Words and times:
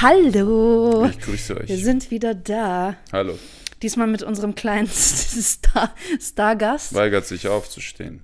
Hallo! 0.00 1.06
Ich 1.10 1.18
grüße 1.20 1.56
euch. 1.58 1.68
Wir 1.68 1.76
sind 1.78 2.10
wieder 2.10 2.34
da. 2.34 2.96
Hallo. 3.12 3.38
Diesmal 3.82 4.06
mit 4.06 4.22
unserem 4.22 4.54
kleinen 4.54 4.86
Star- 4.92 5.94
Stargast. 6.20 6.94
Weigert 6.94 7.26
sich 7.26 7.48
aufzustehen. 7.48 8.22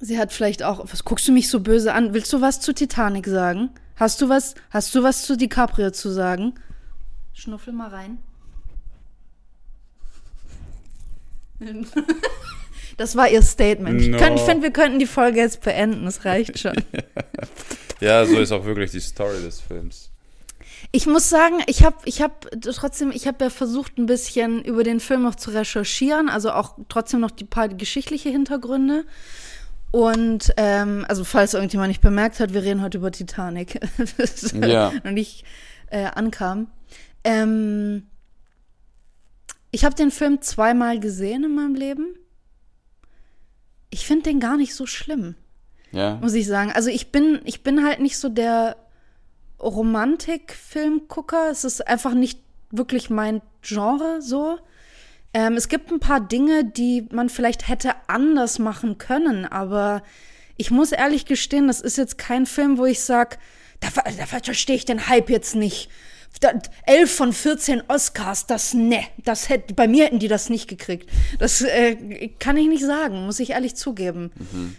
Sie 0.00 0.18
hat 0.18 0.32
vielleicht 0.32 0.62
auch. 0.62 0.84
Was 0.90 1.04
guckst 1.04 1.26
du 1.28 1.32
mich 1.32 1.48
so 1.48 1.60
böse 1.60 1.92
an? 1.92 2.14
Willst 2.14 2.32
du 2.32 2.40
was 2.40 2.60
zu 2.60 2.72
Titanic 2.74 3.26
sagen? 3.26 3.70
Hast 3.96 4.20
du 4.20 4.28
was? 4.28 4.54
Hast 4.70 4.94
du 4.94 5.02
was 5.02 5.22
zu 5.22 5.36
DiCaprio 5.36 5.90
zu 5.92 6.10
sagen? 6.10 6.54
Schnuffel 7.32 7.72
mal 7.72 7.88
rein. 7.90 8.18
Das 12.96 13.16
war 13.16 13.28
ihr 13.28 13.42
Statement. 13.42 14.00
Ich, 14.00 14.08
No. 14.08 14.18
ich 14.18 14.40
finde, 14.42 14.62
wir 14.62 14.70
könnten 14.70 15.00
die 15.00 15.06
Folge 15.06 15.40
jetzt 15.40 15.62
beenden. 15.62 16.04
Das 16.04 16.24
reicht 16.24 16.58
schon. 16.60 16.74
Ja, 18.00 18.24
so 18.26 18.38
ist 18.38 18.52
auch 18.52 18.64
wirklich 18.66 18.90
die 18.92 19.00
Story 19.00 19.40
des 19.42 19.60
Films. 19.60 20.10
Ich 20.92 21.06
muss 21.06 21.28
sagen, 21.28 21.56
ich 21.66 21.82
habe 21.84 21.96
ich 22.04 22.22
hab 22.22 22.48
trotzdem, 22.60 23.10
ich 23.10 23.26
habe 23.26 23.44
ja 23.44 23.50
versucht, 23.50 23.98
ein 23.98 24.06
bisschen 24.06 24.62
über 24.64 24.84
den 24.84 25.00
Film 25.00 25.22
noch 25.22 25.34
zu 25.34 25.50
recherchieren, 25.50 26.28
also 26.28 26.52
auch 26.52 26.76
trotzdem 26.88 27.20
noch 27.20 27.30
die 27.30 27.44
paar 27.44 27.68
geschichtliche 27.68 28.28
Hintergründe. 28.28 29.04
Und 29.90 30.52
ähm, 30.56 31.04
also 31.08 31.22
falls 31.24 31.54
irgendjemand 31.54 31.88
nicht 31.88 32.00
bemerkt 32.00 32.40
hat, 32.40 32.52
wir 32.52 32.62
reden 32.62 32.82
heute 32.82 32.98
über 32.98 33.12
Titanic. 33.12 33.80
Ja. 34.54 34.92
noch 35.04 35.12
nicht 35.12 35.44
äh, 35.90 36.06
ankam. 36.06 36.68
Ähm, 37.22 38.08
ich 39.70 39.84
habe 39.84 39.94
den 39.94 40.10
Film 40.10 40.40
zweimal 40.42 40.98
gesehen 41.00 41.44
in 41.44 41.54
meinem 41.54 41.74
Leben. 41.74 42.16
Ich 43.90 44.06
finde 44.06 44.24
den 44.24 44.40
gar 44.40 44.56
nicht 44.56 44.74
so 44.74 44.86
schlimm 44.86 45.36
Ja. 45.92 46.16
muss 46.20 46.34
ich 46.34 46.46
sagen. 46.46 46.72
Also 46.72 46.90
ich 46.90 47.12
bin, 47.12 47.40
ich 47.44 47.62
bin 47.62 47.84
halt 47.84 48.00
nicht 48.00 48.18
so 48.18 48.28
der 48.28 48.76
Romantik-Filmgucker. 49.64 51.50
Es 51.50 51.64
ist 51.64 51.86
einfach 51.86 52.14
nicht 52.14 52.40
wirklich 52.70 53.10
mein 53.10 53.42
Genre 53.62 54.20
so. 54.20 54.58
Ähm, 55.32 55.54
es 55.54 55.68
gibt 55.68 55.90
ein 55.90 56.00
paar 56.00 56.20
Dinge, 56.20 56.64
die 56.64 57.06
man 57.10 57.28
vielleicht 57.28 57.68
hätte 57.68 57.92
anders 58.06 58.58
machen 58.58 58.98
können, 58.98 59.44
aber 59.44 60.02
ich 60.56 60.70
muss 60.70 60.92
ehrlich 60.92 61.26
gestehen, 61.26 61.66
das 61.66 61.80
ist 61.80 61.98
jetzt 61.98 62.18
kein 62.18 62.46
Film, 62.46 62.78
wo 62.78 62.84
ich 62.84 63.00
sage, 63.00 63.36
da, 63.80 63.88
da 63.90 64.26
verstehe 64.26 64.76
ich 64.76 64.84
den 64.84 65.08
Hype 65.08 65.30
jetzt 65.30 65.56
nicht. 65.56 65.90
Da, 66.40 66.52
11 66.86 67.14
von 67.14 67.32
14 67.32 67.82
Oscars, 67.88 68.46
das 68.46 68.74
ne, 68.74 69.04
das 69.24 69.48
hätte, 69.48 69.74
bei 69.74 69.86
mir 69.88 70.04
hätten 70.04 70.18
die 70.18 70.28
das 70.28 70.50
nicht 70.50 70.68
gekriegt. 70.68 71.10
Das 71.38 71.62
äh, 71.62 72.28
kann 72.38 72.56
ich 72.56 72.68
nicht 72.68 72.84
sagen, 72.84 73.24
muss 73.26 73.40
ich 73.40 73.50
ehrlich 73.50 73.76
zugeben. 73.76 74.32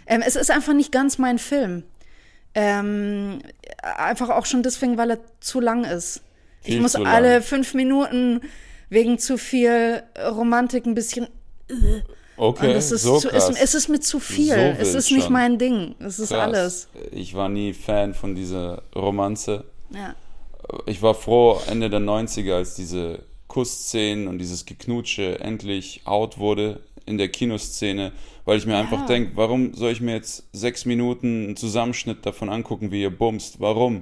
Ähm, 0.06 0.22
es 0.26 0.36
ist 0.36 0.50
einfach 0.50 0.74
nicht 0.74 0.92
ganz 0.92 1.18
mein 1.18 1.38
Film. 1.38 1.84
Ähm, 2.58 3.42
einfach 3.82 4.30
auch 4.30 4.46
schon 4.46 4.62
deswegen, 4.62 4.96
weil 4.96 5.10
er 5.10 5.18
zu 5.40 5.60
lang 5.60 5.84
ist. 5.84 6.22
ich 6.62 6.72
Viel 6.72 6.80
muss 6.80 6.92
zu 6.92 7.04
alle 7.04 7.42
fünf 7.42 7.74
Minuten 7.74 8.40
wegen 8.88 9.18
zu 9.18 9.36
viel 9.36 10.02
Romantik 10.18 10.86
ein 10.86 10.94
bisschen. 10.94 11.28
Okay, 12.38 12.70
Und 12.70 12.76
es 12.76 12.92
ist, 12.92 13.02
so 13.02 13.18
zu, 13.18 13.28
krass. 13.28 13.50
es, 13.50 13.60
es 13.60 13.74
ist 13.74 13.88
mir 13.88 14.00
zu 14.00 14.20
viel. 14.20 14.54
So 14.54 14.58
es 14.58 14.94
ist 14.94 15.10
nicht 15.10 15.24
schon. 15.24 15.32
mein 15.34 15.58
Ding. 15.58 15.94
Es 15.98 16.18
ist 16.18 16.30
Krass. 16.30 16.38
alles. 16.40 16.88
Ich 17.12 17.34
war 17.34 17.48
nie 17.50 17.74
Fan 17.74 18.14
von 18.14 18.34
dieser 18.34 18.82
Romanze. 18.94 19.64
Ja. 19.90 20.14
Ich 20.86 21.02
war 21.02 21.14
froh 21.14 21.60
Ende 21.68 21.90
der 21.90 22.00
90er, 22.00 22.54
als 22.54 22.74
diese 22.74 23.20
Kussszenen 23.48 24.28
und 24.28 24.38
dieses 24.38 24.64
Geknutsche 24.64 25.40
endlich 25.40 26.02
out 26.04 26.38
wurde 26.38 26.80
in 27.06 27.18
der 27.18 27.28
Kinoszene, 27.28 28.12
weil 28.46 28.56
ich 28.56 28.64
mir 28.64 28.78
einfach 28.78 29.04
denke, 29.06 29.32
warum 29.34 29.74
soll 29.74 29.92
ich 29.92 30.00
mir 30.00 30.14
jetzt 30.14 30.48
sechs 30.52 30.86
Minuten 30.86 31.44
einen 31.48 31.56
Zusammenschnitt 31.56 32.24
davon 32.24 32.48
angucken, 32.48 32.90
wie 32.90 33.02
ihr 33.02 33.10
bumst? 33.10 33.60
Warum? 33.60 34.00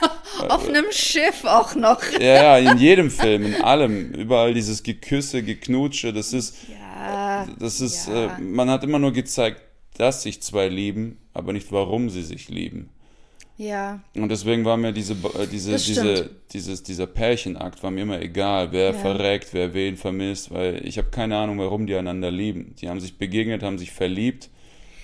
Auf 0.48 0.68
einem 0.68 0.86
Schiff 0.90 1.44
auch 1.44 1.74
noch. 1.74 2.02
Ja, 2.20 2.58
ja, 2.58 2.72
in 2.72 2.78
jedem 2.78 3.10
Film, 3.10 3.44
in 3.46 3.62
allem, 3.62 4.12
überall 4.12 4.54
dieses 4.54 4.82
Geküsse, 4.82 5.42
Geknutsche, 5.42 6.12
das 6.12 6.32
ist, 6.32 6.56
Ja. 6.70 7.46
das 7.58 7.80
ist, 7.80 8.08
Ja. 8.08 8.36
äh, 8.36 8.40
man 8.40 8.68
hat 8.70 8.82
immer 8.84 8.98
nur 8.98 9.12
gezeigt, 9.12 9.62
dass 9.96 10.22
sich 10.22 10.40
zwei 10.42 10.68
lieben, 10.68 11.18
aber 11.34 11.52
nicht 11.52 11.70
warum 11.72 12.08
sie 12.10 12.22
sich 12.22 12.48
lieben. 12.48 12.90
Ja. 13.62 14.00
Und 14.14 14.30
deswegen 14.30 14.64
war 14.64 14.78
mir 14.78 14.90
diese, 14.92 15.12
äh, 15.12 15.46
diese, 15.46 15.72
diese, 15.76 16.30
dieses, 16.50 16.82
dieser 16.82 17.06
Pärchenakt 17.06 17.82
war 17.82 17.90
mir 17.90 18.02
immer 18.02 18.18
egal, 18.22 18.72
wer 18.72 18.92
Ja. 18.92 18.92
verreckt, 18.94 19.48
wer 19.52 19.74
wen 19.74 19.98
vermisst, 19.98 20.50
weil 20.50 20.80
ich 20.86 20.96
habe 20.96 21.08
keine 21.10 21.36
Ahnung, 21.36 21.58
warum 21.58 21.86
die 21.86 21.94
einander 21.94 22.30
lieben. 22.30 22.74
Die 22.80 22.88
haben 22.88 23.00
sich 23.00 23.18
begegnet, 23.18 23.62
haben 23.62 23.76
sich 23.76 23.90
verliebt, 23.90 24.48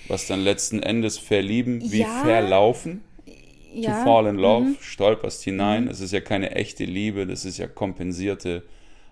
was 0.07 0.25
dann 0.25 0.43
letzten 0.43 0.81
Endes 0.81 1.19
verlieben, 1.19 1.91
wie 1.91 1.99
Ja. 2.01 2.21
verlaufen. 2.23 3.01
ja. 3.75 3.91
Mhm. 3.91 3.93
to 3.97 4.03
fall 4.05 4.25
in 4.25 4.35
love, 4.37 4.67
stolperst 4.81 5.43
hinein. 5.43 5.87
Es 5.87 5.99
ist 5.99 6.11
ja 6.11 6.19
keine 6.21 6.55
echte 6.55 6.83
Liebe, 6.85 7.27
das 7.27 7.45
ist 7.45 7.59
ja 7.59 7.67
kompensierte 7.67 8.63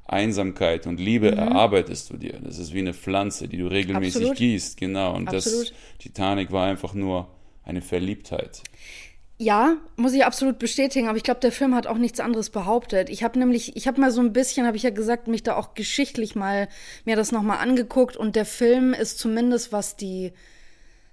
Einsamkeit 0.07 0.87
und 0.87 0.99
Liebe 0.99 1.31
Mhm. 1.33 1.37
erarbeitest 1.37 2.09
du 2.09 2.17
dir. 2.17 2.39
Das 2.43 2.57
ist 2.57 2.73
wie 2.73 2.79
eine 2.79 2.95
Pflanze, 2.95 3.47
die 3.47 3.57
du 3.57 3.67
regelmäßig 3.67 4.15
Absolut. 4.21 4.37
gießt, 4.37 4.77
genau. 4.77 5.13
Und 5.15 5.27
Absolut. 5.29 5.69
das 5.69 5.73
Titanic 5.99 6.51
war 6.51 6.65
einfach 6.65 6.95
nur 6.95 7.27
eine 7.63 7.81
Verliebtheit. 7.83 8.63
Ja, 9.37 9.75
muss 9.97 10.13
ich 10.13 10.23
absolut 10.23 10.59
bestätigen, 10.59 11.09
aber 11.09 11.17
ich 11.17 11.23
glaube, 11.23 11.41
der 11.41 11.51
Film 11.51 11.75
hat 11.75 11.87
auch 11.87 11.97
nichts 11.97 12.21
anderes 12.21 12.49
behauptet. 12.49 13.09
Ich 13.09 13.21
habe 13.21 13.37
nämlich, 13.37 13.75
ich 13.75 13.85
habe 13.85 13.99
mal 13.99 14.11
so 14.11 14.21
ein 14.21 14.31
bisschen, 14.31 14.65
habe 14.65 14.77
ich 14.77 14.83
ja 14.83 14.91
gesagt, 14.91 15.27
mich 15.27 15.43
da 15.43 15.57
auch 15.57 15.73
geschichtlich 15.73 16.35
mal 16.35 16.69
mir 17.03 17.17
das 17.17 17.33
nochmal 17.33 17.57
angeguckt 17.57 18.15
und 18.15 18.37
der 18.37 18.45
Film 18.45 18.93
ist 18.93 19.19
zumindest, 19.19 19.73
was 19.73 19.97
die 19.97 20.31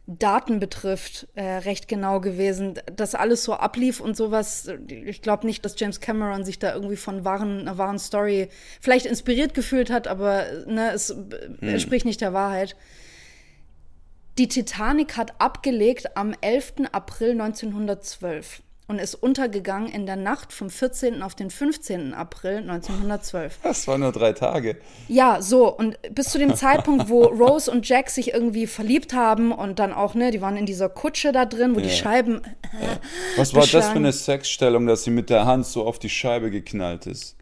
Daten 0.07 0.61
betrifft, 0.61 1.27
äh, 1.35 1.43
recht 1.43 1.89
genau 1.89 2.21
gewesen. 2.21 2.75
Dass 2.95 3.17
alles 3.17 3.43
so 3.43 3.55
ablief 3.55 4.01
und 4.01 4.17
sowas, 4.17 4.69
ich 4.89 5.23
glaube 5.23 5.47
nicht, 5.47 5.65
dass 5.65 5.79
James 5.79 6.01
Cameron 6.01 6.45
sich 6.45 6.61
da 6.61 6.75
irgendwie 6.75 6.97
von 6.97 7.25
wahren, 7.25 7.63
einer 7.63 7.79
wahren 7.79 7.99
Story 7.99 8.49
vielleicht 8.81 9.07
inspiriert 9.07 9.53
gefühlt 9.53 9.91
hat, 9.91 10.07
aber 10.07 10.45
ne, 10.67 10.93
es 10.93 11.11
äh, 11.11 11.17
entspricht 11.61 12.05
nicht 12.05 12.21
der 12.21 12.33
Wahrheit. 12.33 12.77
Die 14.39 14.49
Titanic 14.49 15.17
hat 15.17 15.35
abgelegt 15.39 16.17
am 16.17 16.35
11. 16.41 16.75
April 16.93 17.33
1912 17.33 18.63
und 18.89 18.99
ist 18.99 19.15
untergegangen 19.15 19.89
in 19.93 20.07
der 20.07 20.17
Nacht 20.17 20.53
vom 20.55 20.71
14. 20.71 21.23
auf 21.23 21.35
den 21.35 21.51
15. 21.51 22.15
April 22.15 22.59
1912. 22.59 23.59
Das 23.63 23.87
waren 23.89 24.01
nur 24.01 24.13
drei 24.13 24.33
Tage. 24.33 24.77
Ja, 25.09 25.41
so, 25.43 25.69
und 25.69 25.99
bis 26.15 26.31
zu 26.31 26.39
dem 26.39 26.55
Zeitpunkt, 26.55 27.09
wo 27.11 27.25
Rose 27.27 27.71
und 27.71 27.87
Jack 27.87 28.09
sich 28.11 28.33
irgendwie 28.33 28.67
verliebt 28.67 29.13
haben 29.13 29.53
und 29.53 29.79
dann 29.79 29.93
auch, 29.93 30.15
ne, 30.15 30.31
die 30.31 30.41
waren 30.41 30.57
in 30.57 30.67
dieser 30.67 30.89
Kutsche 30.89 31.33
da 31.33 31.45
drin, 31.45 31.77
wo 31.77 31.81
die 31.81 31.89
Ja. 31.89 31.95
Scheiben. 31.95 32.41
Was 33.37 33.55
war 33.55 33.67
das 33.67 33.89
für 33.91 33.97
eine 33.97 34.13
Sexstellung, 34.13 34.87
dass 34.87 35.05
sie 35.05 35.11
mit 35.11 35.29
der 35.29 35.45
Hand 35.45 35.67
so 35.67 35.85
auf 35.87 35.99
die 35.99 36.11
Scheibe 36.11 36.51
geknallt 36.51 37.07
ist? 37.07 37.37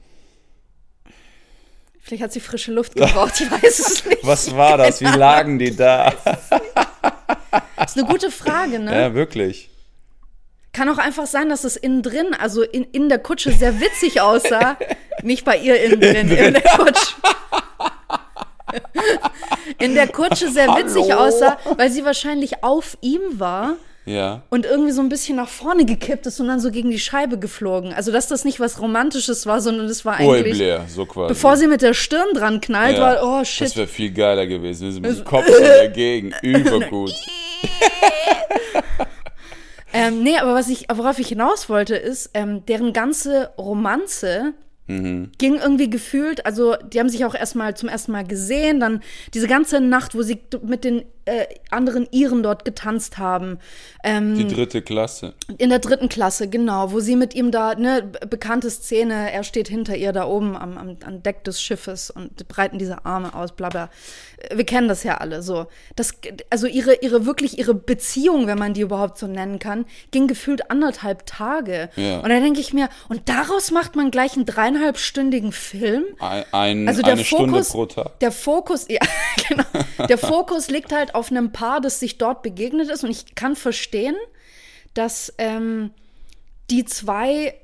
Vielleicht 2.02 2.22
hat 2.24 2.32
sie 2.32 2.40
frische 2.40 2.72
Luft 2.72 2.96
gebraucht, 2.96 3.40
ich 3.40 3.50
weiß 3.50 3.78
es 3.78 4.04
nicht. 4.06 4.26
Was 4.26 4.56
war 4.56 4.78
das? 4.78 5.00
Wie 5.00 5.04
lagen 5.04 5.58
die 5.58 5.74
da? 5.76 6.12
Das 6.24 6.79
ist 7.84 7.98
eine 7.98 8.06
gute 8.06 8.30
Frage, 8.30 8.78
ne? 8.78 8.94
Ja, 8.94 9.14
wirklich. 9.14 9.70
Kann 10.72 10.88
auch 10.88 10.98
einfach 10.98 11.26
sein, 11.26 11.48
dass 11.48 11.64
es 11.64 11.76
innen 11.76 12.02
drin, 12.02 12.34
also 12.38 12.62
in, 12.62 12.84
in 12.84 13.08
der 13.08 13.18
Kutsche, 13.18 13.50
sehr 13.50 13.80
witzig 13.80 14.20
aussah. 14.20 14.76
Nicht 15.22 15.44
bei 15.44 15.58
ihr 15.58 15.82
innen 15.82 16.00
drin, 16.00 16.28
in 16.30 16.54
der 16.54 16.62
Kutsche. 16.62 17.14
In 19.78 19.94
der 19.94 20.08
Kutsche 20.08 20.48
sehr 20.48 20.68
witzig 20.68 21.10
Hallo? 21.10 21.26
aussah, 21.26 21.58
weil 21.76 21.90
sie 21.90 22.04
wahrscheinlich 22.04 22.62
auf 22.62 22.96
ihm 23.00 23.20
war 23.40 23.76
Ja. 24.10 24.42
und 24.50 24.66
irgendwie 24.66 24.90
so 24.92 25.00
ein 25.00 25.08
bisschen 25.08 25.36
nach 25.36 25.48
vorne 25.48 25.84
gekippt 25.84 26.26
ist 26.26 26.40
und 26.40 26.48
dann 26.48 26.58
so 26.60 26.70
gegen 26.70 26.90
die 26.90 26.98
Scheibe 26.98 27.38
geflogen. 27.38 27.92
Also, 27.92 28.10
dass 28.12 28.26
das 28.28 28.44
nicht 28.44 28.58
was 28.60 28.80
Romantisches 28.80 29.46
war, 29.46 29.60
sondern 29.60 29.86
das 29.88 30.04
war 30.04 30.16
eigentlich, 30.16 30.56
Blair, 30.58 30.84
so 30.88 31.06
quasi. 31.06 31.28
bevor 31.28 31.56
sie 31.56 31.66
mit 31.66 31.82
der 31.82 31.94
Stirn 31.94 32.28
dran 32.34 32.60
knallt, 32.60 32.96
Ja. 32.96 33.02
war, 33.02 33.18
oh 33.22 33.38
Das 33.40 33.48
shit. 33.48 33.76
wäre 33.76 33.86
viel 33.86 34.10
geiler 34.10 34.46
gewesen. 34.46 34.84
Wir 34.86 34.92
sind 34.92 35.02
mit 35.06 35.18
dem 35.18 35.24
Kopf 35.24 35.46
so 35.46 35.62
dagegen. 35.62 36.32
Übergut. 36.42 37.12
Ähm, 39.92 40.22
nee, 40.22 40.38
aber 40.38 40.54
was 40.54 40.68
ich, 40.68 40.86
worauf 40.94 41.18
ich 41.18 41.26
hinaus 41.28 41.68
wollte, 41.68 41.96
ist, 41.96 42.30
ähm, 42.34 42.64
deren 42.66 42.92
ganze 42.92 43.50
Romanze 43.58 44.54
Ging 44.92 45.54
irgendwie 45.54 45.88
gefühlt, 45.88 46.44
also 46.46 46.74
die 46.74 46.98
haben 46.98 47.08
sich 47.08 47.24
auch 47.24 47.36
erstmal 47.36 47.76
zum 47.76 47.88
ersten 47.88 48.10
Mal 48.10 48.24
gesehen, 48.26 48.80
dann 48.80 49.04
diese 49.34 49.46
ganze 49.46 49.80
Nacht, 49.80 50.16
wo 50.16 50.22
sie 50.22 50.40
mit 50.64 50.82
den 50.82 51.04
äh, 51.30 51.46
anderen 51.70 52.06
Iren 52.10 52.42
dort 52.42 52.64
getanzt 52.64 53.18
haben. 53.18 53.58
Ähm, 54.02 54.34
Die 54.36 54.46
dritte 54.48 54.82
Klasse. 54.82 55.34
in 55.58 55.70
der 55.70 55.78
dritten 55.78 56.08
Klasse, 56.08 56.48
genau, 56.48 56.92
wo 56.92 57.00
sie 57.00 57.16
mit 57.16 57.34
ihm 57.34 57.50
da, 57.50 57.74
ne, 57.74 58.02
be- 58.02 58.26
bekannte 58.26 58.70
Szene, 58.70 59.30
er 59.32 59.44
steht 59.44 59.68
hinter 59.68 59.96
ihr 59.96 60.12
da 60.12 60.26
oben 60.26 60.56
am, 60.56 60.76
am, 60.78 60.96
am 61.04 61.22
Deck 61.22 61.44
des 61.44 61.60
Schiffes 61.62 62.10
und 62.10 62.48
breiten 62.48 62.78
diese 62.78 63.04
Arme 63.04 63.34
aus, 63.34 63.52
bla 63.52 63.68
bla. 63.68 63.90
Wir 64.54 64.64
kennen 64.64 64.88
das 64.88 65.04
ja 65.04 65.18
alle 65.18 65.42
so. 65.42 65.66
Das, 65.96 66.14
also 66.48 66.66
ihre, 66.66 66.94
ihre 67.02 67.26
wirklich 67.26 67.58
ihre 67.58 67.74
Beziehung, 67.74 68.46
wenn 68.46 68.58
man 68.58 68.72
die 68.72 68.80
überhaupt 68.80 69.18
so 69.18 69.26
nennen 69.26 69.58
kann, 69.58 69.84
ging 70.12 70.28
gefühlt 70.28 70.70
anderthalb 70.70 71.26
Tage. 71.26 71.90
Ja. 71.96 72.20
Und 72.20 72.30
da 72.30 72.40
denke 72.40 72.58
ich 72.60 72.72
mir, 72.72 72.88
und 73.10 73.28
daraus 73.28 73.70
macht 73.70 73.96
man 73.96 74.10
gleich 74.10 74.36
einen 74.36 74.46
dreieinhalbstündigen 74.46 75.52
Film? 75.52 76.04
Ein, 76.20 76.44
ein, 76.52 76.88
Also 76.88 77.02
der 77.02 77.12
eine 77.12 77.24
Stunde 77.24 77.50
Fokus, 77.62 77.68
pro 77.72 77.84
Tag. 77.86 78.18
der 78.20 78.32
Fokus, 78.32 78.86
ja, 78.88 79.00
genau. 79.48 79.64
Der 80.08 80.16
Fokus 80.16 80.70
liegt 80.70 80.90
halt 80.92 81.14
auf 81.14 81.19
einem 81.28 81.52
Paar, 81.52 81.80
das 81.82 82.00
sich 82.00 82.16
dort 82.16 82.42
begegnet 82.42 82.88
ist. 82.88 83.04
Und 83.04 83.10
ich 83.10 83.34
kann 83.34 83.56
verstehen, 83.56 84.16
dass 84.94 85.32
ähm, 85.38 85.90
die 86.70 86.84
zwei, 86.84 87.54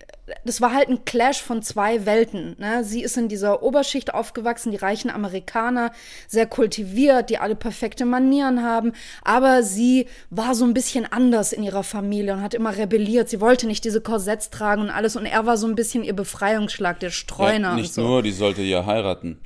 das 0.44 0.60
war 0.60 0.74
halt 0.74 0.88
ein 0.88 1.04
Clash 1.04 1.40
von 1.40 1.62
zwei 1.62 2.06
Welten. 2.06 2.56
Ne? 2.58 2.82
Sie 2.84 3.02
ist 3.02 3.16
in 3.16 3.28
dieser 3.28 3.62
Oberschicht 3.62 4.12
aufgewachsen, 4.12 4.72
die 4.72 4.76
reichen 4.76 5.10
Amerikaner, 5.10 5.92
sehr 6.26 6.46
kultiviert, 6.46 7.30
die 7.30 7.38
alle 7.38 7.54
perfekte 7.54 8.04
Manieren 8.04 8.62
haben. 8.62 8.92
Aber 9.22 9.62
sie 9.62 10.06
war 10.30 10.54
so 10.56 10.64
ein 10.64 10.74
bisschen 10.74 11.06
anders 11.06 11.52
in 11.52 11.62
ihrer 11.62 11.84
Familie 11.84 12.32
und 12.32 12.42
hat 12.42 12.54
immer 12.54 12.76
rebelliert. 12.76 13.28
Sie 13.28 13.40
wollte 13.40 13.66
nicht 13.68 13.84
diese 13.84 14.00
Korsetts 14.00 14.50
tragen 14.50 14.82
und 14.82 14.90
alles. 14.90 15.16
Und 15.16 15.26
er 15.26 15.46
war 15.46 15.56
so 15.56 15.66
ein 15.68 15.76
bisschen 15.76 16.02
ihr 16.02 16.14
Befreiungsschlag, 16.16 16.98
der 17.00 17.10
Streuner 17.10 17.70
Ja, 17.70 17.74
nicht 17.76 17.94
so. 17.94 18.02
nur, 18.02 18.22
die 18.22 18.32
sollte 18.32 18.62
ja 18.62 18.84
heiraten. 18.86 19.38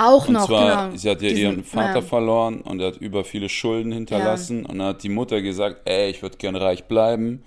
Auch 0.00 0.28
Und 0.28 0.34
noch, 0.34 0.46
zwar, 0.46 0.86
genau. 0.86 0.96
sie 0.96 1.10
hat 1.10 1.20
ja 1.22 1.28
Diesen- 1.28 1.42
ihren 1.42 1.64
Vater 1.64 1.96
ja. 1.96 2.02
verloren 2.02 2.60
und 2.60 2.80
er 2.80 2.88
hat 2.88 2.96
über 2.98 3.24
viele 3.24 3.48
Schulden 3.48 3.90
hinterlassen. 3.92 4.64
Und 4.64 4.78
dann 4.78 4.88
hat 4.88 5.02
die 5.02 5.08
Mutter 5.08 5.42
gesagt, 5.42 5.80
ey, 5.88 6.10
ich 6.10 6.22
würde 6.22 6.36
gern 6.36 6.54
reich 6.56 6.84
bleiben. 6.84 7.42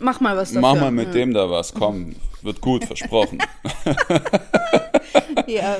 Mach 0.00 0.20
mal 0.20 0.36
was 0.36 0.50
dafür. 0.52 0.60
Mach 0.60 0.80
mal 0.80 0.90
mit 0.92 1.14
dem 1.14 1.34
da 1.34 1.50
was, 1.50 1.74
komm, 1.74 2.14
wird 2.42 2.60
gut, 2.60 2.84
versprochen. 2.84 3.38
Ja, 5.46 5.78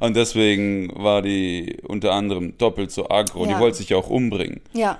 Und 0.00 0.14
deswegen 0.16 0.92
war 0.94 1.22
die 1.22 1.78
unter 1.86 2.12
anderem 2.12 2.58
doppelt 2.58 2.90
so 2.90 3.08
aggro. 3.08 3.46
Ja. 3.46 3.54
Die 3.54 3.60
wollte 3.60 3.78
sich 3.78 3.88
ja 3.90 3.96
auch 3.96 4.10
umbringen. 4.10 4.60
ja. 4.72 4.98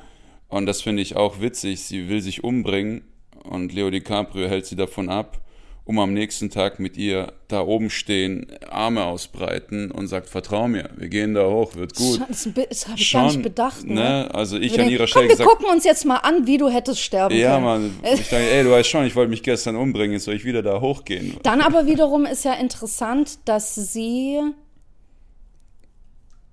Und 0.49 0.67
das 0.67 0.81
finde 0.81 1.03
ich 1.03 1.17
auch 1.17 1.41
witzig. 1.41 1.83
Sie 1.83 2.09
will 2.09 2.21
sich 2.23 2.45
umbringen 2.45 3.03
und 3.43 3.73
Leo 3.75 3.91
DiCaprio 3.91 4.47
hält 4.49 4.65
sie 4.65 4.77
davon 4.77 5.09
ab, 5.11 5.39
um 5.87 6.01
am 6.01 6.13
nächsten 6.13 6.51
Tag 6.51 6.81
mit 6.81 6.97
ihr 6.97 7.33
da 7.47 7.61
oben 7.61 7.91
stehen, 7.91 8.49
Arme 8.69 9.05
ausbreiten 9.05 9.93
und 9.93 10.09
sagt, 10.09 10.29
vertrau 10.29 10.67
mir, 10.67 10.91
wir 10.97 11.09
gehen 11.09 11.33
da 11.33 11.49
hoch, 11.49 11.77
wird 11.77 11.95
gut. 11.95 12.17
Schon, 12.17 12.27
das, 12.29 12.49
das 12.69 12.89
habe 12.89 12.99
ich 12.99 13.13
gar 13.13 13.27
nicht 13.27 13.43
bedacht. 13.43 13.85
Ne? 13.85 13.95
ne? 13.95 14.35
Also 14.35 14.59
ich 14.59 14.77
Wir 14.77 14.83
an 14.83 14.91
ihrer 14.91 14.99
Komm, 15.05 15.07
Stelle 15.07 15.25
wir 15.27 15.37
gesagt, 15.37 15.49
gucken 15.49 15.67
uns 15.71 15.85
jetzt 15.85 16.05
mal 16.05 16.17
an, 16.17 16.45
wie 16.49 16.59
du 16.59 16.69
hättest 16.69 17.01
sterben 17.01 17.37
ja, 17.37 17.55
können. 17.55 17.65
Mann, 17.65 18.01
ich 18.03 18.29
dachte, 18.29 18.37
ey, 18.37 18.65
du 18.65 18.73
weißt 18.73 18.89
schon, 18.89 19.07
ich 19.07 19.15
wollte 19.15 19.31
mich 19.31 19.45
gestern 19.45 19.77
umbringen, 19.77 20.15
jetzt 20.15 20.25
soll 20.25 20.35
ich 20.35 20.45
wieder 20.45 20.63
da 20.63 20.81
hochgehen. 20.81 21.37
Dann 21.45 21.61
aber 21.61 21.87
wiederum 21.87 22.27
ist 22.27 22.45
ja 22.45 22.55
interessant, 22.55 23.39
dass 23.45 23.77
sie 23.77 24.41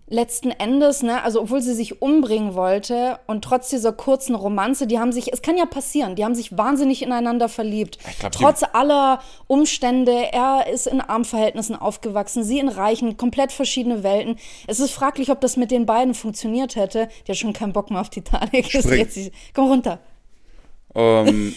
letzten 0.08 0.52
Endes, 0.52 1.02
ne, 1.02 1.24
also 1.24 1.42
obwohl 1.42 1.62
sie 1.62 1.74
sich 1.74 2.02
umbringen 2.02 2.56
wollte 2.56 3.20
und 3.26 3.44
trotz 3.44 3.70
dieser 3.70 3.94
kurzen 3.94 4.36
Romanze, 4.36 4.86
die 4.86 5.00
haben 5.00 5.12
sich, 5.12 5.32
es 5.32 5.42
kann 5.42 5.58
ja 5.58 5.66
passieren, 5.66 6.16
die 6.16 6.26
haben 6.26 6.36
sich 6.36 6.58
wahnsinnig 6.58 7.02
ineinander 7.02 7.50
verliebt. 7.50 7.98
Glaub, 8.20 8.32
trotz 8.34 8.64
aller 8.74 9.20
Umstände, 9.48 10.32
er 10.32 10.68
ist 10.72 10.88
in 10.88 11.02
Armverhältnissen 11.02 11.76
aufgewachsen, 11.76 12.44
sie 12.44 12.60
in 12.60 12.70
reichen, 12.70 13.18
komplett 13.18 13.52
verschiedene 13.52 14.04
Welten. 14.04 14.38
Es 14.68 14.80
ist 14.80 14.92
fraglich, 14.92 15.32
ob 15.32 15.42
das 15.42 15.58
mit 15.58 15.72
den 15.72 15.86
beiden 15.86 16.14
funktioniert 16.14 16.76
hätte. 16.76 17.08
Die 17.26 17.32
hat 17.32 17.38
schon 17.38 17.54
keinen 17.54 17.74
Bock 17.74 17.90
mehr 17.90 18.02
auf 18.02 18.10
Titanic. 18.10 18.74
Jetzt, 18.74 19.32
komm 19.54 19.70
runter. 19.70 20.00
Ähm, 20.96 21.56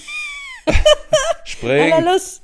spring. 1.45 1.93
Aller 1.93 2.13
Lust. 2.13 2.43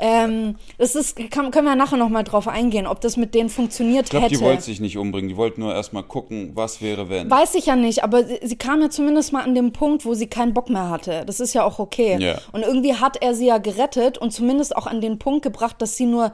Ähm, 0.00 0.56
das 0.78 0.94
ist, 0.94 1.16
kann, 1.30 1.50
können 1.50 1.66
wir 1.66 1.76
nachher 1.76 1.98
noch 1.98 2.08
mal 2.08 2.22
drauf 2.22 2.48
eingehen, 2.48 2.86
ob 2.86 3.02
das 3.02 3.18
mit 3.18 3.34
denen 3.34 3.50
funktioniert 3.50 4.06
Ich 4.06 4.10
glaube, 4.10 4.26
hätte. 4.26 4.36
die 4.36 4.40
wollte 4.40 4.62
sich 4.62 4.80
nicht 4.80 4.96
umbringen, 4.96 5.28
die 5.28 5.36
wollten 5.36 5.60
nur 5.60 5.74
erstmal 5.74 6.02
gucken, 6.02 6.52
was 6.54 6.80
wäre, 6.80 7.10
wenn. 7.10 7.30
Weiß 7.30 7.54
ich 7.54 7.66
ja 7.66 7.76
nicht, 7.76 8.02
aber 8.02 8.24
sie, 8.24 8.38
sie 8.42 8.56
kam 8.56 8.80
ja 8.80 8.88
zumindest 8.88 9.32
mal 9.32 9.42
an 9.42 9.54
den 9.54 9.72
Punkt, 9.72 10.06
wo 10.06 10.14
sie 10.14 10.26
keinen 10.26 10.54
Bock 10.54 10.70
mehr 10.70 10.88
hatte. 10.88 11.24
Das 11.26 11.38
ist 11.38 11.52
ja 11.52 11.64
auch 11.64 11.78
okay. 11.78 12.16
Ja. 12.18 12.38
Und 12.52 12.62
irgendwie 12.62 12.94
hat 12.94 13.22
er 13.22 13.34
sie 13.34 13.46
ja 13.46 13.58
gerettet 13.58 14.16
und 14.16 14.32
zumindest 14.32 14.74
auch 14.74 14.86
an 14.86 15.02
den 15.02 15.18
Punkt 15.18 15.42
gebracht, 15.42 15.76
dass 15.82 15.96
sie 15.96 16.06
nur 16.06 16.32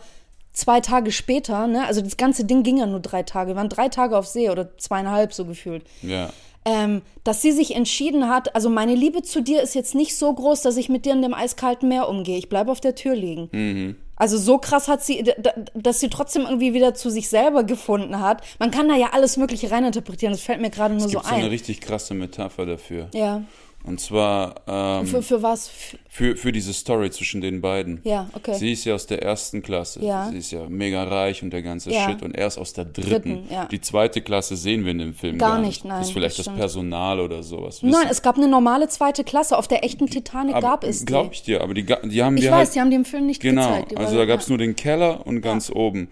zwei 0.53 0.81
Tage 0.81 1.13
später, 1.13 1.67
ne, 1.67 1.87
also 1.87 2.01
das 2.01 2.17
ganze 2.17 2.45
Ding 2.45 2.63
ging 2.63 2.79
ja 2.79 2.87
nur 2.87 3.01
drei 3.01 3.23
Tage, 3.23 3.49
wir 3.49 3.57
waren 3.57 3.69
drei 3.69 3.89
Tage 3.89 4.17
auf 4.17 4.27
See 4.27 4.49
oder 4.49 4.77
zweieinhalb 4.79 5.35
so 5.35 5.45
gefühlt. 5.45 5.85
Ja. 6.03 6.31
Ähm, 6.67 7.03
dass 7.23 7.41
sie 7.41 7.53
sich 7.53 7.77
entschieden 7.77 8.29
hat, 8.29 8.55
also 8.57 8.69
meine 8.69 8.95
Liebe 8.95 9.23
zu 9.23 9.41
dir 9.41 9.63
ist 9.63 9.75
jetzt 9.75 9.95
nicht 9.95 10.17
so 10.17 10.33
groß, 10.33 10.63
dass 10.63 10.77
ich 10.77 10.89
mit 10.89 11.07
dir 11.07 11.13
in 11.13 11.23
dem 11.23 11.33
eiskalten 11.33 11.89
Meer 11.89 12.09
umgehe. 12.09 12.37
Ich 12.37 12.49
bleibe 12.49 12.73
auf 12.73 12.81
der 12.81 12.97
Tür 12.97 13.15
liegen. 13.15 13.49
Mhm. 13.53 13.97
Also 14.17 14.37
so 14.37 14.59
krass 14.59 14.89
hat 14.89 15.05
sie, 15.05 15.31
dass 15.75 16.01
sie 16.01 16.09
trotzdem 16.09 16.43
irgendwie 16.43 16.75
wieder 16.75 16.95
zu 16.95 17.11
sich 17.11 17.29
selber 17.29 17.65
gefunden 17.65 18.19
hat. 18.21 18.43
Man 18.59 18.71
kann 18.71 18.89
da 18.89 18.97
ja 18.97 19.11
alles 19.13 19.37
Mögliche 19.37 19.71
reininterpretieren. 19.71 20.33
Das 20.33 20.41
fällt 20.41 20.61
mir 20.61 20.71
gerade 20.71 20.95
nur 20.95 21.03
so 21.03 21.09
gibt 21.11 21.25
so 21.25 21.31
eine 21.31 21.45
ein. 21.45 21.51
richtig 21.51 21.81
krasse 21.81 22.15
Metapher 22.15 22.67
dafür. 22.67 23.09
Ja. 23.15 23.43
Und 23.87 24.01
zwar 24.01 24.57
ähm, 24.67 25.07
Für, 25.07 25.23
für 25.23 25.43
was? 25.43 25.71
Für, 26.09 26.37
für 26.37 26.51
diese 26.51 26.73
Story 26.73 27.09
zwischen 27.11 27.41
den 27.41 27.61
beiden. 27.61 28.01
Ja, 28.03 28.29
okay. 28.33 28.55
Sie 28.55 28.73
ist 28.73 28.85
ja 28.85 28.95
aus 28.95 29.07
der 29.07 29.23
ersten 29.23 29.63
Klasse. 29.63 30.05
Ja. 30.05 30.29
Sie 30.29 30.39
ist 30.39 30.51
ja 30.51 30.69
mega 30.69 31.05
reich 31.05 31.43
und 31.45 31.51
der 31.51 31.63
ganze 31.63 31.93
Ja. 31.93 32.09
Shit. 32.11 32.23
Und 32.23 32.35
er 32.35 32.49
ist 32.49 32.59
aus 32.59 32.73
der 32.73 32.85
dritten. 32.85 33.11
Dritten, 33.11 33.49
ja. 33.49 33.67
Die 33.67 33.81
zweite 33.81 34.23
Klasse 34.23 34.57
sehen 34.57 34.85
wir 34.85 34.91
in 34.91 34.99
dem 34.99 35.15
Film 35.15 35.39
Gar 35.39 35.51
gar, 35.51 35.59
nicht, 35.61 35.85
nein, 35.85 36.01
Das 36.01 36.09
ist 36.09 36.15
vielleicht 36.15 36.39
das 36.39 36.47
das. 36.47 36.57
Personal 36.57 37.21
oder 37.21 37.45
sowas. 37.45 37.83
Nein, 37.83 38.09
es 38.11 38.23
gab 38.23 38.37
eine 38.37 38.49
normale 38.49 38.89
zweite 38.89 39.23
Klasse. 39.23 39.57
Auf 39.57 39.69
der 39.69 39.85
echten 39.85 40.07
Titanic 40.09 40.61
gab 40.61 40.83
es 40.83 41.01
die. 41.01 41.05
Glaube 41.07 41.33
ich 41.33 41.43
dir, 41.43 41.63
aber 41.63 41.73
die, 41.73 41.85
die 41.85 42.23
haben 42.25 42.37
ich 42.37 42.43
wir 42.43 42.51
weiß, 42.51 42.59
halt, 42.59 42.75
die 42.75 42.81
haben 42.81 42.91
im 42.91 43.05
Film 43.05 43.27
nicht 43.27 43.41
Genau, 43.41 43.69
gezeigt. 43.69 43.93
Die 43.93 43.97
also 43.99 44.17
da 44.17 44.25
gab 44.25 44.41
es 44.41 44.49
nur 44.49 44.59
den 44.59 44.75
Keller 44.75 45.25
und 45.27 45.43
ganz 45.43 45.71
oben. 45.71 46.09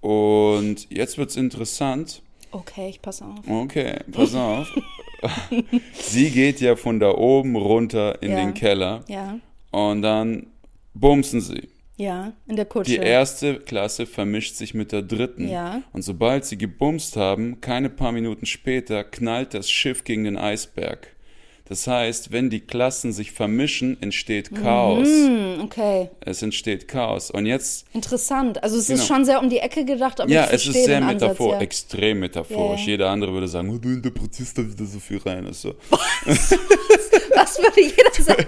Und 0.00 0.86
jetzt 0.90 1.18
wird's 1.18 1.36
interessant. 1.36 2.22
Okay, 2.50 2.88
ich 2.88 3.02
passe 3.02 3.24
auf. 3.24 3.46
Okay, 3.48 3.98
pass 4.12 4.34
auf. 4.34 4.68
Sie 5.92 6.30
geht 6.30 6.60
ja 6.60 6.76
von 6.76 7.00
da 7.00 7.10
oben 7.12 7.56
runter 7.56 8.22
in 8.22 8.32
Ja. 8.32 8.36
den 8.38 8.54
Keller 8.54 9.04
Ja, 9.08 9.38
und 9.70 10.02
dann 10.02 10.46
bumsen 10.94 11.40
sie. 11.40 11.68
ja, 11.96 12.32
in 12.46 12.56
der 12.56 12.64
Kutsche. 12.66 12.92
Die 12.92 12.96
erste 12.98 13.58
Klasse 13.60 14.06
vermischt 14.06 14.54
sich 14.56 14.74
mit 14.74 14.92
der 14.92 15.02
dritten. 15.02 15.48
Ja. 15.48 15.82
Und 15.92 16.02
sobald 16.02 16.44
sie 16.44 16.58
gebumst 16.58 17.16
haben, 17.16 17.60
keine 17.60 17.90
paar 17.90 18.12
Minuten 18.12 18.46
später, 18.46 19.04
knallt 19.04 19.54
das 19.54 19.70
Schiff 19.70 20.04
gegen 20.04 20.24
den 20.24 20.36
Eisberg. 20.36 21.13
Das 21.66 21.86
heißt, 21.86 22.30
wenn 22.30 22.50
die 22.50 22.60
Klassen 22.60 23.12
sich 23.14 23.32
vermischen, 23.32 23.96
entsteht 24.02 24.54
Chaos. 24.54 25.08
Hm, 25.08 25.60
okay, 25.62 26.10
Es 26.20 26.42
entsteht 26.42 26.88
Chaos. 26.88 27.30
Und 27.30 27.46
jetzt, 27.46 27.86
interessant. 27.94 28.62
Also 28.62 28.76
es 28.76 28.88
Genau. 28.88 29.00
ist 29.00 29.06
schon 29.08 29.24
sehr 29.24 29.40
um 29.40 29.48
die 29.48 29.58
Ecke 29.60 29.86
gedacht, 29.86 30.20
aber 30.20 30.30
ja, 30.30 30.44
es 30.50 30.66
ist 30.66 30.74
sehr 30.74 31.00
den 31.00 31.04
Ansatz, 31.08 31.22
metaphor, 31.30 31.54
ja. 31.54 31.60
extrem 31.60 32.20
metaphorisch. 32.20 32.82
Ja. 32.82 32.86
Jeder 32.88 33.08
andere 33.10 33.32
würde 33.32 33.48
sagen, 33.48 33.70
oh, 33.74 33.78
du 33.78 33.88
interpretierst 33.88 34.58
da 34.58 34.62
wieder 34.62 34.84
so 34.84 34.98
viel 35.00 35.16
rein. 35.18 35.46
Also, 35.46 35.74
Was 37.34 37.58
würde 37.58 37.80
jeder 37.80 38.10
sagen? 38.20 38.46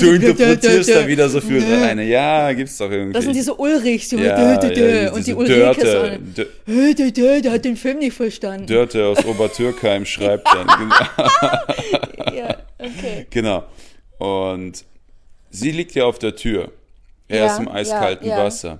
du 0.00 0.12
interpretierst 0.12 0.90
da 0.90 1.06
wieder 1.06 1.28
so 1.28 1.40
viel 1.40 1.62
rein. 1.62 1.98
Ja, 2.06 2.52
gibt's 2.52 2.76
doch 2.78 2.90
irgendwie. 2.90 3.12
Das 3.12 3.24
sind 3.24 3.34
diese 3.34 3.54
Ulrichs, 3.54 4.08
die 4.08 4.16
ja, 4.16 4.22
ja, 4.24 5.12
und 5.12 5.18
die 5.18 5.24
diese 5.24 5.36
Ulrikes. 5.36 5.84
Dörte, 5.84 7.12
der, 7.12 7.52
hat 7.52 7.64
den 7.64 7.76
Film 7.76 7.98
nicht 7.98 8.14
verstanden. 8.14 8.66
Dörte 8.66 9.06
aus 9.06 9.24
Obertürkheim 9.24 10.04
schreibt 10.04 10.46
dann. 10.46 10.68
Ja, 12.34 12.56
okay. 12.78 13.26
Genau. 13.30 13.64
Und 14.18 14.84
sie 15.50 15.70
liegt 15.72 15.94
ja 15.94 16.04
auf 16.04 16.18
der 16.18 16.36
Tür. 16.36 16.70
Er 17.26 17.38
Ja, 17.38 17.46
ist 17.46 17.58
im 17.58 17.68
eiskalten 17.68 18.28
ja, 18.28 18.38
ja. 18.38 18.44
Wasser. 18.44 18.78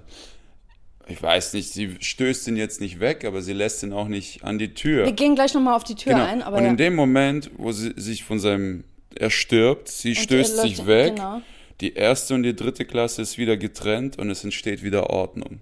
Ich 1.08 1.22
weiß 1.22 1.54
nicht, 1.54 1.72
sie 1.72 1.96
stößt 2.00 2.48
ihn 2.48 2.56
jetzt 2.56 2.80
nicht 2.80 3.00
weg, 3.00 3.24
aber 3.24 3.40
sie 3.42 3.52
lässt 3.54 3.82
ihn 3.82 3.92
auch 3.92 4.08
nicht 4.08 4.44
an 4.44 4.58
die 4.58 4.74
Tür. 4.74 5.04
Wir 5.06 5.12
gehen 5.12 5.34
gleich 5.34 5.54
nochmal 5.54 5.74
auf 5.74 5.84
die 5.84 5.94
Tür 5.94 6.12
genau. 6.12 6.24
ein, 6.26 6.42
aber 6.42 6.58
Und 6.58 6.64
ja. 6.64 6.70
in 6.70 6.76
dem 6.76 6.94
Moment, 6.94 7.50
wo 7.56 7.72
sie 7.72 7.92
sich 7.96 8.24
von 8.24 8.38
seinem, 8.38 8.84
er 9.14 9.30
stirbt, 9.30 9.88
sie 9.88 10.10
Und 10.10 10.16
stößt 10.16 10.58
sich 10.58 10.86
weg. 10.86 11.16
genau. 11.16 11.40
Die 11.80 11.94
erste 11.94 12.34
und 12.34 12.42
die 12.42 12.56
dritte 12.56 12.84
Klasse 12.84 13.22
ist 13.22 13.38
wieder 13.38 13.56
getrennt 13.56 14.18
und 14.18 14.30
es 14.30 14.42
entsteht 14.44 14.82
wieder 14.82 15.10
Ordnung. 15.10 15.60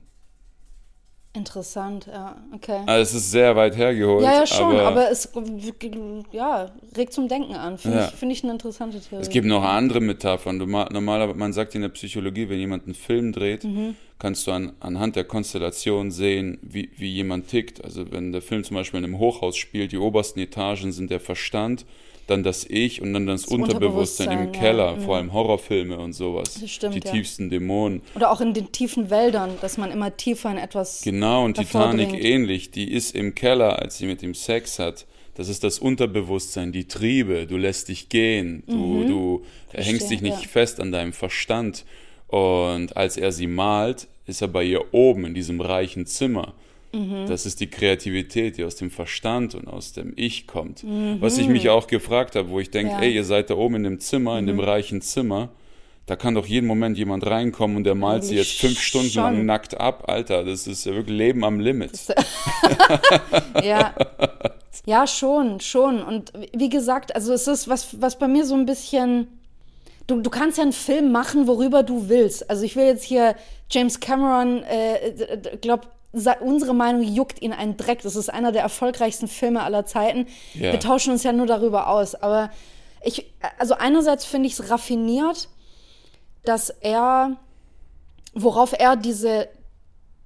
Interessant, 1.36 2.06
ja, 2.06 2.34
okay. 2.54 2.80
Also 2.86 3.02
es 3.02 3.14
ist 3.24 3.30
sehr 3.30 3.54
weit 3.56 3.76
hergeholt. 3.76 4.24
ja, 4.24 4.32
ja, 4.32 4.46
schon, 4.46 4.74
aber, 4.74 4.86
aber, 4.86 5.10
es 5.10 5.28
ja, 6.32 6.70
regt 6.96 7.12
zum 7.12 7.28
Denken 7.28 7.54
an. 7.54 7.76
Finde 7.78 7.98
Ja. 7.98 8.06
ich, 8.06 8.14
find 8.14 8.32
ich 8.32 8.42
eine 8.42 8.52
interessante 8.52 9.00
Theorie. 9.00 9.22
Es 9.22 9.28
gibt 9.28 9.46
noch 9.46 9.62
andere 9.62 10.00
Metaphern. 10.00 10.56
Normalerweise, 10.56 11.38
man 11.38 11.52
sagt 11.52 11.74
in 11.74 11.82
der 11.82 11.90
Psychologie, 11.90 12.48
wenn 12.48 12.58
jemand 12.58 12.84
einen 12.84 12.94
Film 12.94 13.32
dreht, 13.32 13.64
Mhm. 13.64 13.96
kannst 14.18 14.46
du 14.46 14.52
an, 14.52 14.72
anhand 14.80 15.14
der 15.16 15.24
Konstellation 15.24 16.10
sehen, 16.10 16.58
wie, 16.62 16.90
wie 16.96 17.10
jemand 17.10 17.48
tickt. 17.48 17.84
Also 17.84 18.10
wenn 18.12 18.32
der 18.32 18.40
Film 18.42 18.64
zum 18.64 18.76
Beispiel 18.76 18.98
in 18.98 19.04
einem 19.04 19.18
Hochhaus 19.18 19.56
spielt, 19.56 19.92
die 19.92 19.98
obersten 19.98 20.40
Etagen 20.40 20.90
sind 20.92 21.10
der 21.10 21.20
Verstand, 21.20 21.84
dann 22.26 22.42
das 22.42 22.64
Ich 22.68 23.00
und 23.00 23.12
dann 23.12 23.26
das, 23.26 23.42
das 23.42 23.52
Unterbewusstsein, 23.52 24.32
im 24.32 24.52
Keller, 24.52 24.94
ja. 24.94 25.00
vor 25.00 25.16
allem 25.16 25.32
Horrorfilme 25.32 25.98
und 25.98 26.12
sowas. 26.12 26.58
Das 26.60 26.70
stimmt, 26.70 26.94
die 26.94 27.06
ja. 27.06 27.12
tiefsten 27.12 27.50
Dämonen. 27.50 28.02
Oder 28.14 28.30
auch 28.30 28.40
in 28.40 28.52
den 28.52 28.72
tiefen 28.72 29.10
Wäldern, 29.10 29.52
dass 29.60 29.78
man 29.78 29.90
immer 29.90 30.16
tiefer 30.16 30.50
in 30.50 30.58
etwas. 30.58 31.02
Genau, 31.02 31.44
und 31.44 31.56
Titanic 31.56 32.12
ähnlich. 32.12 32.70
Die 32.70 32.92
ist 32.92 33.14
im 33.14 33.34
Keller, 33.34 33.78
als 33.80 33.98
sie 33.98 34.06
mit 34.06 34.22
ihm 34.22 34.34
Sex 34.34 34.78
hat. 34.78 35.06
Das 35.34 35.48
ist 35.48 35.62
das 35.62 35.78
Unterbewusstsein, 35.78 36.72
die 36.72 36.88
Triebe. 36.88 37.46
Du 37.46 37.58
lässt 37.58 37.88
dich 37.88 38.08
gehen. 38.08 38.62
Du, 38.66 38.74
mhm. 38.74 39.08
du 39.08 39.44
Verstehe, 39.68 39.92
hängst 39.92 40.10
dich 40.10 40.22
nicht 40.22 40.40
ja. 40.40 40.48
fest 40.48 40.80
an 40.80 40.92
deinem 40.92 41.12
Verstand. 41.12 41.84
Und 42.28 42.96
als 42.96 43.16
er 43.16 43.32
sie 43.32 43.46
malt, 43.46 44.08
ist 44.26 44.40
er 44.40 44.48
bei 44.48 44.64
ihr 44.64 44.94
oben 44.94 45.26
in 45.26 45.34
diesem 45.34 45.60
reichen 45.60 46.06
Zimmer. 46.06 46.54
Mhm. 46.96 47.26
Das 47.26 47.46
ist 47.46 47.60
die 47.60 47.68
Kreativität, 47.68 48.56
die 48.56 48.64
aus 48.64 48.76
dem 48.76 48.90
Verstand 48.90 49.54
und 49.54 49.68
aus 49.68 49.92
dem 49.92 50.12
Ich 50.16 50.46
kommt. 50.46 50.82
Mhm. 50.84 51.16
Was 51.20 51.38
ich 51.38 51.48
mich 51.48 51.68
auch 51.68 51.86
gefragt 51.86 52.36
habe, 52.36 52.48
wo 52.48 52.60
ich 52.60 52.70
denke, 52.70 52.92
ja. 52.92 53.00
ey, 53.00 53.14
ihr 53.14 53.24
seid 53.24 53.50
da 53.50 53.54
oben 53.54 53.76
in 53.76 53.82
dem 53.84 54.00
Zimmer, 54.00 54.38
in 54.38 54.46
dem 54.46 54.56
mhm. 54.56 54.62
reichen 54.62 55.02
Zimmer. 55.02 55.50
Da 56.06 56.14
kann 56.14 56.36
doch 56.36 56.46
jeden 56.46 56.68
Moment 56.68 56.96
jemand 56.96 57.26
reinkommen 57.26 57.76
und 57.76 57.84
der 57.84 57.96
malt 57.96 58.22
sie 58.22 58.36
jetzt 58.36 58.60
fünf 58.60 58.80
Stunden 58.80 59.10
schon. 59.10 59.22
lang 59.24 59.44
nackt 59.44 59.78
ab. 59.78 60.04
Alter, 60.06 60.44
das 60.44 60.68
ist 60.68 60.86
ja 60.86 60.94
wirklich 60.94 61.16
Leben 61.16 61.44
am 61.44 61.58
Limit. 61.58 61.98
ja. 63.64 63.92
ja, 64.86 65.06
schon, 65.08 65.58
schon. 65.58 66.00
Und 66.02 66.32
wie 66.56 66.68
gesagt, 66.68 67.12
also 67.14 67.32
es 67.32 67.48
ist 67.48 67.66
was, 67.66 68.00
was 68.00 68.18
bei 68.18 68.28
mir 68.28 68.44
so 68.44 68.54
ein 68.54 68.66
bisschen 68.66 69.26
du, 70.06 70.20
du 70.20 70.30
kannst 70.30 70.58
ja 70.58 70.62
einen 70.62 70.72
Film 70.72 71.12
machen, 71.12 71.46
worüber 71.46 71.82
du 71.82 72.08
willst. 72.08 72.48
Also 72.48 72.64
ich 72.64 72.76
will 72.76 72.86
jetzt 72.86 73.04
hier 73.04 73.34
James 73.70 74.00
Cameron, 74.00 74.62
äh, 74.62 75.56
glaub, 75.60 75.88
unsere 76.40 76.74
Meinung 76.74 77.02
juckt 77.02 77.42
ihn 77.42 77.52
einen 77.52 77.76
Dreck. 77.76 78.02
Das 78.02 78.16
ist 78.16 78.28
einer 78.28 78.52
der 78.52 78.62
erfolgreichsten 78.62 79.28
Filme 79.28 79.62
aller 79.62 79.86
Zeiten. 79.86 80.26
Yeah. 80.54 80.72
Wir 80.72 80.80
tauschen 80.80 81.12
uns 81.12 81.22
ja 81.22 81.32
nur 81.32 81.46
darüber 81.46 81.88
aus. 81.88 82.14
Aber 82.14 82.50
ich, 83.04 83.32
also 83.58 83.74
einerseits 83.74 84.24
finde 84.24 84.48
ich 84.48 84.54
es 84.54 84.70
raffiniert, 84.70 85.48
dass 86.44 86.70
er, 86.70 87.36
worauf 88.34 88.72
er 88.78 88.96
diese 88.96 89.48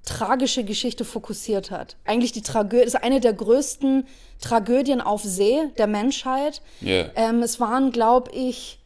tragische 0.05 0.65
Geschichte 0.65 1.05
fokussiert 1.05 1.71
hat. 1.71 1.97
Eigentlich 2.05 2.33
die 2.33 2.43
Tragödie, 2.43 2.85
ist 2.85 3.03
eine 3.03 3.21
der 3.21 3.33
größten 3.33 4.07
Tragödien 4.41 5.01
auf 5.01 5.23
See 5.23 5.61
der 5.79 5.87
Menschheit. 5.87 6.63
Yeah. 6.83 7.11
Ähm, 7.15 7.43
es 7.43 7.61
waren, 7.61 7.93
glaube 7.93 8.31
ich, 8.33 8.80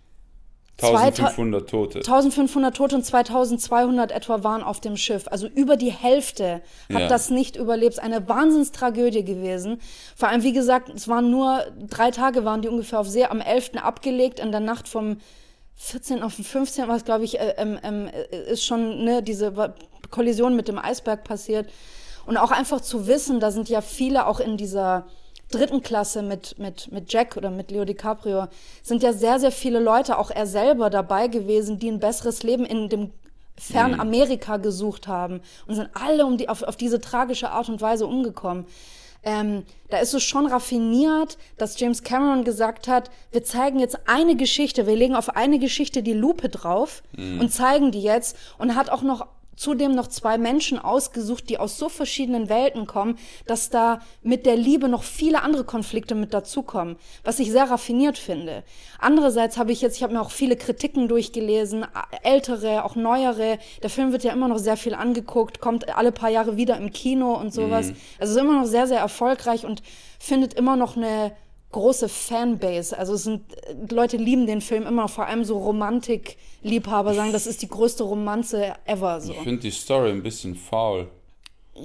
1500 0.83 1.71
Tote. 1.71 1.99
1500 1.99 2.77
Tote 2.77 2.97
und 2.97 3.05
2200 3.05 4.11
etwa 4.11 4.43
waren 4.43 4.63
auf 4.63 4.81
dem 4.81 4.97
Schiff. 4.97 5.29
Also 5.29 5.47
über 5.47 5.77
die 5.77 5.93
Hälfte 5.93 6.63
hat 6.93 7.03
ja. 7.03 7.09
das 7.09 7.31
nicht 7.31 7.57
überlebt. 7.57 8.01
Eine 8.01 8.29
Wahnsinnstragödie 8.29 9.25
gewesen. 9.25 9.81
Vor 10.17 10.29
allem, 10.29 10.43
wie 10.43 10.53
gesagt, 10.53 10.91
es 10.91 11.07
waren 11.07 11.31
nur 11.31 11.65
drei 11.89 12.11
Tage 12.11 12.45
waren 12.45 12.61
die 12.61 12.69
ungefähr 12.69 12.99
auf 12.99 13.09
See. 13.09 13.25
Am 13.25 13.41
11. 13.41 13.77
abgelegt, 13.77 14.41
in 14.41 14.51
der 14.51 14.61
Nacht 14.61 14.89
vom 14.89 15.19
14 15.77 16.23
auf 16.23 16.37
den 16.37 16.45
15. 16.45 16.89
was 16.89 17.05
glaube 17.05 17.25
ich, 17.25 17.39
äh, 17.39 17.55
ähm, 17.57 18.09
äh, 18.09 18.53
ist 18.53 18.65
schon 18.65 19.05
ne, 19.05 19.23
diese 19.23 19.75
Kollision 20.11 20.57
mit 20.57 20.67
dem 20.67 20.79
Eisberg 20.79 21.25
passiert. 21.25 21.69
Und 22.27 22.37
auch 22.37 22.51
einfach 22.51 22.81
zu 22.81 23.07
wissen, 23.07 23.39
da 23.39 23.51
sind 23.51 23.69
ja 23.69 23.81
viele 23.81 24.27
auch 24.27 24.41
in 24.41 24.57
dieser 24.57 25.07
dritten 25.57 25.83
Klasse 25.83 26.23
mit, 26.23 26.59
mit, 26.59 26.91
mit 26.93 27.13
Jack 27.13 27.37
oder 27.37 27.51
mit 27.51 27.71
Leo 27.71 27.85
DiCaprio 27.85 28.49
sind 28.83 29.03
ja 29.03 29.13
sehr, 29.13 29.39
sehr 29.41 29.53
viele 29.53 29.81
Leute, 29.81 30.19
auch 30.19 30.31
er 30.31 30.47
selber 30.47 30.91
dabei 30.91 31.29
gewesen, 31.29 31.79
die 31.79 31.91
ein 31.91 32.01
besseres 32.01 32.43
Leben 32.43 32.65
in 32.65 32.89
dem 32.89 33.11
fernen 33.57 33.97
mhm. 33.97 34.63
Gesucht 34.63 35.07
haben 35.07 35.41
und 35.67 35.77
sind 35.77 35.91
alle 35.95 36.27
um 36.27 36.37
die, 36.37 36.49
auf, 36.49 36.63
auf 36.63 36.77
diese 36.77 37.01
tragische 37.01 37.51
Art 37.51 37.69
und 37.69 37.81
Weise 37.81 38.07
umgekommen. 38.07 38.67
Ähm, 39.23 39.63
da 39.89 39.99
ist 39.99 40.13
es 40.13 40.23
schon 40.23 40.47
raffiniert, 40.47 41.39
dass 41.57 41.81
James 41.81 42.03
Cameron 42.03 42.45
gesagt 42.45 42.89
hat, 42.89 43.11
wir 43.33 43.43
zeigen 43.43 43.79
jetzt 43.79 44.01
eine 44.07 44.37
Geschichte, 44.37 44.87
wir 44.87 44.97
legen 44.97 45.15
auf 45.15 45.35
eine 45.35 45.59
Geschichte 45.59 46.03
die 46.03 46.13
Lupe 46.13 46.51
drauf 46.51 47.03
mhm. 47.17 47.41
und 47.41 47.51
zeigen 47.51 47.91
die 47.91 48.03
jetzt 48.03 48.37
und 48.59 48.75
hat 48.75 48.91
auch 48.91 49.03
noch 49.03 49.27
zudem 49.57 49.93
noch 49.93 50.07
zwei 50.07 50.39
Menschen 50.39 50.79
ausgesucht, 50.79 51.49
die 51.49 51.59
aus 51.59 51.79
so 51.79 51.89
verschiedenen 51.89 52.49
Welten 52.49 52.87
kommen, 52.87 53.19
dass 53.47 53.71
da 53.71 54.01
mit 54.23 54.47
der 54.47 54.57
Liebe 54.57 54.89
noch 54.89 55.03
viele 55.03 55.43
andere 55.43 55.65
Konflikte 55.65 56.15
mit 56.15 56.35
dazukommen, 56.35 56.97
was 57.23 57.39
ich 57.39 57.51
sehr 57.51 57.71
raffiniert 57.71 58.19
finde. 58.19 58.63
Andererseits 58.99 59.57
habe 59.57 59.73
ich 59.73 59.81
jetzt, 59.81 59.97
ich 59.97 60.03
habe 60.03 60.15
mir 60.15 60.21
auch 60.21 60.31
viele 60.31 60.57
Kritiken 60.57 61.09
durchgelesen, 61.09 61.87
ältere, 62.23 62.85
auch 62.85 62.97
neuere. 62.97 63.59
Der 63.83 63.91
Film 63.91 64.13
wird 64.13 64.25
ja 64.25 64.33
immer 64.33 64.49
noch 64.49 64.59
sehr 64.59 64.77
viel 64.77 64.95
angeguckt, 64.95 65.61
kommt 65.61 65.95
alle 65.97 66.13
paar 66.13 66.31
Jahre 66.31 66.57
wieder 66.57 66.77
im 66.77 66.93
Kino 66.93 67.35
und 67.35 67.53
sowas. 67.53 67.89
Mhm. 67.89 67.97
Also 68.19 68.35
ist 68.35 68.41
immer 68.41 68.61
noch 68.61 68.67
sehr, 68.67 68.87
sehr 68.87 69.01
erfolgreich 69.01 69.65
und 69.65 69.83
findet 70.19 70.55
immer 70.55 70.77
noch 70.77 70.97
eine 70.97 71.33
große 71.75 72.09
Fanbase. 72.09 72.97
Also 72.97 73.15
es 73.15 73.25
sind 73.25 73.43
Leute 73.91 74.17
lieben 74.17 74.47
den 74.47 74.61
Film 74.61 74.87
immer, 74.87 75.09
vor 75.09 75.27
allem 75.27 75.45
so 75.45 75.59
Romantik-Liebhaber 75.59 77.15
sagen, 77.15 77.33
das 77.33 77.47
ist 77.47 77.63
die 77.63 77.69
größte 77.69 78.05
Romanze 78.05 78.75
ever. 78.87 79.21
So. 79.21 79.33
Ich 79.33 79.39
finde 79.41 79.61
die 79.61 79.71
Story 79.71 80.11
ein 80.11 80.23
bisschen 80.23 80.55
faul. 80.55 81.09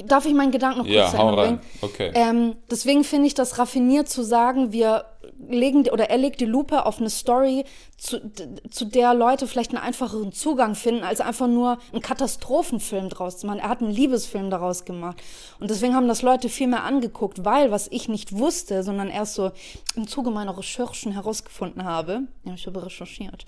Darf 0.06 0.26
ich 0.26 0.34
meinen 0.34 0.52
Gedanken 0.52 0.80
noch 0.80 0.86
kurz 0.86 0.96
ja, 0.96 1.10
zu 1.10 1.18
Ende 1.18 1.34
bringen? 1.36 1.60
Okay. 1.82 2.12
Ähm, 2.14 2.56
deswegen 2.70 3.04
finde 3.04 3.28
ich 3.28 3.34
das 3.34 3.58
raffiniert 3.58 4.08
zu 4.08 4.24
sagen, 4.24 4.72
wir 4.72 5.06
legen 5.48 5.88
oder 5.90 6.10
er 6.10 6.18
legt 6.18 6.42
die 6.42 6.46
Lupe 6.46 6.86
auf 6.86 7.00
eine 7.00 7.10
Story, 7.10 7.66
zu, 7.98 8.22
zu 8.70 8.86
der 8.86 9.14
Leute 9.14 9.48
vielleicht 9.48 9.72
einen 9.72 9.84
einfacheren 9.84 10.32
Zugang 10.32 10.76
finden, 10.76 11.04
als 11.04 11.22
einfach 11.22 11.48
nur 11.48 11.80
einen 11.92 12.02
Katastrophenfilm 12.02 13.10
draus 13.10 13.40
zu 13.40 13.48
machen. 13.48 13.60
Er 13.60 13.70
hat 13.70 13.82
einen 13.82 13.92
Liebesfilm 13.92 14.50
daraus 14.50 14.86
gemacht. 14.86 15.22
Und 15.60 15.70
deswegen 15.70 15.96
haben 15.96 16.08
das 16.08 16.22
Leute 16.22 16.50
viel 16.50 16.68
mehr 16.68 16.84
angeguckt, 16.84 17.44
weil, 17.44 17.72
was 17.72 17.88
ich 17.92 18.08
nicht 18.08 18.38
wusste, 18.38 18.84
sondern 18.84 19.10
erst 19.10 19.36
so 19.36 19.52
im 19.96 20.08
Zuge 20.08 20.30
meiner 20.32 20.58
Recherchen 20.58 21.12
herausgefunden 21.14 21.84
habe, 21.84 22.22
ja, 22.46 22.54
ich 22.54 22.68
habe 22.68 22.86
recherchiert, 22.86 23.46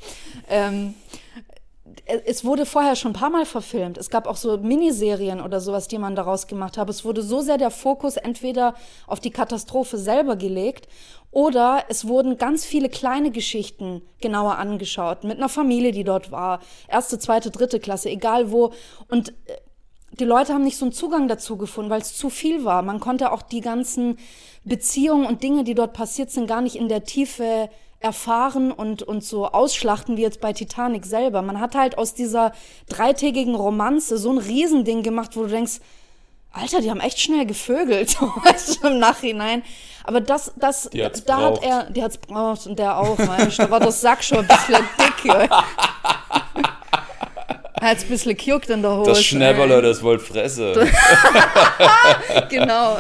ähm, 0.50 0.96
es 2.26 2.46
wurde 2.46 2.66
vorher 2.66 2.96
schon 2.96 3.12
ein 3.12 3.20
paar 3.20 3.30
Mal 3.30 3.46
verfilmt. 3.46 3.98
Es 3.98 4.10
gab 4.10 4.28
auch 4.28 4.38
so 4.38 4.58
Miniserien 4.58 5.42
oder 5.42 5.60
sowas, 5.60 5.88
die 5.88 5.98
man 5.98 6.16
daraus 6.16 6.48
gemacht 6.48 6.78
hat. 6.78 6.90
Es 6.90 7.06
wurde 7.06 7.22
so 7.22 7.42
sehr 7.42 7.58
der 7.58 7.72
Fokus 7.72 8.18
entweder 8.18 8.76
auf 9.08 9.20
die 9.20 9.32
Katastrophe 9.32 9.98
selber 9.98 10.36
gelegt 10.36 10.88
oder 11.32 11.86
es 11.88 12.08
wurden 12.08 12.38
ganz 12.38 12.66
viele 12.66 12.90
kleine 12.90 13.32
Geschichten 13.32 14.02
genauer 14.20 14.58
angeschaut 14.58 15.24
mit 15.24 15.38
einer 15.38 15.50
Familie, 15.50 15.92
die 15.92 16.04
dort 16.04 16.32
war. 16.32 16.60
Erste, 16.88 17.20
zweite, 17.20 17.52
dritte 17.52 17.80
Klasse, 17.80 18.10
egal 18.10 18.52
wo. 18.52 18.74
Und 19.08 19.30
äh, 19.48 19.56
die 20.20 20.26
Leute 20.26 20.54
haben 20.54 20.64
nicht 20.64 20.78
so 20.78 20.86
einen 20.86 20.92
Zugang 20.92 21.30
dazu 21.30 21.58
gefunden, 21.58 21.90
weil 21.90 22.02
es 22.02 22.18
zu 22.18 22.30
viel 22.30 22.66
war. 22.66 22.82
Man 22.82 23.00
konnte 23.00 23.32
auch 23.32 23.42
die 23.42 23.62
ganzen 23.62 24.18
Beziehungen 24.66 25.26
und 25.26 25.42
Dinge, 25.42 25.64
die 25.64 25.74
dort 25.74 25.94
passiert 25.94 26.32
sind, 26.32 26.48
gar 26.48 26.62
nicht 26.62 26.76
in 26.76 26.90
der 26.90 27.06
Tiefe 27.06 27.70
erfahren 28.02 28.72
und, 28.72 29.04
und 29.04 29.24
so 29.24 29.48
ausschlachten 29.48 30.18
wie 30.18 30.22
jetzt 30.22 30.42
bei 30.42 30.54
Titanic 30.54 31.06
selber. 31.06 31.42
Man 31.42 31.60
hat 31.60 31.76
halt 31.76 31.98
aus 31.98 32.14
dieser 32.14 32.52
dreitägigen 32.90 33.56
Romanze 33.56 34.18
so 34.18 34.32
ein 34.32 34.38
Riesending 34.38 35.04
gemacht, 35.04 35.36
wo 35.36 35.44
du 35.44 35.50
denkst, 35.50 35.80
Alter, 36.54 36.82
die 36.82 36.90
haben 36.90 37.00
echt 37.00 37.20
schnell 37.20 37.46
gevögelt, 37.46 38.18
im 38.84 39.00
Nachhinein. 39.00 39.64
Aber 40.04 40.20
das, 40.20 40.52
das, 40.58 40.90
da 40.92 41.10
braucht. 41.10 41.64
hat 41.64 41.64
er, 41.64 41.90
die 41.92 42.04
hat's 42.04 42.18
braucht 42.18 42.68
und 42.68 42.78
der 42.78 42.98
auch, 42.98 43.18
Mensch, 43.18 43.56
da 43.58 43.70
war 43.70 43.80
das 43.80 44.02
Sack 44.02 44.24
schon 44.24 44.40
ein 44.40 44.48
bisschen 44.48 44.76
dick, 45.00 45.34
Hat's 47.80 48.04
ein 48.04 48.10
bisschen 48.10 48.36
gejuckt 48.36 48.70
in 48.70 48.82
der 48.82 48.98
Hose. 48.98 49.12
Das 49.12 49.24
Schnäberle, 49.24 49.82
das 49.82 50.04
wollt 50.04 50.22
fresse. 50.22 50.88
genau 52.50 52.98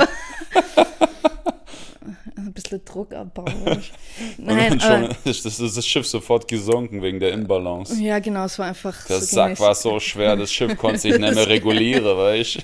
ein 2.45 2.53
bisschen 2.53 2.83
Druck 2.85 3.13
abbauen. 3.13 3.53
Nein, 4.37 4.73
und 4.73 4.81
schon 4.81 5.09
ist 5.25 5.45
das, 5.45 5.57
das 5.57 5.87
Schiff 5.87 6.07
sofort 6.07 6.47
gesunken 6.47 7.01
wegen 7.01 7.19
der 7.19 7.31
Imbalance. 7.33 8.01
Ja, 8.01 8.19
genau, 8.19 8.45
es 8.45 8.57
war 8.59 8.67
einfach. 8.67 9.05
Der 9.07 9.19
so 9.19 9.25
Sack 9.25 9.59
war 9.59 9.75
so 9.75 9.99
schwer, 9.99 10.35
das 10.35 10.51
Schiff 10.51 10.77
konnte 10.77 10.99
sich 10.99 11.17
nicht 11.17 11.35
mehr 11.35 11.47
regulieren, 11.47 12.17
weißt 12.17 12.57
du? 12.57 12.61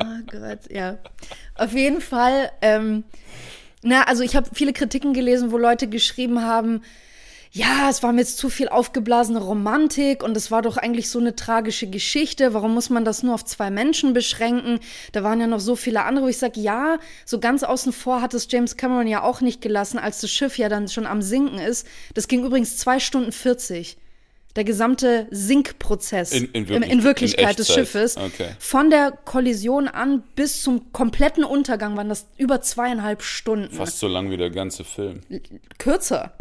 oh 0.00 0.20
Gott, 0.30 0.70
ja. 0.70 0.98
Auf 1.56 1.72
jeden 1.72 2.00
Fall, 2.00 2.50
ähm, 2.62 3.04
na, 3.82 4.02
also 4.04 4.22
ich 4.22 4.36
habe 4.36 4.48
viele 4.52 4.72
Kritiken 4.72 5.12
gelesen, 5.12 5.52
wo 5.52 5.58
Leute 5.58 5.88
geschrieben 5.88 6.42
haben, 6.42 6.82
ja, 7.52 7.88
es 7.90 8.02
war 8.04 8.12
mir 8.12 8.20
jetzt 8.20 8.38
zu 8.38 8.48
viel 8.48 8.68
aufgeblasene 8.68 9.40
Romantik 9.40 10.22
und 10.22 10.36
es 10.36 10.52
war 10.52 10.62
doch 10.62 10.76
eigentlich 10.76 11.10
so 11.10 11.18
eine 11.18 11.34
tragische 11.34 11.88
Geschichte. 11.88 12.54
Warum 12.54 12.74
muss 12.74 12.90
man 12.90 13.04
das 13.04 13.24
nur 13.24 13.34
auf 13.34 13.44
zwei 13.44 13.70
Menschen 13.70 14.12
beschränken? 14.12 14.78
Da 15.10 15.24
waren 15.24 15.40
ja 15.40 15.48
noch 15.48 15.58
so 15.58 15.74
viele 15.74 16.04
andere, 16.04 16.26
wo 16.26 16.28
ich 16.28 16.38
sage, 16.38 16.60
ja, 16.60 16.98
so 17.26 17.40
ganz 17.40 17.64
außen 17.64 17.92
vor 17.92 18.22
hat 18.22 18.34
es 18.34 18.46
James 18.48 18.76
Cameron 18.76 19.08
ja 19.08 19.22
auch 19.22 19.40
nicht 19.40 19.60
gelassen, 19.60 19.98
als 19.98 20.20
das 20.20 20.30
Schiff 20.30 20.58
ja 20.58 20.68
dann 20.68 20.86
schon 20.88 21.06
am 21.06 21.22
Sinken 21.22 21.58
ist. 21.58 21.88
Das 22.14 22.28
ging 22.28 22.44
übrigens 22.44 22.76
zwei 22.76 23.00
Stunden 23.00 23.32
40 23.32 23.96
der 24.56 24.64
gesamte 24.64 25.26
Sinkprozess 25.30 26.32
in, 26.32 26.46
in, 26.52 26.68
wirklich, 26.68 26.90
in 26.90 27.04
Wirklichkeit 27.04 27.50
in 27.50 27.56
des 27.56 27.72
Schiffes. 27.72 28.16
Okay. 28.16 28.48
Von 28.58 28.90
der 28.90 29.12
Kollision 29.12 29.86
an 29.86 30.22
bis 30.34 30.62
zum 30.62 30.92
kompletten 30.92 31.44
Untergang 31.44 31.96
waren 31.96 32.08
das 32.08 32.26
über 32.36 32.60
zweieinhalb 32.60 33.22
Stunden. 33.22 33.74
Fast 33.74 34.00
so 34.00 34.08
lang 34.08 34.30
wie 34.30 34.36
der 34.36 34.50
ganze 34.50 34.82
Film. 34.82 35.20
Kürzer. 35.78 36.32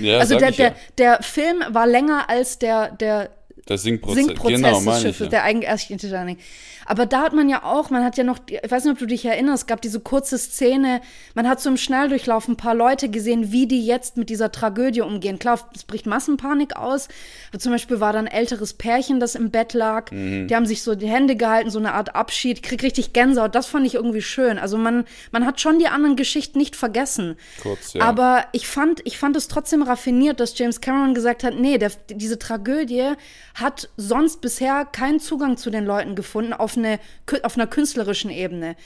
ja, 0.00 0.18
also 0.20 0.36
der, 0.38 0.50
der, 0.50 0.68
ja. 0.68 0.74
der 0.98 1.22
Film 1.22 1.62
war 1.68 1.86
länger 1.86 2.28
als 2.28 2.58
der, 2.58 2.90
der 2.90 3.30
Der 3.68 3.78
Sinkprozess, 3.78 4.24
Sinkprozess 4.24 4.56
genau, 4.56 4.76
des 4.76 4.84
meine 4.84 4.98
ich, 4.98 5.02
Schiffes, 5.02 5.24
ja. 5.26 5.30
der 5.30 5.44
eigentliche 5.44 5.96
Titanic. 5.96 6.38
Aber 6.86 7.06
da 7.06 7.22
hat 7.22 7.32
man 7.32 7.48
ja 7.48 7.62
auch, 7.62 7.90
man 7.90 8.04
hat 8.04 8.16
ja 8.16 8.24
noch, 8.24 8.38
ich 8.48 8.70
weiß 8.70 8.84
nicht, 8.84 8.92
ob 8.92 8.98
du 8.98 9.06
dich 9.06 9.24
erinnerst, 9.24 9.66
gab 9.66 9.80
diese 9.80 10.00
kurze 10.00 10.38
Szene, 10.38 11.00
man 11.34 11.48
hat 11.48 11.60
so 11.60 11.70
im 11.70 11.76
Schnelldurchlauf 11.76 12.48
ein 12.48 12.56
paar 12.56 12.74
Leute 12.74 13.08
gesehen, 13.08 13.52
wie 13.52 13.66
die 13.66 13.84
jetzt 13.84 14.16
mit 14.16 14.30
dieser 14.30 14.52
Tragödie 14.52 15.00
umgehen. 15.00 15.38
Klar, 15.38 15.60
es 15.74 15.84
bricht 15.84 16.06
Massenpanik 16.06 16.76
aus. 16.76 17.08
Aber 17.50 17.58
zum 17.58 17.72
Beispiel 17.72 18.00
war 18.00 18.12
da 18.12 18.18
ein 18.18 18.26
älteres 18.26 18.74
Pärchen, 18.74 19.20
das 19.20 19.34
im 19.34 19.50
Bett 19.50 19.72
lag. 19.72 20.10
Mhm. 20.10 20.48
Die 20.48 20.54
haben 20.54 20.66
sich 20.66 20.82
so 20.82 20.94
die 20.94 21.08
Hände 21.08 21.36
gehalten, 21.36 21.70
so 21.70 21.78
eine 21.78 21.94
Art 21.94 22.14
Abschied. 22.14 22.62
Krieg 22.62 22.82
richtig 22.82 23.12
Gänsehaut. 23.12 23.54
Das 23.54 23.66
fand 23.66 23.86
ich 23.86 23.94
irgendwie 23.94 24.22
schön. 24.22 24.58
Also 24.58 24.76
man, 24.76 25.04
man 25.32 25.46
hat 25.46 25.60
schon 25.60 25.78
die 25.78 25.88
anderen 25.88 26.16
Geschichten 26.16 26.58
nicht 26.58 26.76
vergessen. 26.76 27.36
Kurz, 27.62 27.94
ja. 27.94 28.02
Aber 28.02 28.44
ich 28.52 28.66
fand, 28.66 29.00
ich 29.04 29.18
fand 29.18 29.36
es 29.36 29.48
trotzdem 29.48 29.82
raffiniert, 29.82 30.40
dass 30.40 30.58
James 30.58 30.80
Cameron 30.80 31.14
gesagt 31.14 31.44
hat, 31.44 31.54
nee, 31.58 31.78
der, 31.78 31.92
diese 32.08 32.38
Tragödie 32.38 33.12
hat 33.54 33.88
sonst 33.96 34.40
bisher 34.40 34.84
keinen 34.84 35.20
Zugang 35.20 35.56
zu 35.56 35.70
den 35.70 35.84
Leuten 35.84 36.14
gefunden 36.14 36.52
auf, 36.52 36.73
eine, 36.76 36.98
auf 37.42 37.56
einer 37.56 37.66
künstlerischen 37.66 38.30
Ebene. 38.30 38.76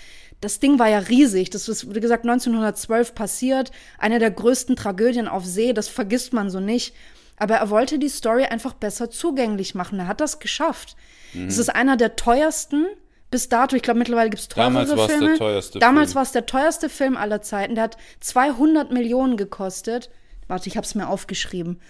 Das 0.40 0.60
Ding 0.60 0.78
war 0.78 0.88
ja 0.88 0.98
riesig. 0.98 1.50
Das 1.50 1.68
ist, 1.68 1.94
wie 1.94 2.00
gesagt, 2.00 2.24
1912 2.24 3.14
passiert. 3.14 3.70
Eine 3.98 4.18
der 4.18 4.30
größten 4.30 4.76
Tragödien 4.76 5.28
auf 5.28 5.44
See. 5.44 5.72
Das 5.72 5.88
vergisst 5.88 6.32
man 6.32 6.50
so 6.50 6.60
nicht. 6.60 6.94
Aber 7.36 7.56
er 7.56 7.70
wollte 7.70 7.98
die 7.98 8.08
Story 8.08 8.44
einfach 8.44 8.74
besser 8.74 9.10
zugänglich 9.10 9.74
machen. 9.74 9.98
Er 9.98 10.06
hat 10.06 10.20
das 10.20 10.38
geschafft. 10.38 10.96
Mhm. 11.32 11.48
Es 11.48 11.58
ist 11.58 11.68
einer 11.68 11.96
der 11.96 12.16
teuersten 12.16 12.86
bis 13.30 13.48
dato. 13.48 13.76
Ich 13.76 13.82
glaube, 13.82 13.98
mittlerweile 13.98 14.30
gibt 14.30 14.40
es 14.40 14.48
teurere 14.48 14.72
Damals 14.72 14.96
war's 14.96 15.06
der 15.08 15.18
Filme. 15.18 15.38
teuerste 15.38 15.78
Damals 15.78 16.14
war 16.14 16.22
es 16.22 16.32
der 16.32 16.46
teuerste 16.46 16.88
Film 16.88 17.16
aller 17.16 17.42
Zeiten. 17.42 17.74
Der 17.74 17.84
hat 17.84 17.96
200 18.20 18.92
Millionen 18.92 19.36
gekostet. 19.36 20.10
Warte, 20.46 20.68
ich 20.68 20.76
habe 20.76 20.86
es 20.86 20.94
mir 20.94 21.08
aufgeschrieben. 21.08 21.80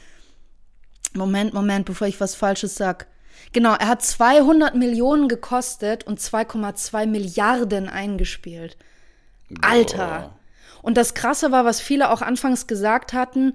Moment, 1.14 1.54
Moment, 1.54 1.86
bevor 1.86 2.06
ich 2.06 2.20
was 2.20 2.34
Falsches 2.34 2.74
sag. 2.74 3.06
Genau, 3.52 3.75
er 3.75 3.88
hat 3.88 4.02
200 4.02 4.75
Millionen 4.75 5.28
gekostet 5.28 6.07
und 6.07 6.21
2,2 6.21 7.07
Milliarden 7.07 7.88
eingespielt. 7.88 8.76
Alter. 9.62 10.35
Und 10.83 10.97
das 10.97 11.14
Krasse 11.14 11.50
war, 11.50 11.64
was 11.64 11.80
viele 11.80 12.11
auch 12.11 12.23
anfangs 12.23 12.66
gesagt 12.66 13.12
hatten, 13.12 13.54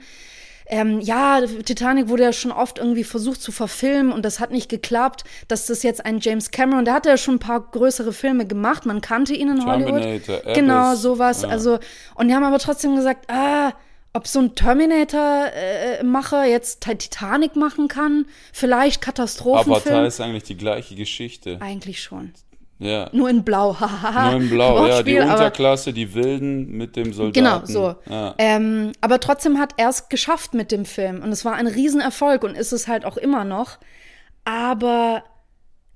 ähm, 0.65 1.01
ja, 1.01 1.41
Titanic 1.65 2.07
wurde 2.07 2.23
ja 2.23 2.33
schon 2.33 2.51
oft 2.51 2.79
irgendwie 2.79 3.03
versucht 3.03 3.41
zu 3.41 3.51
verfilmen 3.51 4.11
und 4.13 4.23
das 4.23 4.39
hat 4.39 4.51
nicht 4.51 4.69
geklappt, 4.69 5.23
dass 5.47 5.65
das 5.65 5.83
jetzt 5.83 6.05
ein 6.05 6.19
James 6.19 6.51
Cameron, 6.51 6.85
der 6.85 6.93
hatte 6.93 7.09
ja 7.09 7.17
schon 7.17 7.35
ein 7.35 7.39
paar 7.39 7.59
größere 7.59 8.13
Filme 8.13 8.47
gemacht, 8.47 8.85
man 8.85 9.01
kannte 9.01 9.33
ihn 9.33 9.49
in 9.49 9.65
Hollywood. 9.65 10.01
Terminator, 10.01 10.37
Abyss, 10.37 10.55
genau, 10.55 10.95
sowas. 10.95 11.41
ja. 11.41 11.49
Also, 11.49 11.79
und 12.15 12.29
die 12.29 12.33
haben 12.33 12.45
aber 12.45 12.59
trotzdem 12.59 12.95
gesagt, 12.95 13.29
ah, 13.29 13.73
ob 14.13 14.27
so 14.27 14.39
ein 14.39 14.55
Terminator-Macher 14.55 16.45
jetzt 16.45 16.81
Titanic 16.81 17.55
machen 17.55 17.87
kann, 17.87 18.25
vielleicht 18.51 19.01
Katastrophenfilm. 19.01 19.75
Avatar 19.75 20.05
ist 20.05 20.21
eigentlich 20.21 20.43
die 20.43 20.57
gleiche 20.57 20.95
Geschichte. 20.95 21.57
Eigentlich 21.59 22.01
schon. 22.01 22.31
Ja. 22.77 23.09
Nur 23.11 23.29
in 23.29 23.43
Blau, 23.43 23.75
hahaha. 23.79 24.31
Nur 24.31 24.41
in 24.41 24.49
Blau, 24.49 24.87
ja. 24.87 25.01
Die 25.01 25.17
Unterklasse, 25.17 25.93
die 25.93 26.13
Wilden 26.13 26.71
mit 26.77 26.95
dem 26.95 27.13
Soldaten. 27.13 27.33
Genau, 27.33 27.65
so. 27.65 27.95
Ja. 28.09 28.35
Ähm, 28.37 28.91
aber 29.01 29.19
trotzdem 29.19 29.57
hat 29.57 29.73
er 29.77 29.89
es 29.89 30.09
geschafft 30.09 30.53
mit 30.53 30.71
dem 30.71 30.85
Film. 30.85 31.21
Und 31.23 31.31
es 31.31 31.43
war 31.43 31.53
ein 31.53 31.67
Riesenerfolg 31.67 32.43
und 32.43 32.55
ist 32.55 32.71
es 32.71 32.87
halt 32.87 33.05
auch 33.05 33.17
immer 33.17 33.45
noch. 33.45 33.77
Aber 34.45 35.23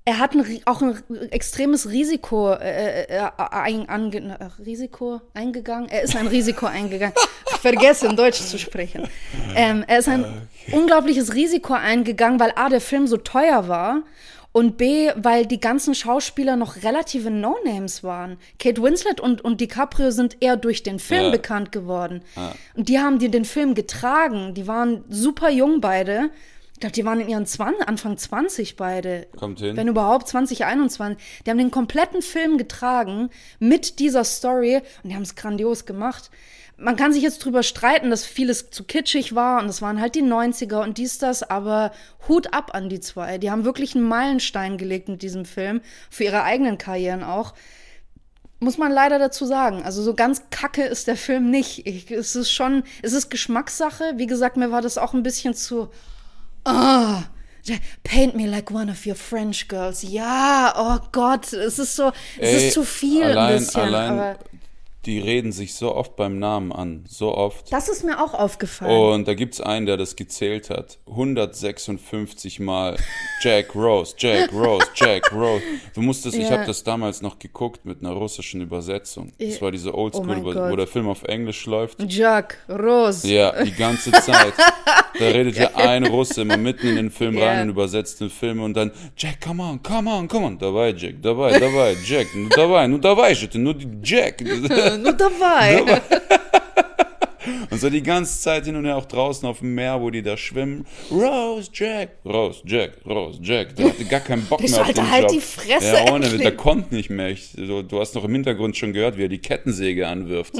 er 0.08 0.18
hat 0.18 0.34
ein, 0.34 0.60
auch 0.64 0.80
ein 0.80 0.96
extremes 1.30 1.90
Risiko, 1.90 2.52
äh, 2.54 3.02
äh, 3.02 3.28
ein, 3.50 3.86
ange, 3.90 4.16
äh, 4.40 4.62
Risiko 4.64 5.20
eingegangen. 5.34 5.90
Er 5.90 6.00
ist 6.02 6.16
ein 6.16 6.26
Risiko 6.28 6.64
eingegangen. 6.64 7.14
Ich 7.50 7.56
vergesse, 7.58 8.06
in 8.06 8.16
Deutsch 8.16 8.40
zu 8.40 8.58
sprechen. 8.58 9.06
Ähm, 9.54 9.84
er 9.86 9.98
ist 9.98 10.08
ein 10.08 10.24
unglaubliches 10.72 11.34
Risiko 11.34 11.74
eingegangen, 11.74 12.40
weil 12.40 12.52
A, 12.56 12.70
der 12.70 12.80
Film 12.80 13.06
so 13.06 13.18
teuer 13.18 13.68
war. 13.68 14.02
Und 14.52 14.78
B, 14.78 15.10
weil 15.14 15.44
die 15.44 15.60
ganzen 15.60 15.94
Schauspieler 15.94 16.56
noch 16.56 16.82
relative 16.82 17.30
No-Names 17.30 18.02
waren. 18.02 18.38
Kate 18.58 18.82
Winslet 18.82 19.20
und, 19.20 19.42
und 19.44 19.60
DiCaprio 19.60 20.10
sind 20.10 20.38
eher 20.40 20.56
durch 20.56 20.82
den 20.82 20.98
Film 20.98 21.24
Ja. 21.24 21.30
bekannt 21.30 21.70
geworden. 21.70 22.22
Und 22.74 22.88
die 22.88 22.98
haben 22.98 23.18
die 23.18 23.30
den 23.30 23.44
Film 23.44 23.74
getragen. 23.74 24.54
Die 24.54 24.66
waren 24.66 25.04
super 25.10 25.50
jung 25.50 25.82
beide. 25.82 26.30
Ich 26.78 26.80
glaube, 26.80 26.92
die 26.92 27.04
waren 27.04 27.18
in 27.18 27.28
ihren 27.28 27.44
20, 27.44 27.88
Anfang 27.88 28.16
20 28.16 28.76
beide. 28.76 29.26
Kommt 29.36 29.58
hin. 29.58 29.76
Wenn 29.76 29.88
überhaupt 29.88 30.28
2021. 30.28 31.18
Die 31.44 31.50
haben 31.50 31.58
den 31.58 31.72
kompletten 31.72 32.22
Film 32.22 32.56
getragen 32.56 33.30
mit 33.58 33.98
dieser 33.98 34.22
Story 34.22 34.76
und 35.02 35.10
die 35.10 35.16
haben 35.16 35.24
es 35.24 35.34
grandios 35.34 35.86
gemacht. 35.86 36.30
Man 36.76 36.94
kann 36.94 37.12
sich 37.12 37.24
jetzt 37.24 37.44
drüber 37.44 37.64
streiten, 37.64 38.10
dass 38.10 38.24
vieles 38.24 38.70
zu 38.70 38.84
kitschig 38.84 39.34
war 39.34 39.60
und 39.60 39.68
es 39.68 39.82
waren 39.82 40.00
halt 40.00 40.14
die 40.14 40.22
90er 40.22 40.80
und 40.80 40.98
dies, 40.98 41.18
das, 41.18 41.42
aber 41.42 41.90
Hut 42.28 42.54
ab 42.54 42.76
an 42.76 42.88
die 42.88 43.00
zwei. 43.00 43.38
Die 43.38 43.50
haben 43.50 43.64
wirklich 43.64 43.96
einen 43.96 44.06
Meilenstein 44.06 44.78
gelegt 44.78 45.08
mit 45.08 45.22
diesem 45.22 45.46
Film, 45.46 45.80
für 46.10 46.22
ihre 46.22 46.44
eigenen 46.44 46.78
Karrieren 46.78 47.24
auch. 47.24 47.54
Muss 48.60 48.78
man 48.78 48.92
leider 48.92 49.18
dazu 49.18 49.46
sagen. 49.46 49.82
Also 49.82 50.00
so 50.00 50.14
ganz 50.14 50.48
kacke 50.50 50.84
ist 50.84 51.08
der 51.08 51.16
Film 51.16 51.50
nicht. 51.50 51.88
Ich, 51.88 52.08
es 52.12 52.36
ist 52.36 52.52
schon, 52.52 52.84
es 53.02 53.14
ist 53.14 53.30
Geschmackssache. 53.30 54.12
Wie 54.14 54.28
gesagt, 54.28 54.56
mir 54.56 54.70
war 54.70 54.82
das 54.82 54.96
auch 54.96 55.12
ein 55.12 55.24
bisschen 55.24 55.54
zu, 55.54 55.90
Ah, 56.70 57.30
paint 58.04 58.34
me 58.36 58.46
like 58.46 58.70
one 58.70 58.90
of 58.90 59.06
your 59.06 59.14
French 59.16 59.68
girls. 59.68 60.02
Ja, 60.02 60.72
oh 60.76 60.98
Gott, 61.12 61.52
es 61.52 61.78
ist 61.78 61.96
so, 61.96 62.12
es 62.38 62.52
Ey, 62.52 62.66
ist 62.68 62.74
zu 62.74 62.84
viel 62.84 63.24
allein, 63.24 63.54
ein 63.54 63.58
bisschen. 63.58 63.82
Allein, 63.82 64.36
die 65.05 65.19
reden 65.19 65.51
sich 65.51 65.75
so 65.75 65.93
oft 65.93 66.15
beim 66.15 66.39
Namen 66.39 66.71
an. 66.71 67.03
So 67.09 67.35
oft. 67.35 67.73
das 67.73 67.89
ist 67.89 68.05
mir 68.05 68.23
auch 68.23 68.33
aufgefallen. 68.33 69.13
Und 69.13 69.27
da 69.27 69.33
gibt's 69.33 69.59
einen, 69.59 69.85
der 69.85 69.97
das 69.97 70.15
gezählt 70.15 70.69
hat. 70.69 70.97
156 71.07 72.61
Mal 72.61 72.95
Jack 73.41 73.75
Rose, 73.75 74.15
Jack 74.17 74.53
Rose, 74.53 74.87
Jack 74.95 75.29
Rose. 75.33 75.61
Du 75.93 76.01
musstest, 76.01 76.37
ich 76.37 76.45
Ja. 76.45 76.51
habe 76.51 76.65
das 76.65 76.83
damals 76.85 77.21
noch 77.21 77.37
geguckt 77.37 77.83
mit 77.85 77.99
einer 78.01 78.13
russischen 78.13 78.61
Übersetzung. 78.61 79.33
Das 79.39 79.61
war 79.61 79.71
diese 79.71 79.93
Oh 79.93 80.03
Oldschool, 80.03 80.25
mein 80.25 80.45
wo, 80.45 80.53
Gott. 80.53 80.71
wo 80.71 80.75
der 80.77 80.87
Film 80.87 81.09
auf 81.09 81.23
Englisch 81.23 81.65
läuft. 81.65 82.01
Jack, 82.09 82.59
Rose. 82.69 83.27
Ja, 83.27 83.61
die 83.61 83.73
ganze 83.73 84.09
Zeit. 84.11 84.53
Da 85.19 85.25
redet 85.27 85.57
ja 85.57 85.75
ein 85.75 86.05
Russe 86.07 86.41
immer 86.43 86.55
mitten 86.57 86.87
in 86.87 86.95
den 86.95 87.11
Film 87.11 87.37
Ja. 87.37 87.47
rein 87.47 87.63
und 87.63 87.69
übersetzt 87.69 88.21
den 88.21 88.29
Film 88.29 88.61
und 88.63 88.73
dann 88.75 88.91
Jack, 89.17 89.41
come 89.41 89.61
on, 89.61 89.83
come 89.83 90.09
on, 90.09 90.27
come 90.29 90.45
on. 90.45 90.57
Давай, 90.57 90.93
Jack, 90.95 91.21
давай, 91.21 91.59
давай, 91.59 91.97
Jack, 92.05 92.27
ну 92.35 92.47
давай, 92.49 92.87
ну 92.87 92.97
давай 92.97 93.35
же 93.35 93.47
ты, 93.47 93.57
ну 93.59 93.73
Jack. 94.01 94.41
Nur 94.96 95.12
dabei. 95.14 96.00
Und 97.70 97.80
so 97.80 97.88
die 97.90 98.02
ganze 98.02 98.40
Zeit 98.40 98.64
hin 98.64 98.76
und 98.76 98.84
her 98.84 98.96
auch 98.96 99.04
draußen 99.06 99.48
auf 99.48 99.60
dem 99.60 99.74
Meer, 99.74 100.00
wo 100.00 100.10
die 100.10 100.22
da 100.22 100.36
schwimmen. 100.36 100.86
Rose, 101.10 101.70
Jack, 101.72 102.10
Rose, 102.24 102.60
Jack, 102.64 102.92
Rose, 103.06 103.38
Jack. 103.42 103.76
Der 103.76 103.88
hatte 103.88 104.04
gar 104.04 104.20
keinen 104.20 104.44
Bock 104.46 104.60
mehr 104.60 104.68
auf 104.68 104.76
sollte 104.86 104.94
den 104.94 105.10
halt 105.10 105.22
Job. 105.24 105.32
die 105.32 105.40
Fresse 105.40 105.94
Ja, 106.04 106.12
ohne, 106.12 106.28
der 106.28 106.56
konnte 106.56 106.94
nicht 106.94 107.10
mehr. 107.10 107.28
Ich, 107.28 107.52
so, 107.56 107.82
du 107.82 108.00
hast 108.00 108.14
noch 108.14 108.24
im 108.24 108.32
Hintergrund 108.32 108.76
schon 108.76 108.92
gehört, 108.92 109.16
wie 109.16 109.24
er 109.24 109.28
die 109.28 109.38
Kettensäge 109.38 110.08
anwirft. 110.08 110.54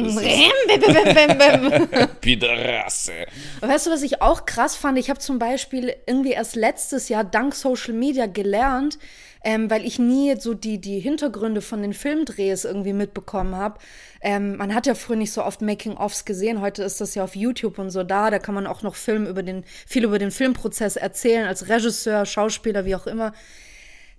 Piderasse. 2.21 3.13
Weißt 3.61 3.87
du, 3.87 3.91
was 3.91 4.03
ich 4.03 4.23
auch 4.23 4.47
krass 4.47 4.77
fand? 4.77 4.99
Ich 4.99 5.11
habe 5.11 5.19
zum 5.19 5.39
Beispiel 5.39 5.95
irgendwie 6.07 6.33
erst 6.33 6.57
letztes 6.57 7.09
Jahr 7.09 7.25
dank 7.25 7.55
Social 7.55 7.95
Media 7.95 8.27
gelernt, 8.27 8.99
ähm, 9.45 9.71
weil 9.71 9.85
ich 9.85 9.99
nie 9.99 10.35
so 10.39 10.55
die, 10.55 10.81
die 10.81 11.01
Hintergründe 11.01 11.61
von 11.61 11.83
den 11.83 11.93
Filmdrehs 11.93 12.65
irgendwie 12.65 12.93
mitbekommen 12.93 13.55
habe. 13.55 13.79
Ähm, 14.21 14.57
man 14.57 14.75
hat 14.75 14.87
ja 14.87 14.95
früher 14.95 15.17
nicht 15.17 15.33
so 15.33 15.45
oft 15.45 15.63
Making-ofs 15.63 16.25
gesehen. 16.25 16.61
Heute 16.61 16.83
ist 16.83 17.01
das 17.01 17.15
ja 17.15 17.25
auf 17.25 17.37
YouTube 17.37 17.79
und 17.79 17.91
so 17.91 18.03
da. 18.03 18.31
Da 18.31 18.39
kann 18.39 18.55
man 18.55 18.67
auch 18.67 18.83
noch 18.83 18.97
Film 18.97 19.27
über 19.27 19.43
den, 19.43 19.65
viel 19.87 20.05
über 20.05 20.19
den 20.19 20.31
Filmprozess 20.31 20.97
erzählen, 20.97 21.47
als 21.47 21.69
Regisseur, 21.69 22.27
Schauspieler, 22.27 22.85
wie 22.85 22.97
auch 22.97 23.07
immer. 23.07 23.33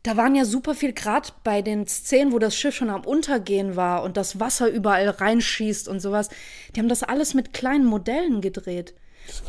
Da 0.04 0.16
waren 0.16 0.36
ja 0.36 0.46
super 0.46 0.76
viel, 0.76 0.94
gerade 0.94 1.30
bei 1.44 1.62
den 1.62 1.86
Szenen, 1.86 2.32
wo 2.32 2.40
das 2.40 2.56
Schiff 2.56 2.74
schon 2.74 2.90
am 2.90 3.04
Untergehen 3.04 3.76
war 3.76 4.04
und 4.04 4.16
das 4.16 4.40
Wasser 4.40 4.70
überall 4.70 5.10
reinschießt 5.10 5.90
und 5.90 6.00
sowas. 6.00 6.30
Die 6.74 6.80
haben 6.80 6.88
das 6.88 7.04
alles 7.04 7.34
mit 7.34 7.54
kleinen 7.54 7.86
Modellen 7.86 8.40
gedreht. 8.40 8.94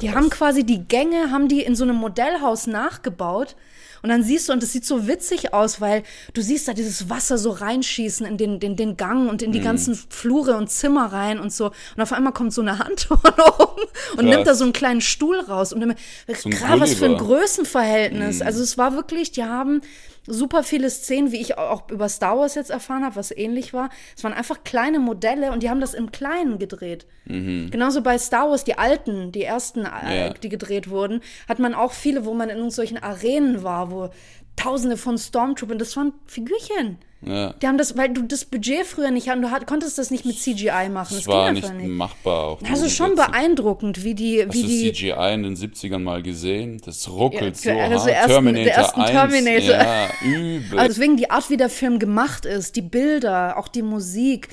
Die 0.02 0.12
haben 0.12 0.28
quasi 0.28 0.64
die 0.64 0.86
Gänge, 0.86 1.30
haben 1.30 1.48
die 1.48 1.62
in 1.62 1.76
so 1.76 1.84
einem 1.84 1.96
Modellhaus 1.96 2.66
nachgebaut. 2.66 3.56
Und 4.02 4.08
dann 4.08 4.22
siehst 4.22 4.48
du, 4.48 4.52
und 4.52 4.62
es 4.62 4.72
sieht 4.72 4.84
so 4.84 5.06
witzig 5.06 5.52
aus, 5.52 5.80
weil 5.80 6.02
du 6.34 6.40
siehst 6.42 6.68
da 6.68 6.72
dieses 6.72 7.10
Wasser 7.10 7.38
so 7.38 7.50
reinschießen 7.50 8.26
in 8.26 8.36
den, 8.36 8.60
den, 8.60 8.76
den 8.76 8.96
Gang 8.96 9.28
und 9.28 9.42
in 9.42 9.52
die 9.52 9.60
ganzen 9.60 9.94
Flure 9.94 10.56
und 10.56 10.70
Zimmer 10.70 11.12
rein 11.12 11.38
und 11.38 11.52
so. 11.52 11.66
Und 11.96 12.02
auf 12.02 12.12
einmal 12.12 12.32
kommt 12.32 12.52
so 12.52 12.62
eine 12.62 12.78
Hand 12.78 13.00
von 13.08 13.18
oben 13.20 13.82
und 14.16 14.24
nimmt 14.24 14.46
da 14.46 14.54
so 14.54 14.64
einen 14.64 14.72
kleinen 14.72 15.00
Stuhl 15.00 15.38
raus. 15.40 15.72
Und 15.72 15.80
dann, 15.80 15.94
gerade 16.26 16.80
was 16.80 16.94
für 16.94 17.06
ein. 17.06 17.16
Größenverhältnis. 17.16 18.42
Also 18.42 18.62
es 18.62 18.78
war 18.78 18.94
wirklich, 18.94 19.32
die 19.32 19.44
haben 19.44 19.80
super 20.26 20.62
viele 20.62 20.90
Szenen, 20.90 21.32
wie 21.32 21.40
ich 21.40 21.58
auch 21.58 21.88
über 21.90 22.08
Star 22.08 22.38
Wars 22.38 22.54
jetzt 22.54 22.70
erfahren 22.70 23.04
habe, 23.04 23.16
was 23.16 23.30
ähnlich 23.30 23.72
war. 23.72 23.90
Es 24.16 24.22
waren 24.22 24.32
einfach 24.32 24.62
kleine 24.64 24.98
Modelle 25.00 25.50
und 25.50 25.62
die 25.62 25.70
haben 25.70 25.80
das 25.80 25.94
im 25.94 26.12
Kleinen 26.12 26.58
gedreht. 26.58 27.06
Genauso 27.26 28.02
bei 28.02 28.18
Star 28.18 28.50
Wars, 28.50 28.64
die 28.64 28.76
alten, 28.76 29.30
die 29.32 29.42
ersten, 29.44 29.84
äh, 29.84 30.26
Ja. 30.26 30.32
die 30.32 30.48
gedreht 30.48 30.90
wurden, 30.90 31.20
hat 31.48 31.58
man 31.58 31.74
auch 31.74 31.92
viele, 31.92 32.24
wo 32.24 32.34
man 32.34 32.48
in 32.50 32.70
solchen 32.70 32.98
Arenen 33.02 33.62
war, 33.62 33.89
war, 33.90 34.08
wo 34.08 34.12
Tausende 34.56 34.96
von 34.98 35.16
Stormtroopern, 35.16 35.78
das 35.78 35.96
waren 35.96 36.12
Figürchen. 36.26 36.98
Ja. 37.22 37.52
Die 37.54 37.66
haben 37.66 37.78
das, 37.78 37.96
weil 37.96 38.10
du 38.10 38.22
das 38.22 38.44
Budget 38.44 38.84
früher 38.86 39.10
nicht 39.10 39.28
hattest, 39.28 39.44
du 39.44 39.50
hat, 39.50 39.66
konntest 39.66 39.96
das 39.98 40.10
nicht 40.10 40.24
mit 40.26 40.38
CGI 40.38 40.88
machen. 40.90 41.14
Das 41.14 41.24
Das, 41.24 41.26
war 41.28 41.52
nicht, 41.52 41.64
einfach 41.64 41.76
nicht. 41.76 41.88
machbar. 41.90 42.44
Auch 42.52 42.62
Also 42.68 42.88
schon 42.88 43.14
beeindruckend, 43.14 44.04
wie 44.04 44.14
die, 44.14 44.42
Hast 44.44 44.54
wie 44.54 44.62
du 44.62 44.68
die. 44.68 44.92
CGI 44.92 45.34
in 45.34 45.42
den 45.44 45.54
70ern 45.56 45.98
mal 45.98 46.22
gesehen? 46.22 46.80
Das 46.84 47.08
ruckelt 47.10 47.62
Ja, 47.64 47.74
so 47.74 47.80
also 47.80 48.04
hart. 48.06 48.08
ersten- 48.14 48.30
Terminator 48.32 48.64
der 48.64 48.74
ersten 48.76 49.00
1. 49.02 49.10
Terminator. 49.10 49.70
Ja, 49.76 50.08
übel. 50.24 50.78
Aber 50.78 50.88
deswegen 50.88 51.16
die 51.16 51.30
Art, 51.30 51.48
wie 51.50 51.56
der 51.56 51.70
Film 51.70 51.98
gemacht 51.98 52.44
ist, 52.46 52.76
die 52.76 52.82
Bilder, 52.82 53.56
auch 53.58 53.68
die 53.68 53.82
Musik. 53.82 54.48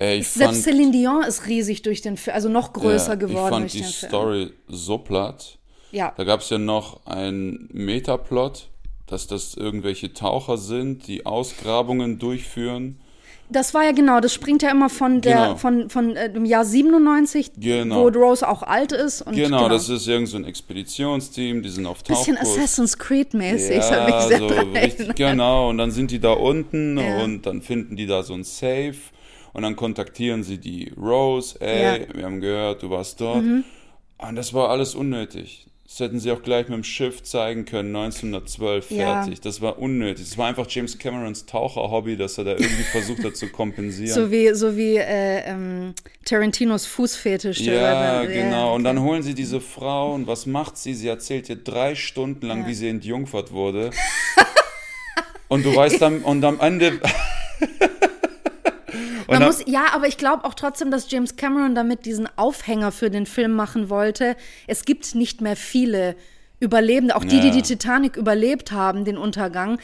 Ey, 0.00 0.18
ich 0.18 0.28
Selbst 0.28 0.54
fand, 0.54 0.62
Celine 0.64 0.92
Dion 0.92 1.22
ist 1.24 1.46
riesig 1.46 1.82
durch 1.82 2.00
den 2.02 2.16
Film, 2.16 2.34
also 2.34 2.48
noch 2.48 2.72
größer 2.72 3.10
ja, 3.10 3.14
geworden 3.16 3.44
Ich 3.44 3.50
fand 3.50 3.62
durch 3.64 3.72
die 3.72 3.78
den 3.80 3.86
Film. 3.92 4.08
Story 4.10 4.50
so 4.68 4.98
platt. 4.98 5.58
Ja. 5.90 6.12
Da 6.16 6.24
gab 6.24 6.40
es 6.40 6.50
ja 6.50 6.58
noch 6.58 7.04
einen 7.06 7.68
Metaplot, 7.72 8.68
dass 9.08 9.26
das 9.26 9.54
irgendwelche 9.54 10.12
Taucher 10.12 10.56
sind, 10.58 11.06
die 11.06 11.26
Ausgrabungen 11.26 12.18
durchführen. 12.18 12.98
Das 13.50 13.72
war 13.72 13.82
ja 13.82 13.92
genau, 13.92 14.20
das 14.20 14.34
springt 14.34 14.62
ja 14.62 14.70
immer 14.70 14.90
von 14.90 15.22
der 15.22 15.36
Genau. 15.36 15.56
von, 15.56 15.88
von 15.88 16.14
äh, 16.16 16.30
dem 16.30 16.44
Jahr 16.44 16.66
97, 16.66 17.52
Genau. 17.56 18.04
wo 18.04 18.08
Rose 18.08 18.46
auch 18.46 18.62
alt 18.62 18.92
ist. 18.92 19.22
Und 19.22 19.34
Genau, 19.36 19.70
das 19.70 19.88
ist 19.88 20.06
irgend 20.06 20.28
so 20.28 20.36
ein 20.36 20.44
Expeditionsteam, 20.44 21.62
die 21.62 21.70
sind 21.70 21.86
auf 21.86 22.04
bisschen 22.04 22.36
Tauchkurs. 22.36 22.56
Assassin's 22.58 22.98
Creed 22.98 23.32
mäßig. 23.32 23.76
das 23.76 23.90
hat 23.90 24.04
mich 24.04 24.14
Ja, 24.14 24.20
sehr 24.28 24.38
so 24.38 24.46
richtig, 24.46 25.14
genau. 25.16 25.70
Und 25.70 25.78
dann 25.78 25.90
sind 25.90 26.10
die 26.10 26.18
da 26.20 26.32
unten 26.32 26.98
Ja. 26.98 27.22
und 27.24 27.46
dann 27.46 27.62
finden 27.62 27.96
die 27.96 28.06
da 28.06 28.22
so 28.22 28.34
ein 28.34 28.44
Safe 28.44 28.94
und 29.54 29.62
dann 29.62 29.76
kontaktieren 29.76 30.42
sie 30.42 30.58
die 30.58 30.92
Rose. 31.00 31.58
Ey, 31.60 31.82
Ja. 31.82 31.98
Mhm. 32.06 32.18
wir 32.18 32.24
haben 32.26 32.40
gehört, 32.42 32.82
du 32.82 32.90
warst 32.90 33.18
dort. 33.22 33.42
Und 33.42 34.34
das 34.36 34.52
war 34.52 34.68
alles 34.68 34.94
unnötig. 34.94 35.66
Das 35.88 36.00
hätten 36.00 36.20
sie 36.20 36.30
auch 36.30 36.42
gleich 36.42 36.68
mit 36.68 36.76
dem 36.76 36.84
Schiff 36.84 37.22
zeigen 37.22 37.64
können, 37.64 37.96
1912 37.96 38.90
Ja. 38.90 39.22
fertig. 39.22 39.40
Das 39.40 39.62
war 39.62 39.78
unnötig. 39.78 40.28
Das 40.28 40.36
war 40.36 40.46
einfach 40.46 40.66
James 40.68 40.98
Camerons 40.98 41.46
Taucherhobby, 41.46 42.18
dass 42.18 42.36
er 42.36 42.44
da 42.44 42.50
irgendwie 42.50 42.82
versucht 42.82 43.24
hat 43.24 43.36
zu 43.38 43.48
kompensieren. 43.48 44.12
So 44.12 44.30
wie, 44.30 44.52
so 44.54 44.76
wie 44.76 44.96
äh, 44.96 45.44
ähm, 45.46 45.94
Tarantinos 46.26 46.84
Fußfetisch. 46.84 47.60
Ja, 47.60 48.22
genau. 48.24 48.74
Und 48.74 48.82
okay. 48.82 48.94
dann 48.94 49.02
holen 49.02 49.22
sie 49.22 49.32
diese 49.32 49.62
Frau 49.62 50.12
und 50.12 50.26
was 50.26 50.44
macht 50.44 50.76
sie? 50.76 50.92
Sie 50.92 51.08
erzählt 51.08 51.48
dir 51.48 51.56
drei 51.56 51.94
Stunden 51.94 52.46
lang, 52.46 52.66
wie 52.66 52.74
sie 52.74 52.88
entjungfert 52.88 53.52
wurde. 53.52 53.88
und 55.48 55.64
du 55.64 55.74
weißt 55.74 56.02
dann, 56.02 56.20
und 56.20 56.44
am 56.44 56.60
Ende. 56.60 57.00
Man 59.28 59.42
muss, 59.44 59.62
ja, 59.66 59.86
aber 59.92 60.06
ich 60.08 60.16
glaube 60.16 60.44
auch 60.44 60.54
trotzdem, 60.54 60.90
dass 60.90 61.10
James 61.10 61.36
Cameron 61.36 61.74
damit 61.74 62.06
diesen 62.06 62.28
Aufhänger 62.36 62.92
für 62.92 63.10
den 63.10 63.26
Film 63.26 63.52
machen 63.54 63.90
wollte. 63.90 64.36
Es 64.66 64.84
gibt 64.84 65.14
nicht 65.14 65.40
mehr 65.40 65.56
viele 65.56 66.16
Überlebende, 66.60 67.14
auch 67.14 67.24
die, 67.24 67.40
die 67.40 67.48
Ja. 67.48 67.52
die 67.54 67.62
Titanic 67.62 68.16
überlebt 68.16 68.72
haben, 68.72 69.04
den 69.04 69.16
Untergang, 69.18 69.78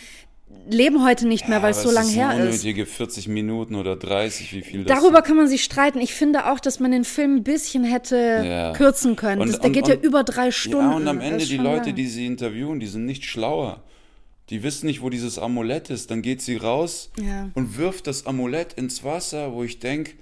leben 0.69 1.05
heute 1.05 1.27
nicht 1.29 1.49
mehr, 1.49 1.63
weil 1.63 1.73
es 1.73 1.83
so 1.83 1.91
lange 1.91 2.09
her 2.11 2.31
ist. 2.33 2.41
unnötige 2.41 2.87
40 2.87 3.29
Minuten 3.29 3.75
oder 3.75 3.97
30, 3.97 4.53
wie 4.55 4.63
viel 4.63 4.85
das 4.85 4.99
Darüber 4.99 5.21
kann 5.23 5.37
man 5.37 5.47
sich 5.49 5.63
streiten. 5.63 6.01
Ich 6.01 6.15
finde 6.15 6.47
auch, 6.51 6.59
dass 6.59 6.81
man 6.81 6.91
den 6.91 7.05
Film 7.05 7.37
ein 7.37 7.43
bisschen 7.45 7.85
hätte 7.85 8.17
Ja. 8.45 8.73
kürzen 8.73 9.15
können. 9.17 9.43
Und- 9.43 9.49
das, 9.49 9.59
der 9.61 9.67
und- 9.67 9.73
geht 9.73 9.89
ja 9.89 9.95
und- 9.95 10.05
über 10.05 10.25
drei 10.25 10.51
Stunden. 10.51 10.91
Ja, 10.91 10.97
und 10.97 11.07
am 11.07 11.21
Ende 11.21 11.45
die 11.45 11.57
Leute, 11.59 11.87
lang. 11.91 11.95
die 11.97 12.07
sie 12.07 12.25
interviewen, 12.27 12.81
die 12.81 12.87
sind 12.87 13.05
nicht 13.05 13.25
schlauer. 13.25 13.83
Die 14.51 14.63
wissen 14.63 14.87
nicht, 14.87 15.01
wo 15.03 15.09
dieses 15.11 15.39
Amulett 15.39 15.91
ist. 15.91 16.11
Dann 16.11 16.21
geht 16.23 16.43
sie 16.43 16.57
raus 16.57 17.11
Ja. 17.19 17.49
und 17.55 17.79
wirft 17.79 18.07
das 18.07 18.27
Amulett 18.27 18.75
ins 18.75 19.03
Wasser, 19.05 19.53
wo 19.53 19.65
ich 19.65 19.79
denke, 19.79 20.13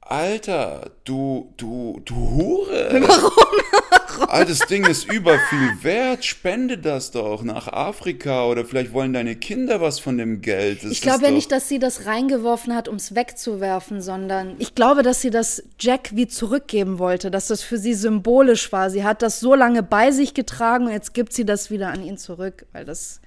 Alter, 0.00 0.92
du, 1.04 1.52
du, 1.56 2.00
du 2.04 2.14
Hure. 2.14 2.90
Warum? 3.08 4.28
Alter, 4.28 4.50
das 4.50 4.60
Ding 4.60 4.86
ist 4.86 5.10
über 5.12 5.36
viel 5.50 5.82
wert. 5.82 6.24
Spende 6.24 6.78
das 6.78 7.10
doch 7.10 7.42
nach 7.42 7.66
Afrika 7.68 8.46
oder 8.46 8.64
vielleicht 8.64 8.92
wollen 8.92 9.12
deine 9.12 9.34
Kinder 9.34 9.80
was 9.80 9.98
von 9.98 10.16
dem 10.16 10.40
Geld. 10.40 10.84
Das 10.84 10.92
Ich 10.92 11.02
glaube 11.02 11.24
ja 11.24 11.30
nicht, 11.32 11.50
dass 11.50 11.68
sie 11.68 11.78
das 11.80 12.06
reingeworfen 12.06 12.74
hat, 12.74 12.86
um 12.88 12.94
es 12.96 13.14
wegzuwerfen, 13.16 14.00
sondern 14.00 14.54
ich 14.58 14.74
glaube, 14.76 15.02
dass 15.02 15.20
sie 15.20 15.30
das 15.30 15.62
Jack 15.80 16.10
wie 16.14 16.28
zurückgeben 16.28 16.98
wollte, 17.00 17.30
dass 17.32 17.48
das 17.48 17.62
für 17.62 17.76
sie 17.76 17.94
symbolisch 17.94 18.70
war. 18.72 18.90
Sie 18.90 19.04
hat 19.04 19.22
das 19.22 19.40
so 19.40 19.54
lange 19.56 19.82
bei 19.82 20.12
sich 20.12 20.34
getragen 20.34 20.86
und 20.86 20.92
jetzt 20.92 21.12
gibt 21.12 21.32
sie 21.32 21.44
das 21.44 21.70
wieder 21.70 21.88
an 21.88 22.02
ihn 22.04 22.16
zurück, 22.16 22.64
weil 22.72 22.84
das 22.84 23.20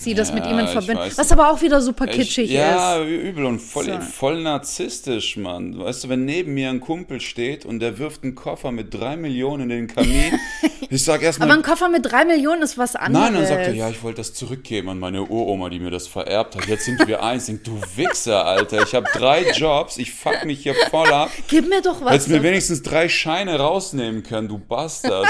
sie 0.00 0.14
das 0.14 0.32
mit 0.32 0.44
Ja, 0.44 0.50
ihm 0.52 0.58
in 0.58 0.64
ich 0.66 0.70
Verbindung. 0.72 1.04
Was 1.16 1.32
aber 1.32 1.50
auch 1.50 1.60
wieder 1.62 1.80
super 1.80 2.06
Ich- 2.06 2.12
kitschig 2.12 2.50
ja, 2.50 2.96
ist. 2.96 3.06
übel 3.08 3.44
und 3.46 3.58
voll, 3.60 3.84
So. 3.86 4.00
voll 4.00 4.42
narzisstisch, 4.42 5.36
Mann. 5.36 5.78
Weißt 5.78 6.04
du, 6.04 6.08
wenn 6.08 6.24
neben 6.24 6.54
mir 6.54 6.70
ein 6.70 6.80
Kumpel 6.80 7.20
steht 7.20 7.64
und 7.64 7.80
der 7.80 7.98
wirft 7.98 8.22
einen 8.24 8.34
Koffer 8.34 8.72
mit 8.72 8.92
drei 8.94 9.16
Millionen 9.16 9.64
in 9.64 9.68
den 9.70 9.86
Kamin, 9.88 10.38
ich 10.90 11.02
sag 11.04 11.22
erstmal. 11.22 11.50
Aber 11.50 11.58
ein 11.58 11.64
Koffer 11.64 11.88
mit 11.88 12.04
drei 12.04 12.24
Millionen 12.24 12.62
ist 12.62 12.78
was 12.78 12.96
anderes. 12.96 13.24
Nein, 13.26 13.34
dann 13.34 13.46
sagt 13.46 13.66
er, 13.66 13.74
ja, 13.74 13.88
ich 13.90 14.02
wollte 14.02 14.18
das 14.18 14.34
zurückgeben 14.34 14.88
an 14.90 14.98
meine 14.98 15.22
Uroma, 15.22 15.68
die 15.68 15.78
mir 15.80 15.90
das 15.90 16.06
vererbt 16.06 16.56
hat. 16.56 16.66
Jetzt 16.66 16.84
sind 16.84 17.06
wir 17.06 17.22
eins. 17.22 17.48
Ich 17.48 17.54
denk, 17.62 17.64
du 17.64 17.80
Wichser, 17.96 18.44
Alter. 18.44 18.82
Ich 18.82 18.94
habe 18.94 19.06
drei 19.12 19.50
Jobs, 19.52 19.98
ich 19.98 20.12
fuck 20.12 20.44
mich 20.44 20.62
hier 20.62 20.74
voll 20.90 21.12
ab. 21.12 21.30
Gib 21.48 21.68
mir 21.68 21.82
doch 21.82 22.00
was. 22.04 22.12
Hättest 22.12 22.28
mir 22.28 22.42
wenigstens 22.42 22.82
drei 22.82 23.08
Scheine 23.08 23.58
rausnehmen 23.58 24.22
können, 24.22 24.48
du 24.48 24.58
Bastard. 24.58 25.26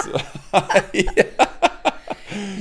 ja, 0.93 1.03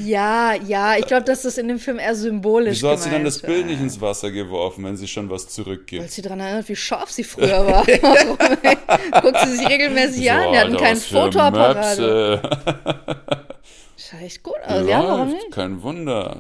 ja, 0.07 0.95
ich 0.97 1.05
glaube, 1.05 1.23
dass 1.23 1.43
das 1.43 1.57
in 1.57 1.67
dem 1.67 1.79
Film 1.79 1.99
eher 1.99 2.15
symbolisch 2.15 2.77
Wieso 2.77 2.89
hat 2.89 2.99
sie 2.99 3.09
dann 3.09 3.23
das 3.23 3.39
Bild 3.39 3.65
nicht 3.65 3.81
ins 3.81 3.99
Wasser 3.99 4.31
geworfen, 4.31 4.83
wenn 4.83 4.97
sie 4.97 5.07
schon 5.07 5.29
was 5.29 5.45
Weil 5.45 5.51
zurückgibt? 5.51 6.11
sie 6.11 6.21
daran 6.21 6.39
erinnert, 6.39 6.67
wie 6.69 6.75
scharf 6.75 7.11
sie 7.11 7.23
früher 7.23 7.65
war. 7.65 7.85
Guckt 9.21 9.39
sie 9.45 9.57
sich 9.57 9.67
regelmäßig 9.67 10.31
an. 10.31 10.51
Die 10.51 10.57
hatten 10.57 10.77
keinen 10.77 10.97
Fotoapparat. 10.97 11.97
Sah 11.97 12.39
echt 14.23 14.43
gut 14.43 14.55
aus. 14.65 14.87
Ja, 14.87 15.03
warum 15.03 15.29
Läuft, 15.29 15.33
nicht? 15.33 15.51
Kein 15.51 15.83
Wunder. 15.83 16.37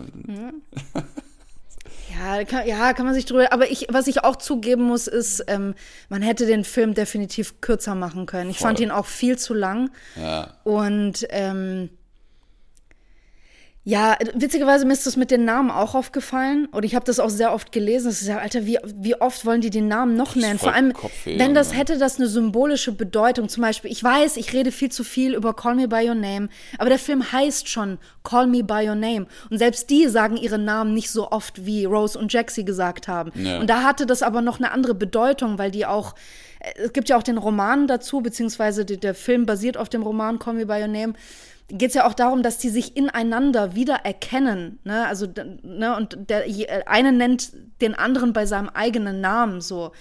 Ja 2.17 2.43
kann, 2.45 2.67
ja, 2.67 2.93
kann 2.93 3.05
man 3.05 3.13
sich 3.13 3.25
drüber. 3.25 3.51
Aber 3.51 3.69
ich, 3.69 3.87
was 3.89 4.07
ich 4.07 4.23
auch 4.23 4.37
zugeben 4.37 4.83
muss, 4.83 5.07
ist, 5.07 5.43
ähm, 5.47 5.75
man 6.09 6.21
hätte 6.21 6.45
den 6.45 6.63
Film 6.63 6.93
definitiv 6.93 7.61
kürzer 7.61 7.95
machen 7.95 8.25
können. 8.25 8.49
Ich 8.49 8.57
fand 8.57 8.77
Voll. 8.77 8.87
ihn 8.87 8.91
auch 8.91 9.05
viel 9.05 9.37
zu 9.37 9.53
lang. 9.53 9.89
Ja. 10.15 10.55
Und 10.63 11.27
ähm, 11.29 11.89
ja, 13.89 14.17
witzigerweise 14.33 14.85
mir 14.85 14.91
ist 14.91 15.07
das 15.07 15.15
mit 15.15 15.31
den 15.31 15.45
Namen 15.45 15.71
auch 15.71 15.95
aufgefallen. 15.95 16.65
Und 16.73 16.83
ich 16.83 16.93
habe 16.93 17.05
das 17.05 17.21
auch 17.21 17.29
sehr 17.29 17.53
oft 17.53 17.71
gelesen. 17.71 18.07
Das 18.07 18.21
ist 18.21 18.27
ja, 18.27 18.39
Alter, 18.39 18.65
wie, 18.65 18.77
wie 18.83 19.15
oft 19.15 19.45
wollen 19.45 19.61
die 19.61 19.69
den 19.69 19.87
Namen 19.87 20.17
noch 20.17 20.35
nennen? 20.35 20.59
Vor 20.59 20.73
allem, 20.73 20.91
Kopfweh, 20.91 21.39
wenn 21.39 21.53
das 21.53 21.73
hätte 21.73 21.97
das 21.97 22.17
eine 22.17 22.27
symbolische 22.27 22.91
Bedeutung. 22.91 23.47
Zum 23.47 23.61
Beispiel, 23.61 23.89
ich 23.89 24.03
weiß, 24.03 24.35
ich 24.35 24.51
rede 24.51 24.73
viel 24.73 24.91
zu 24.91 25.05
viel 25.05 25.33
über 25.33 25.53
Call 25.53 25.75
Me 25.75 25.87
By 25.87 26.05
Your 26.05 26.15
Name, 26.15 26.49
aber 26.77 26.89
der 26.89 26.99
Film 26.99 27.31
heißt 27.31 27.69
schon 27.69 27.97
Call 28.25 28.47
Me 28.47 28.61
By 28.61 28.89
Your 28.89 28.95
Name. 28.95 29.25
Und 29.49 29.57
selbst 29.57 29.89
die 29.89 30.09
sagen 30.09 30.35
ihre 30.35 30.59
Namen 30.59 30.93
nicht 30.93 31.09
so 31.09 31.31
oft, 31.31 31.65
wie 31.65 31.85
Rose 31.85 32.19
und 32.19 32.33
Jack 32.33 32.51
sie 32.51 32.65
gesagt 32.65 33.07
haben. 33.07 33.31
Ja. 33.35 33.61
Und 33.61 33.69
da 33.69 33.83
hatte 33.83 34.05
das 34.05 34.21
aber 34.21 34.41
noch 34.41 34.59
eine 34.59 34.73
andere 34.73 34.95
Bedeutung, 34.95 35.59
weil 35.59 35.71
die 35.71 35.85
auch 35.85 36.13
äh, 36.59 36.73
es 36.83 36.91
gibt 36.91 37.07
ja 37.07 37.17
auch 37.17 37.23
den 37.23 37.37
Roman 37.37 37.87
dazu, 37.87 38.19
beziehungsweise 38.19 38.83
der 38.83 39.15
Film 39.15 39.45
basiert 39.45 39.77
auf 39.77 39.87
dem 39.87 40.03
Roman 40.03 40.39
Call 40.39 40.55
Me 40.55 40.65
By 40.65 40.81
Your 40.81 40.87
Name. 40.87 41.13
Geht 41.69 41.89
es 41.89 41.95
ja 41.95 42.07
auch 42.07 42.13
darum, 42.13 42.43
dass 42.43 42.57
die 42.57 42.69
sich 42.69 42.95
ineinander 42.95 43.75
wiedererkennen. 43.75 44.79
Ne? 44.83 45.05
Also, 45.05 45.27
ne? 45.63 45.95
Und 45.95 46.29
der 46.29 46.45
eine 46.87 47.11
nennt 47.11 47.51
den 47.81 47.93
anderen 47.93 48.33
bei 48.33 48.45
seinem 48.45 48.69
eigenen 48.69 49.19
Namen 49.19 49.59
so. 49.59 49.91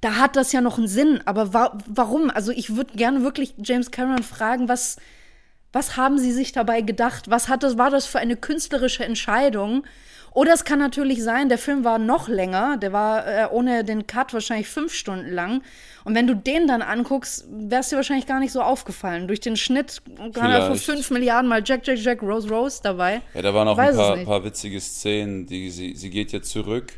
Da 0.00 0.16
hat 0.16 0.36
das 0.36 0.52
ja 0.52 0.60
noch 0.60 0.78
einen 0.78 0.86
Sinn. 0.86 1.20
Aber 1.24 1.52
wa 1.52 1.76
warum? 1.86 2.30
Also, 2.30 2.52
ich 2.52 2.76
würde 2.76 2.94
gerne 2.94 3.22
wirklich 3.22 3.54
James 3.58 3.90
Cameron 3.90 4.22
fragen, 4.22 4.68
was, 4.68 4.96
was 5.72 5.96
haben 5.96 6.18
Sie 6.18 6.32
sich 6.32 6.52
dabei 6.52 6.80
gedacht? 6.80 7.30
Was 7.30 7.48
hat 7.48 7.62
das, 7.62 7.76
war 7.78 7.90
das 7.90 8.06
für 8.06 8.18
eine 8.18 8.36
künstlerische 8.36 9.04
Entscheidung? 9.04 9.84
Oder 10.32 10.52
es 10.52 10.64
kann 10.64 10.78
natürlich 10.78 11.22
sein, 11.22 11.48
der 11.48 11.58
Film 11.58 11.84
war 11.84 11.98
noch 11.98 12.28
länger, 12.28 12.76
der 12.76 12.92
war 12.92 13.26
äh, 13.26 13.46
ohne 13.50 13.82
den 13.82 14.06
Cut 14.06 14.32
wahrscheinlich 14.34 14.68
fünf 14.68 14.92
Stunden 14.94 15.32
lang. 15.32 15.62
Und 16.04 16.14
wenn 16.14 16.26
du 16.26 16.36
den 16.36 16.66
dann 16.68 16.80
anguckst, 16.82 17.46
wär's 17.50 17.88
dir 17.88 17.96
wahrscheinlich 17.96 18.26
gar 18.26 18.38
nicht 18.38 18.52
so 18.52 18.60
aufgefallen. 18.62 19.26
Durch 19.26 19.40
den 19.40 19.56
Schnitt 19.56 20.00
haben 20.18 20.34
wir 20.34 20.66
vor 20.66 20.76
fünf 20.76 21.10
Milliarden 21.10 21.48
mal 21.48 21.62
Jack, 21.64 21.86
Jack, 21.86 21.98
Jack, 21.98 22.22
Rose, 22.22 22.48
Rose 22.48 22.80
dabei. 22.82 23.20
Ja, 23.34 23.42
da 23.42 23.52
waren 23.54 23.68
auch 23.68 23.78
ein 23.78 23.96
paar, 23.96 24.16
paar 24.18 24.44
witzige 24.44 24.80
Szenen. 24.80 25.46
Die, 25.46 25.70
sie, 25.70 25.94
sie 25.96 26.10
geht 26.10 26.30
ja 26.32 26.40
zurück, 26.40 26.92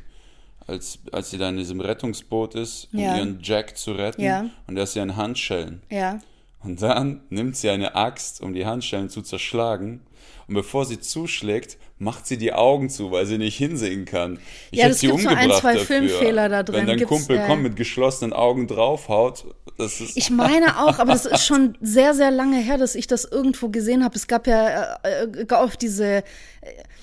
als, 0.66 0.98
als 1.12 1.30
sie 1.30 1.38
da 1.38 1.48
in 1.48 1.56
diesem 1.56 1.80
Rettungsboot 1.80 2.56
ist, 2.56 2.88
um 2.92 2.98
Ja. 2.98 3.16
ihren 3.16 3.38
Jack 3.40 3.76
zu 3.78 3.92
retten. 3.92 4.22
Ja. 4.22 4.46
Und 4.66 4.74
da 4.76 4.82
ist 4.82 4.92
sie 4.92 5.00
an 5.00 5.16
Handschellen. 5.16 5.82
Ja. 5.88 6.18
Und 6.62 6.82
dann 6.82 7.22
nimmt 7.30 7.56
sie 7.56 7.70
eine 7.70 7.94
Axt, 7.94 8.40
um 8.42 8.52
die 8.52 8.66
Handschellen 8.66 9.08
zu 9.08 9.22
zerschlagen. 9.22 10.02
Und 10.46 10.54
bevor 10.54 10.84
sie 10.84 11.00
zuschlägt, 11.00 11.78
macht 11.98 12.26
sie 12.26 12.36
die 12.36 12.52
Augen 12.52 12.90
zu, 12.90 13.12
weil 13.12 13.24
sie 13.24 13.38
nicht 13.38 13.56
hinsehen 13.56 14.04
kann. 14.04 14.38
Ich 14.70 14.78
Ja, 14.78 14.84
hätte 14.84 14.94
das 14.94 15.00
sie 15.00 15.06
gibt 15.06 15.20
so 15.20 15.28
ein, 15.28 15.36
umgebracht 15.36 15.60
zwei 15.60 15.74
dafür. 15.74 15.86
Filmfehler 15.86 16.48
da 16.48 16.62
drin. 16.62 16.80
Wenn 16.80 16.86
dein 16.88 16.98
Gibt's, 16.98 17.08
Kumpel 17.12 17.38
äh, 17.38 17.46
kommt 17.46 17.62
mit 17.62 17.76
geschlossenen 17.76 18.32
Augen 18.32 18.66
draufhaut, 18.66 19.44
das 19.78 20.00
ist. 20.00 20.16
Ich 20.16 20.30
meine 20.30 20.80
auch, 20.82 20.98
aber 20.98 21.12
das 21.12 21.24
ist 21.24 21.46
schon 21.46 21.78
sehr, 21.80 22.14
sehr 22.14 22.30
lange 22.30 22.58
her, 22.58 22.78
dass 22.78 22.94
ich 22.94 23.06
das 23.06 23.24
irgendwo 23.24 23.68
gesehen 23.68 24.02
habe. 24.02 24.16
Es 24.16 24.26
gab 24.26 24.46
ja 24.46 24.96
äh, 25.04 25.24
äh, 25.24 25.54
oft 25.54 25.80
diese, 25.80 26.04
äh, 26.06 26.22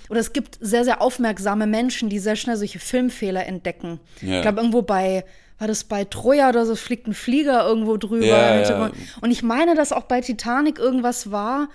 oder 0.09 0.19
es 0.19 0.33
gibt 0.33 0.57
sehr, 0.59 0.83
sehr 0.83 1.01
aufmerksame 1.01 1.67
Menschen, 1.67 2.09
die 2.09 2.19
sehr 2.19 2.35
schnell 2.35 2.57
solche 2.57 2.79
Filmfehler 2.79 3.45
entdecken. 3.45 3.99
Ja. 4.21 4.35
Ich 4.35 4.41
glaube, 4.41 4.59
irgendwo 4.59 4.81
bei, 4.81 5.23
war 5.59 5.67
das 5.67 5.83
bei 5.85 6.05
Troja 6.05 6.49
oder 6.49 6.65
so, 6.65 6.75
fliegt 6.75 7.07
ein 7.07 7.13
Flieger 7.13 7.65
irgendwo 7.65 7.97
drüber. 7.97 8.25
Ja, 8.25 8.61
ja. 8.61 8.91
Und 9.21 9.31
ich 9.31 9.41
meine, 9.43 9.73
dass 9.75 9.91
auch 9.91 10.03
bei 10.03 10.21
Titanic 10.21 10.77
irgendwas 10.79 11.31
war, 11.31 11.69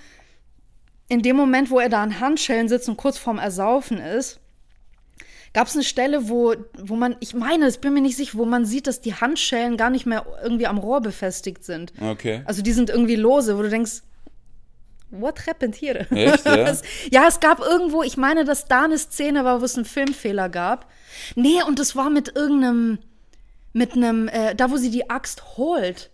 in 1.08 1.22
dem 1.22 1.36
Moment, 1.36 1.70
wo 1.70 1.78
er 1.80 1.88
da 1.88 2.02
an 2.02 2.20
Handschellen 2.20 2.68
sitzt 2.68 2.88
und 2.88 2.96
kurz 2.96 3.18
vorm 3.18 3.38
Ersaufen 3.38 3.98
ist, 3.98 4.38
gab 5.52 5.66
es 5.66 5.74
eine 5.74 5.84
Stelle, 5.84 6.28
wo, 6.30 6.54
wo 6.78 6.96
man, 6.96 7.16
ich 7.20 7.34
meine, 7.34 7.68
ich 7.68 7.80
bin 7.80 7.92
mir 7.92 8.00
nicht 8.00 8.16
sicher, 8.16 8.38
wo 8.38 8.44
man 8.46 8.64
sieht, 8.64 8.86
dass 8.86 9.00
die 9.02 9.14
Handschellen 9.14 9.76
gar 9.76 9.90
nicht 9.90 10.06
mehr 10.06 10.24
irgendwie 10.42 10.66
am 10.66 10.78
Rohr 10.78 11.00
befestigt 11.02 11.64
sind. 11.64 11.92
Okay. 12.00 12.42
Also 12.46 12.62
die 12.62 12.72
sind 12.72 12.88
irgendwie 12.88 13.16
lose, 13.16 13.58
wo 13.58 13.62
du 13.62 13.68
denkst, 13.68 14.02
what 15.10 15.46
happened 15.46 15.74
here? 15.78 16.06
Echt, 16.10 16.46
ja? 16.46 16.56
Es- 16.68 16.82
ja, 17.10 17.24
es 17.28 17.40
gab 17.40 17.60
irgendwo, 17.60 18.02
ich 18.02 18.16
meine, 18.16 18.44
dass 18.46 18.64
da 18.66 18.84
eine 18.84 18.96
Szene 18.96 19.44
war, 19.44 19.60
wo 19.60 19.64
es 19.66 19.74
einen 19.76 19.84
Filmfehler 19.84 20.48
gab. 20.48 20.86
Nee, 21.34 21.62
und 21.66 21.78
es 21.80 21.94
war 21.96 22.08
mit 22.08 22.34
irgendeinem, 22.34 22.98
mit 23.72 23.92
einem, 23.94 24.28
äh, 24.28 24.54
da 24.54 24.70
wo 24.70 24.76
sie 24.76 24.90
die 24.90 25.08
Axt 25.10 25.56
holt, 25.56 26.10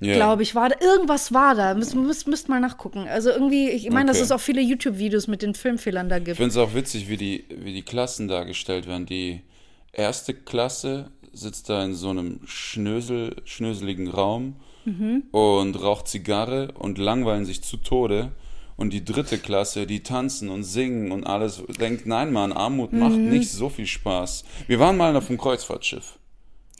Ja. 0.00 0.14
glaube 0.14 0.42
ich, 0.42 0.54
war 0.54 0.68
da, 0.68 0.76
irgendwas 0.80 1.32
war 1.32 1.54
da. 1.54 1.74
Müsst, 1.74 1.94
müsst, 1.94 2.26
müsst 2.26 2.48
mal 2.48 2.60
nachgucken. 2.60 3.06
Also 3.08 3.30
irgendwie, 3.30 3.70
ich 3.70 3.88
meine, 3.90 4.06
dass 4.08 4.16
Okay. 4.18 4.24
es 4.24 4.30
auch 4.32 4.40
viele 4.40 4.60
YouTube-Videos 4.60 5.28
mit 5.28 5.42
den 5.42 5.54
Filmfehlern 5.54 6.08
da 6.08 6.18
Ich 6.18 6.24
gibt. 6.24 6.36
finde 6.38 6.50
es 6.50 6.56
auch 6.56 6.74
witzig, 6.74 7.08
wie 7.08 7.16
die, 7.16 7.44
wie 7.56 7.72
die 7.72 7.82
Klassen 7.82 8.26
dargestellt 8.28 8.86
werden. 8.88 9.06
Die 9.06 9.42
erste 9.92 10.34
Klasse 10.34 11.10
sitzt 11.32 11.68
da 11.70 11.84
in 11.84 11.94
so 11.94 12.10
einem 12.10 12.40
Schnösel, 12.46 13.36
schnöseligen 13.44 14.08
Raum 14.08 14.56
Mhm. 14.84 15.22
und 15.30 15.80
raucht 15.80 16.08
Zigarre 16.08 16.72
und 16.72 16.98
langweilen 16.98 17.44
sich 17.44 17.62
zu 17.62 17.76
Tode. 17.76 18.32
Und 18.76 18.92
die 18.92 19.04
dritte 19.04 19.38
Klasse, 19.38 19.86
die 19.86 20.02
tanzen 20.02 20.48
und 20.48 20.64
singen 20.64 21.12
und 21.12 21.24
alles, 21.24 21.62
denkt, 21.80 22.04
nein, 22.06 22.32
Mann, 22.32 22.52
Armut 22.52 22.92
macht 22.92 23.16
Mhm. 23.16 23.28
nicht 23.28 23.50
so 23.52 23.68
viel 23.68 23.86
Spaß. 23.86 24.42
Wir 24.66 24.80
waren 24.80 24.96
mal 24.96 25.14
auf 25.14 25.28
dem 25.28 25.38
Kreuzfahrtschiff. 25.38 26.18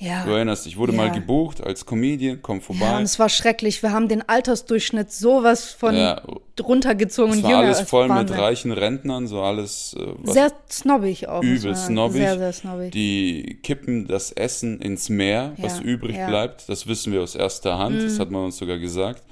Ja. 0.02 0.24
Du 0.24 0.32
erinnerst 0.32 0.66
dich, 0.66 0.76
wurde 0.76 0.92
Ja. 0.92 0.98
mal 0.98 1.10
gebucht 1.12 1.62
als 1.62 1.86
Comedian, 1.86 2.40
komm 2.42 2.60
vorbei. 2.60 2.86
Ja, 2.86 2.96
und 2.96 3.04
es 3.04 3.18
war 3.20 3.28
schrecklich. 3.28 3.82
Wir 3.84 3.92
haben 3.92 4.08
den 4.08 4.28
Altersdurchschnitt 4.28 5.12
sowas 5.12 5.70
von 5.70 5.94
Ja. 5.96 6.20
runtergezogen 6.60 7.34
es 7.34 7.42
war 7.44 7.56
alles 7.58 7.80
voll 7.82 8.08
mit 8.08 8.16
Wahnsinn. 8.18 8.36
reichen 8.36 8.72
Rentnern, 8.72 9.28
so 9.28 9.40
alles, 9.42 9.94
äh, 9.98 10.06
was 10.18 10.34
Sehr 10.34 10.52
snobbig 10.68 11.28
auch. 11.28 11.42
übel 11.42 11.76
snobbig. 11.76 12.20
Sehr, 12.20 12.36
sehr 12.38 12.52
snobbig. 12.52 12.90
Die 12.90 13.60
kippen 13.62 14.08
das 14.08 14.32
Essen 14.32 14.80
ins 14.80 15.08
Meer, 15.08 15.52
was 15.58 15.78
Ja, 15.78 15.84
übrig 15.84 16.16
ja. 16.16 16.26
Mhm. 16.26 16.30
bleibt. 16.30 16.68
Das 16.68 16.86
wissen 16.88 17.12
wir 17.12 17.22
aus 17.22 17.34
erster 17.36 17.78
Hand. 17.78 18.02
Das 18.02 18.18
hat 18.18 18.30
man 18.30 18.44
uns 18.46 18.56
sogar 18.58 18.78
gesagt. 18.78 19.22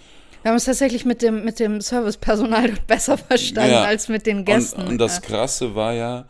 Wir 0.42 0.50
haben 0.50 0.56
es 0.56 0.64
tatsächlich 0.66 1.04
mit 1.04 1.20
dem, 1.20 1.44
mit 1.44 1.58
dem 1.58 1.80
Servicepersonal 1.80 2.70
besser 2.86 3.18
verstanden 3.18 3.74
als 3.74 4.08
mit 4.08 4.24
den 4.24 4.44
Gästen. 4.44 4.82
Und, 4.82 4.88
und 4.88 4.98
das. 4.98 5.20
Krasse 5.20 5.74
war 5.74 5.92
ja, 5.94 6.26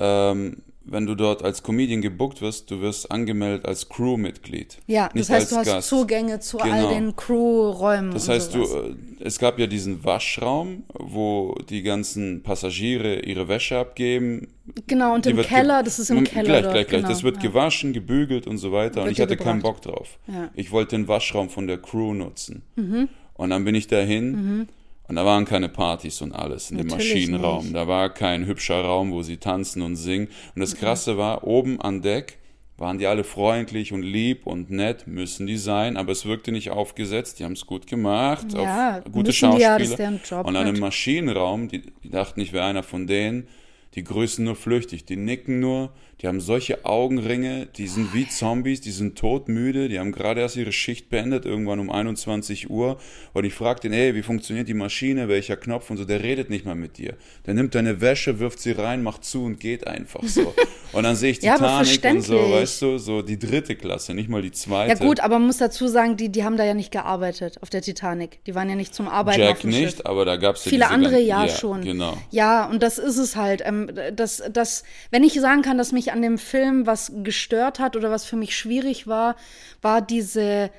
ähm, 0.00 0.62
wenn 0.84 1.06
du 1.06 1.14
dort 1.14 1.42
als 1.42 1.62
Comedian 1.62 2.00
gebuckt 2.02 2.40
wirst, 2.42 2.70
du 2.70 2.80
wirst 2.80 3.10
angemeldet 3.10 3.66
als 3.66 3.88
Crewmitglied. 3.88 4.78
ja, 4.86 5.08
das 5.14 5.30
heißt, 5.30 5.52
du 5.52 5.56
hast 5.56 5.66
Gast. 5.66 5.88
Zugänge 5.88 6.40
zu 6.40 6.58
all 6.58 6.70
Genau. 6.70 6.88
den 6.94 7.16
Crew-Räumen. 7.16 8.12
Das 8.12 8.28
und 8.28 8.34
heißt, 8.34 8.52
sowas. 8.52 8.70
du, 8.70 8.76
äh, 8.78 8.94
es 9.24 9.38
gab 9.38 9.58
ja 9.58 9.66
diesen 9.66 10.04
Waschraum, 10.04 10.84
wo 10.92 11.54
die 11.70 11.82
ganzen 11.82 12.42
Passagiere 12.42 13.20
ihre 13.20 13.48
Wäsche 13.48 13.78
abgeben. 13.78 14.48
Genau, 14.86 15.14
und 15.14 15.24
Die 15.26 15.30
im 15.30 15.42
Keller, 15.42 15.82
das 15.82 15.98
ist 15.98 16.10
im 16.10 16.24
Keller. 16.24 16.44
Gleich, 16.44 16.62
dort, 16.62 16.72
gleich, 16.74 16.86
gleich. 16.88 17.00
genau, 17.00 17.08
Das 17.12 17.22
wird 17.22 17.36
ja. 17.36 17.42
gewaschen, 17.42 17.92
gebügelt 17.92 18.46
und 18.46 18.58
so 18.58 18.72
weiter. 18.72 19.00
und 19.02 19.06
Wird 19.06 19.18
ich 19.18 19.20
hatte 19.22 19.36
keinen 19.36 19.60
Bock 19.62 19.82
gebracht. 19.82 19.98
drauf. 20.00 20.18
Ja. 20.28 20.50
Ich 20.54 20.70
wollte 20.72 20.96
den 20.96 21.08
Waschraum 21.08 21.48
von 21.50 21.66
der 21.66 21.78
Crew 21.78 22.14
nutzen. 22.14 22.62
Mhm. 22.76 23.08
Und 23.34 23.50
dann 23.50 23.64
bin 23.64 23.74
ich 23.74 23.86
dahin. 23.86 24.68
Und 25.12 25.16
da 25.16 25.26
waren 25.26 25.44
keine 25.44 25.68
Partys 25.68 26.22
und 26.22 26.32
alles 26.32 26.70
in 26.70 26.78
dem 26.78 26.86
Natürlich 26.86 27.12
Maschinenraum. 27.28 27.64
nicht. 27.64 27.74
Da 27.76 27.86
war 27.86 28.08
kein 28.08 28.46
hübscher 28.46 28.80
Raum, 28.82 29.12
wo 29.12 29.20
sie 29.20 29.36
tanzen 29.36 29.82
und 29.82 29.96
singen. 29.96 30.28
Und 30.54 30.60
das 30.60 30.74
Krasse 30.74 31.18
war, 31.18 31.46
oben 31.46 31.78
an 31.82 32.00
Deck 32.00 32.38
waren 32.78 32.96
die 32.96 33.06
alle 33.06 33.22
freundlich 33.22 33.92
und 33.92 34.04
lieb 34.04 34.46
und 34.46 34.70
nett, 34.70 35.06
müssen 35.06 35.46
die 35.46 35.58
sein, 35.58 35.98
aber 35.98 36.12
es 36.12 36.24
wirkte 36.24 36.50
nicht 36.50 36.70
aufgesetzt, 36.70 37.38
die 37.38 37.44
haben 37.44 37.52
es 37.52 37.66
gut 37.66 37.86
gemacht, 37.86 38.54
Ja, 38.54 39.00
gute 39.00 39.28
müssen 39.28 39.50
die 39.54 39.60
ja, 39.60 39.78
Schauspieler. 39.78 40.44
und 40.46 40.56
an 40.56 40.56
einem. 40.56 40.80
Maschinenraum, 40.80 41.68
die, 41.68 41.82
die 42.02 42.08
dachten, 42.08 42.40
ich 42.40 42.54
wäre 42.54 42.64
einer 42.64 42.82
von 42.82 43.06
denen, 43.06 43.48
die 43.94 44.04
grüßen 44.04 44.42
nur 44.42 44.56
flüchtig, 44.56 45.04
die 45.04 45.16
nicken 45.16 45.60
nur, 45.60 45.92
die 46.22 46.28
haben 46.28 46.40
solche 46.40 46.84
Augenringe, 46.84 47.66
die 47.66 47.88
sind 47.88 48.14
wie 48.14 48.28
Zombies, 48.28 48.80
die 48.80 48.92
sind 48.92 49.18
todmüde, 49.18 49.88
die 49.88 49.98
haben 49.98 50.12
gerade 50.12 50.40
erst 50.40 50.56
ihre 50.56 50.70
Schicht 50.72 51.08
beendet, 51.10 51.44
irgendwann 51.44 51.80
um 51.80 51.90
21 51.90 52.70
Uhr. 52.70 52.98
Und 53.32 53.44
ich 53.44 53.54
frage 53.54 53.80
den, 53.80 53.92
hey, 53.92 54.14
wie 54.14 54.22
funktioniert 54.22 54.68
die 54.68 54.74
Maschine, 54.74 55.28
welcher 55.28 55.56
Knopf 55.56 55.90
und 55.90 55.96
so, 55.96 56.04
der 56.04 56.22
redet 56.22 56.48
nicht 56.48 56.64
mal 56.64 56.76
mit 56.76 56.96
dir. 56.98 57.14
Der 57.44 57.54
nimmt 57.54 57.74
deine 57.74 58.00
Wäsche, 58.00 58.38
wirft 58.38 58.60
sie 58.60 58.70
rein, 58.72 59.02
macht 59.02 59.24
zu 59.24 59.44
und 59.44 59.58
geht 59.58 59.86
einfach 59.86 60.22
so. 60.22 60.54
Und 60.92 61.04
dann 61.04 61.16
sehe 61.16 61.30
ich 61.30 61.40
Ja, 61.40 61.54
Titanic 61.54 62.04
und 62.04 62.20
so, 62.20 62.50
weißt 62.50 62.82
du, 62.82 62.98
so 62.98 63.22
die 63.22 63.38
dritte 63.38 63.76
Klasse, 63.76 64.12
nicht 64.12 64.28
mal 64.28 64.42
die 64.42 64.52
zweite. 64.52 64.90
Ja 65.02 65.06
gut, 65.08 65.20
aber 65.20 65.38
man 65.38 65.46
muss 65.46 65.56
dazu 65.56 65.88
sagen, 65.88 66.18
die, 66.18 66.28
die 66.28 66.44
haben 66.44 66.58
da 66.58 66.64
ja 66.66 66.74
nicht 66.74 66.90
gearbeitet 66.92 67.56
auf 67.62 67.70
der 67.70 67.80
Titanic. 67.80 68.44
Die 68.44 68.54
waren 68.54 68.68
ja 68.68 68.74
nicht 68.74 68.94
zum 68.94 69.08
Arbeiten 69.08 69.40
auf 69.40 69.48
Jack 69.48 69.60
dem 69.62 69.70
nicht, 69.70 69.96
Schiff. 69.96 70.00
aber 70.04 70.26
da 70.26 70.36
gab 70.36 70.56
es 70.56 70.66
ja 70.66 70.68
Viele 70.68 70.88
andere 70.90 71.14
gan- 71.14 71.24
ja, 71.24 71.48
schon. 71.48 71.80
Genau. 71.80 72.18
Ja, 72.30 72.66
und 72.66 72.82
das 72.82 72.98
ist 72.98 73.16
es 73.16 73.36
halt. 73.36 73.62
Ähm, 73.64 73.90
das, 74.14 74.42
das, 74.52 74.82
wenn 75.10 75.24
ich 75.24 75.32
sagen 75.40 75.62
kann, 75.62 75.78
dass 75.78 75.92
mich 75.92 76.11
an 76.12 76.22
dem 76.22 76.38
Film 76.38 76.86
was 76.86 77.12
gestört 77.22 77.78
hat 77.78 77.96
oder 77.96 78.10
was 78.10 78.24
für 78.24 78.36
mich 78.36 78.56
schwierig 78.56 79.06
war, 79.06 79.36
war 79.80 80.00
diese 80.00 80.70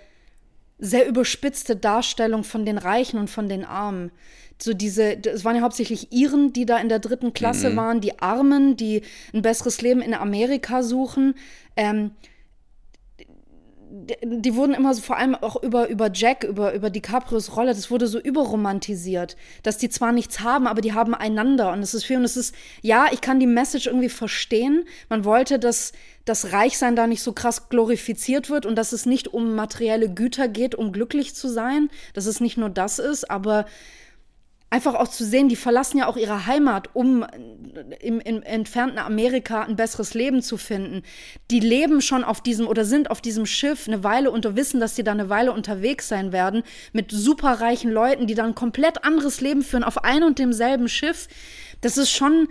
sehr 0.80 1.08
überspitzte 1.08 1.76
Darstellung 1.76 2.44
von 2.44 2.66
den 2.66 2.78
Reichen 2.78 3.18
und 3.20 3.30
von 3.30 3.48
den 3.48 3.64
Armen. 3.66 4.12
So 4.62 4.74
diese, 4.74 5.18
es 5.26 5.44
waren 5.44 5.56
ja 5.56 5.62
hauptsächlich 5.62 6.12
Iren, 6.12 6.54
die 6.54 6.66
da 6.66 6.78
in 6.78 6.90
der 6.90 7.00
dritten 7.00 7.34
Klasse 7.34 7.72
Mhm. 7.72 7.76
waren, 7.76 8.02
die 8.02 8.20
Armen, 8.20 8.78
die 8.78 9.02
ein 9.34 9.42
besseres 9.42 9.82
Leben 9.82 10.02
in 10.02 10.14
Amerika 10.14 10.84
suchen. 10.84 11.36
Ähm, 11.76 12.12
die, 13.96 14.56
wurden 14.56 14.74
immer 14.74 14.92
so, 14.96 15.02
vor 15.02 15.18
allem 15.18 15.36
auch 15.36 15.62
über, 15.62 15.88
über 15.88 16.10
Jack, 16.12 16.44
über, 16.44 16.74
über 16.74 16.90
DiCaprios 16.90 17.56
Rolle, 17.56 17.76
das 17.76 17.92
wurde 17.92 18.08
so 18.08 18.20
überromantisiert, 18.20 19.38
dass 19.62 19.78
die 19.78 19.88
zwar 19.88 20.12
nichts 20.12 20.40
haben, 20.40 20.66
aber 20.66 20.82
die 20.82 20.94
haben 20.94 21.14
einander. 21.14 21.72
Und 21.72 21.84
es 21.84 21.94
ist 21.94 22.04
viel, 22.04 22.18
und 22.18 22.24
es 22.24 22.36
ist, 22.36 22.56
ja, 22.82 23.06
ich 23.12 23.22
kann 23.22 23.40
die 23.40 23.46
Message 23.46 23.86
irgendwie 23.86 24.10
verstehen. 24.10 24.86
Man 25.10 25.26
wollte, 25.26 25.60
dass 25.60 25.94
das 26.26 26.54
Reichsein 26.54 26.96
da 26.96 27.06
nicht 27.06 27.22
so 27.22 27.34
krass 27.34 27.70
glorifiziert 27.70 28.50
wird 28.50 28.66
und 28.66 28.76
dass 28.76 28.94
es 28.94 29.06
nicht 29.06 29.28
um 29.28 29.54
materielle 29.54 30.10
Güter 30.10 30.48
geht, 30.48 30.74
um 30.74 30.92
glücklich 30.92 31.36
zu 31.36 31.48
sein, 31.48 31.90
dass 32.16 32.26
es 32.26 32.40
nicht 32.40 32.58
nur 32.58 32.70
das 32.70 32.98
ist, 32.98 33.30
aber 33.30 33.66
einfach 34.74 34.96
auch 34.96 35.08
zu 35.08 35.24
sehen, 35.24 35.50
die 35.50 35.56
verlassen 35.56 36.00
ja 36.00 36.08
auch 36.08 36.18
ihre 36.18 36.48
Heimat, 36.48 36.90
um 36.94 37.24
im, 38.00 38.20
im 38.20 38.42
entfernten 38.42 38.98
Amerika 38.98 39.62
ein 39.62 39.76
besseres 39.76 40.16
Leben 40.16 40.42
zu 40.42 40.58
finden. 40.58 41.04
Die 41.52 41.60
leben 41.60 42.02
schon 42.02 42.24
auf 42.24 42.42
diesem 42.42 42.68
oder 42.68 42.84
sind 42.84 43.12
auf 43.12 43.22
diesem 43.22 43.46
Schiff 43.46 43.88
eine 43.88 44.04
Weile 44.04 44.32
und 44.32 44.56
wissen, 44.56 44.80
dass 44.80 44.96
sie 44.96 45.04
da 45.04 45.12
eine 45.12 45.30
Weile 45.30 45.52
unterwegs 45.52 46.08
sein 46.08 46.32
werden 46.32 46.64
mit 46.92 47.12
superreichen 47.12 47.92
Leuten, 47.92 48.26
die 48.26 48.34
dann 48.34 48.48
ein 48.48 48.56
komplett 48.56 49.06
anderes 49.06 49.42
Leben 49.42 49.62
führen 49.62 49.84
auf 49.84 50.04
ein 50.04 50.24
und 50.24 50.40
demselben 50.40 50.90
Schiff. 50.90 51.28
Das 51.82 51.98
ist 51.98 52.10
schon 52.10 52.48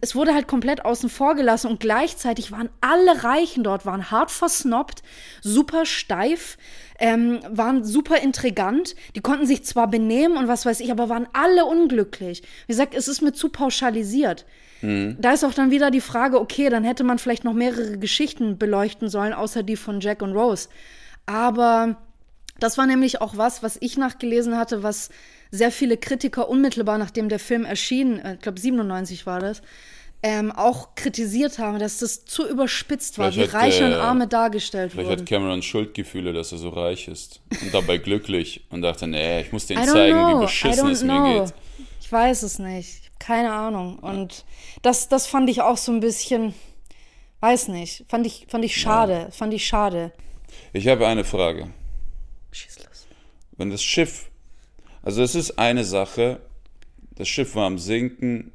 es 0.00 0.14
wurde 0.14 0.34
halt 0.34 0.48
komplett 0.48 0.84
außen 0.84 1.08
vor 1.08 1.34
gelassen 1.34 1.70
und 1.70 1.80
gleichzeitig 1.80 2.50
waren 2.50 2.68
alle 2.80 3.22
Reichen 3.22 3.62
dort, 3.62 3.86
waren 3.86 4.10
hart 4.10 4.30
versnobbt, 4.30 5.02
super 5.40 5.86
steif, 5.86 6.56
ähm, 7.02 7.40
waren 7.50 7.84
super 7.84 8.22
intrigant. 8.22 8.94
Die 9.16 9.20
konnten 9.20 9.44
sich 9.44 9.64
zwar 9.64 9.90
benehmen 9.90 10.36
und 10.36 10.46
was 10.46 10.64
weiß 10.64 10.80
ich, 10.80 10.90
aber 10.92 11.08
waren 11.08 11.26
alle 11.32 11.66
unglücklich. 11.66 12.42
Wie 12.66 12.72
gesagt, 12.72 12.94
es 12.94 13.08
ist 13.08 13.20
mir 13.20 13.32
zu 13.32 13.50
pauschalisiert. 13.50 14.46
Da 15.20 15.32
ist 15.32 15.44
auch 15.44 15.54
dann 15.54 15.70
wieder 15.70 15.92
die 15.92 16.00
Frage, 16.00 16.40
okay, 16.40 16.68
dann 16.68 16.82
hätte 16.82 17.04
man 17.04 17.18
vielleicht 17.18 17.44
noch 17.44 17.52
mehrere 17.54 17.98
Geschichten 17.98 18.58
beleuchten 18.58 19.08
sollen, 19.08 19.32
außer 19.32 19.62
die 19.62 19.76
von 19.76 20.00
Jack 20.00 20.22
und 20.22 20.32
Rose. 20.32 20.68
Aber 21.26 21.98
das 22.58 22.78
war 22.78 22.86
nämlich 22.86 23.20
auch 23.20 23.36
was, 23.36 23.62
was 23.62 23.78
ich 23.80 23.96
nachgelesen 23.96 24.56
hatte, 24.56 24.82
was 24.82 25.10
sehr 25.52 25.70
viele 25.70 25.96
Kritiker 25.96 26.48
unmittelbar 26.48 26.98
nachdem 26.98 27.28
der 27.28 27.38
Film 27.38 27.64
erschien, 27.64 28.18
äh, 28.18 28.34
ich 28.34 28.40
glaube 28.40 28.58
97 28.58 29.26
war 29.26 29.38
das, 29.38 29.62
ähm, 30.22 30.52
auch 30.52 30.94
kritisiert 30.94 31.58
haben, 31.58 31.78
dass 31.80 31.98
das 31.98 32.24
zu 32.24 32.48
überspitzt 32.48 33.18
war, 33.18 33.32
Vielleicht 33.32 33.52
wie 33.52 33.56
hat, 33.56 33.62
Reiche 33.62 33.86
und 33.86 33.92
äh, 33.92 33.96
Arme 33.96 34.28
dargestellt 34.28 34.92
Vielleicht 34.92 35.08
wurden. 35.08 35.20
hat 35.20 35.28
Cameron 35.28 35.62
Schuldgefühle, 35.62 36.32
dass 36.32 36.52
er 36.52 36.58
so 36.58 36.68
reich 36.68 37.08
ist 37.08 37.40
und 37.60 37.74
dabei 37.74 37.98
glücklich 37.98 38.64
und 38.70 38.82
dachte, 38.82 39.08
nee, 39.08 39.40
ich 39.40 39.52
muss 39.52 39.66
denen 39.66 39.84
zeigen, 39.84 40.16
know, 40.16 40.38
wie 40.38 40.44
beschissen 40.44 40.90
es 40.90 41.00
know. 41.00 41.20
mir 41.20 41.44
geht. 41.44 41.54
Ich 42.00 42.12
weiß 42.12 42.44
es 42.44 42.58
nicht. 42.60 43.10
Keine 43.18 43.52
Ahnung. 43.52 43.98
Und 43.98 44.44
das, 44.82 45.08
das 45.08 45.26
fand 45.26 45.50
ich 45.50 45.60
auch 45.60 45.76
so 45.76 45.90
ein 45.92 46.00
bisschen, 46.00 46.54
weiß 47.40 47.68
nicht, 47.68 48.04
fand 48.08 48.26
ich, 48.26 48.46
fand 48.48 48.64
ich 48.64 48.76
schade, 48.80 49.28
fand 49.32 49.52
ich 49.54 49.66
schade. 49.66 50.12
Ich 50.72 50.86
habe 50.86 51.06
eine 51.06 51.24
Frage. 51.24 51.70
Schieß 52.52 52.78
los. 52.78 53.06
Wenn 53.56 53.70
das 53.70 53.82
Schiff, 53.82 54.30
also 55.02 55.22
es 55.22 55.34
ist 55.34 55.58
eine 55.58 55.84
Sache, 55.84 56.40
das 57.16 57.28
Schiff 57.28 57.54
war 57.56 57.66
am 57.66 57.78
Sinken, 57.78 58.52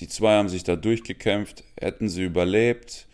die 0.00 0.08
zwei 0.08 0.34
haben 0.34 0.48
sich 0.48 0.64
da 0.64 0.76
durchgekämpft, 0.76 1.64
hätten 1.80 2.08
sie 2.08 2.24
überlebt, 2.24 3.06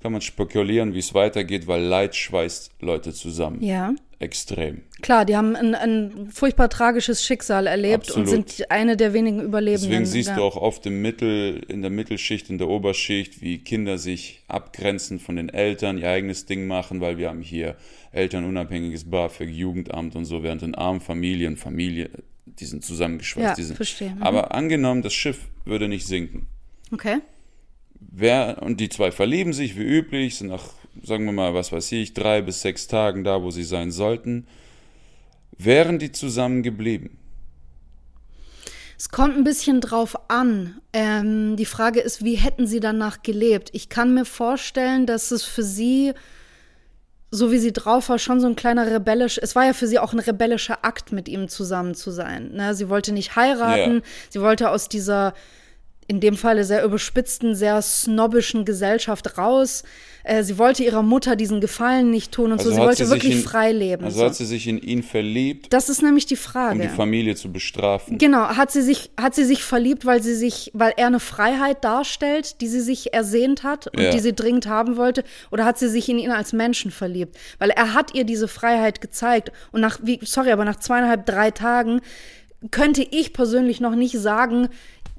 kann 0.00 0.12
man 0.12 0.20
spekulieren, 0.20 0.94
wie 0.94 0.98
es 0.98 1.14
weitergeht, 1.14 1.66
weil 1.66 1.82
Leid 1.82 2.14
schweißt 2.14 2.72
Leute 2.80 3.12
zusammen. 3.12 3.62
Ja. 3.62 3.94
Extrem. 4.18 4.80
Klar, 5.02 5.26
die 5.26 5.36
haben 5.36 5.54
ein, 5.54 5.74
ein 5.74 6.30
furchtbar 6.32 6.70
tragisches 6.70 7.22
Schicksal 7.22 7.66
erlebt 7.66 8.08
Absolut. 8.08 8.28
und 8.28 8.48
sind 8.48 8.70
eine 8.70 8.96
der 8.96 9.12
wenigen 9.12 9.42
Überlebenden. 9.42 9.90
Deswegen 9.90 10.06
siehst 10.06 10.30
ja. 10.30 10.36
du 10.36 10.42
auch 10.42 10.56
oft 10.56 10.86
im 10.86 11.02
Mittel, 11.02 11.62
in 11.68 11.82
der 11.82 11.90
Mittelschicht, 11.90 12.48
in 12.48 12.56
der 12.56 12.68
Oberschicht, 12.68 13.42
wie 13.42 13.58
Kinder 13.58 13.98
sich 13.98 14.42
abgrenzen 14.48 15.18
von 15.18 15.36
den 15.36 15.50
Eltern, 15.50 15.98
ihr 15.98 16.08
eigenes 16.08 16.46
Ding 16.46 16.66
machen, 16.66 17.02
weil 17.02 17.18
wir 17.18 17.28
haben 17.28 17.42
hier 17.42 17.76
elternunabhängiges 18.12 19.10
BAföG, 19.10 19.50
Jugendamt 19.50 20.16
und 20.16 20.24
so, 20.24 20.42
während 20.42 20.62
in 20.62 20.74
armen 20.74 21.00
Familien, 21.00 21.58
Familie, 21.58 22.08
die 22.58 22.66
sind 22.66 22.84
zusammengeschweißt. 22.84 23.46
Ja, 23.46 23.54
die 23.54 23.62
sind, 23.62 23.76
verstehe. 23.76 24.14
Mhm. 24.14 24.22
Aber 24.22 24.54
angenommen, 24.54 25.02
das 25.02 25.14
Schiff 25.14 25.38
würde 25.64 25.88
nicht 25.88 26.06
sinken. 26.06 26.46
Okay. 26.92 27.18
Wer, 27.98 28.62
und 28.62 28.80
die 28.80 28.88
zwei 28.88 29.10
verlieben 29.10 29.52
sich 29.52 29.76
wie 29.76 29.82
üblich, 29.82 30.36
sind 30.36 30.48
nach, 30.48 30.64
sagen 31.02 31.24
wir 31.24 31.32
mal, 31.32 31.54
was 31.54 31.72
weiß 31.72 31.92
ich, 31.92 32.14
drei 32.14 32.42
bis 32.42 32.62
sechs 32.62 32.86
Tagen 32.86 33.24
da, 33.24 33.42
wo 33.42 33.50
sie 33.50 33.64
sein 33.64 33.90
sollten. 33.90 34.46
Wären 35.58 35.98
die 35.98 36.12
zusammen 36.12 36.62
geblieben? 36.62 37.18
Es 38.98 39.10
kommt 39.10 39.36
ein 39.36 39.44
bisschen 39.44 39.80
drauf 39.80 40.16
an. 40.30 40.80
Ähm, 40.92 41.56
die 41.56 41.66
Frage 41.66 42.00
ist, 42.00 42.24
wie 42.24 42.36
hätten 42.36 42.66
sie 42.66 42.80
danach 42.80 43.22
gelebt? 43.22 43.68
Ich 43.72 43.90
kann 43.90 44.14
mir 44.14 44.24
vorstellen, 44.24 45.06
dass 45.06 45.30
es 45.30 45.44
für 45.44 45.62
sie, 45.62 46.14
so 47.30 47.50
wie 47.50 47.58
sie 47.58 47.72
drauf 47.72 48.08
war, 48.08 48.18
schon 48.18 48.40
so 48.40 48.46
ein 48.46 48.56
kleiner 48.56 48.86
rebellisch, 48.86 49.38
es 49.42 49.54
war 49.56 49.64
ja 49.66 49.72
für 49.72 49.86
sie 49.86 49.98
auch 49.98 50.12
ein 50.12 50.18
rebellischer 50.20 50.78
Akt, 50.84 51.12
mit 51.12 51.28
ihm 51.28 51.48
zusammen 51.48 51.94
zu 51.94 52.10
sein. 52.10 52.52
Ne? 52.52 52.74
Sie 52.74 52.88
wollte 52.88 53.12
nicht 53.12 53.36
heiraten, 53.36 53.96
Ja. 53.96 54.00
sie 54.30 54.40
wollte 54.40 54.70
aus 54.70 54.88
dieser 54.88 55.34
in 56.08 56.20
dem 56.20 56.36
Falle 56.36 56.64
sehr 56.64 56.84
überspitzten, 56.84 57.54
sehr 57.54 57.82
snobbischen 57.82 58.64
Gesellschaft 58.64 59.38
raus. 59.38 59.82
Äh, 60.22 60.42
sie 60.44 60.56
wollte 60.58 60.82
ihrer 60.84 61.02
Mutter 61.02 61.34
diesen 61.36 61.60
Gefallen 61.60 62.10
nicht 62.10 62.32
tun 62.32 62.52
und 62.52 62.60
so. 62.60 62.70
Sie 62.70 62.76
wollte 62.78 63.04
sich 63.04 63.10
wirklich 63.10 63.36
in, 63.36 63.42
frei 63.42 63.72
leben. 63.72 64.04
Also 64.04 64.18
so. 64.20 64.24
hat 64.26 64.34
sie 64.36 64.44
sich 64.46 64.66
in 64.68 64.78
ihn 64.78 65.02
verliebt, 65.02 65.72
Das 65.72 65.88
ist 65.88 66.02
nämlich 66.02 66.26
die 66.26 66.34
um 66.34 66.40
Frage. 66.40 66.78
die 66.80 66.88
Familie 66.88 67.34
zu 67.34 67.50
bestrafen. 67.50 68.18
Genau, 68.18 68.48
hat 68.48 68.70
sie 68.70 68.82
sich, 68.82 69.10
hat 69.20 69.34
sie 69.34 69.44
sich 69.44 69.62
verliebt, 69.64 70.06
weil 70.06 70.22
sie 70.22 70.34
sich, 70.34 70.70
weil 70.74 70.92
er 70.96 71.08
eine 71.08 71.20
Freiheit 71.20 71.82
darstellt, 71.84 72.60
die 72.60 72.68
sie 72.68 72.80
sich 72.80 73.12
ersehnt 73.12 73.62
hat 73.64 73.88
und 73.88 74.00
Ja. 74.00 74.10
die 74.10 74.20
sie 74.20 74.32
dringend 74.34 74.66
haben 74.66 74.96
wollte, 74.96 75.24
oder 75.50 75.64
hat 75.64 75.78
sie 75.78 75.88
sich 75.88 76.08
in 76.08 76.18
ihn 76.18 76.30
als 76.30 76.52
Menschen 76.52 76.90
verliebt? 76.90 77.36
Weil 77.58 77.70
er 77.70 77.94
hat 77.94 78.14
ihr 78.14 78.24
diese 78.24 78.48
Freiheit 78.48 79.00
gezeigt 79.00 79.50
und 79.72 79.80
nach, 79.80 79.98
wie, 80.02 80.20
sorry, 80.22 80.50
aber 80.52 80.64
nach 80.64 80.76
zweieinhalb, 80.76 81.26
drei 81.26 81.50
Tagen 81.50 82.00
könnte 82.70 83.06
ich 83.08 83.32
persönlich 83.32 83.80
noch 83.80 83.94
nicht 83.94 84.18
sagen, 84.18 84.68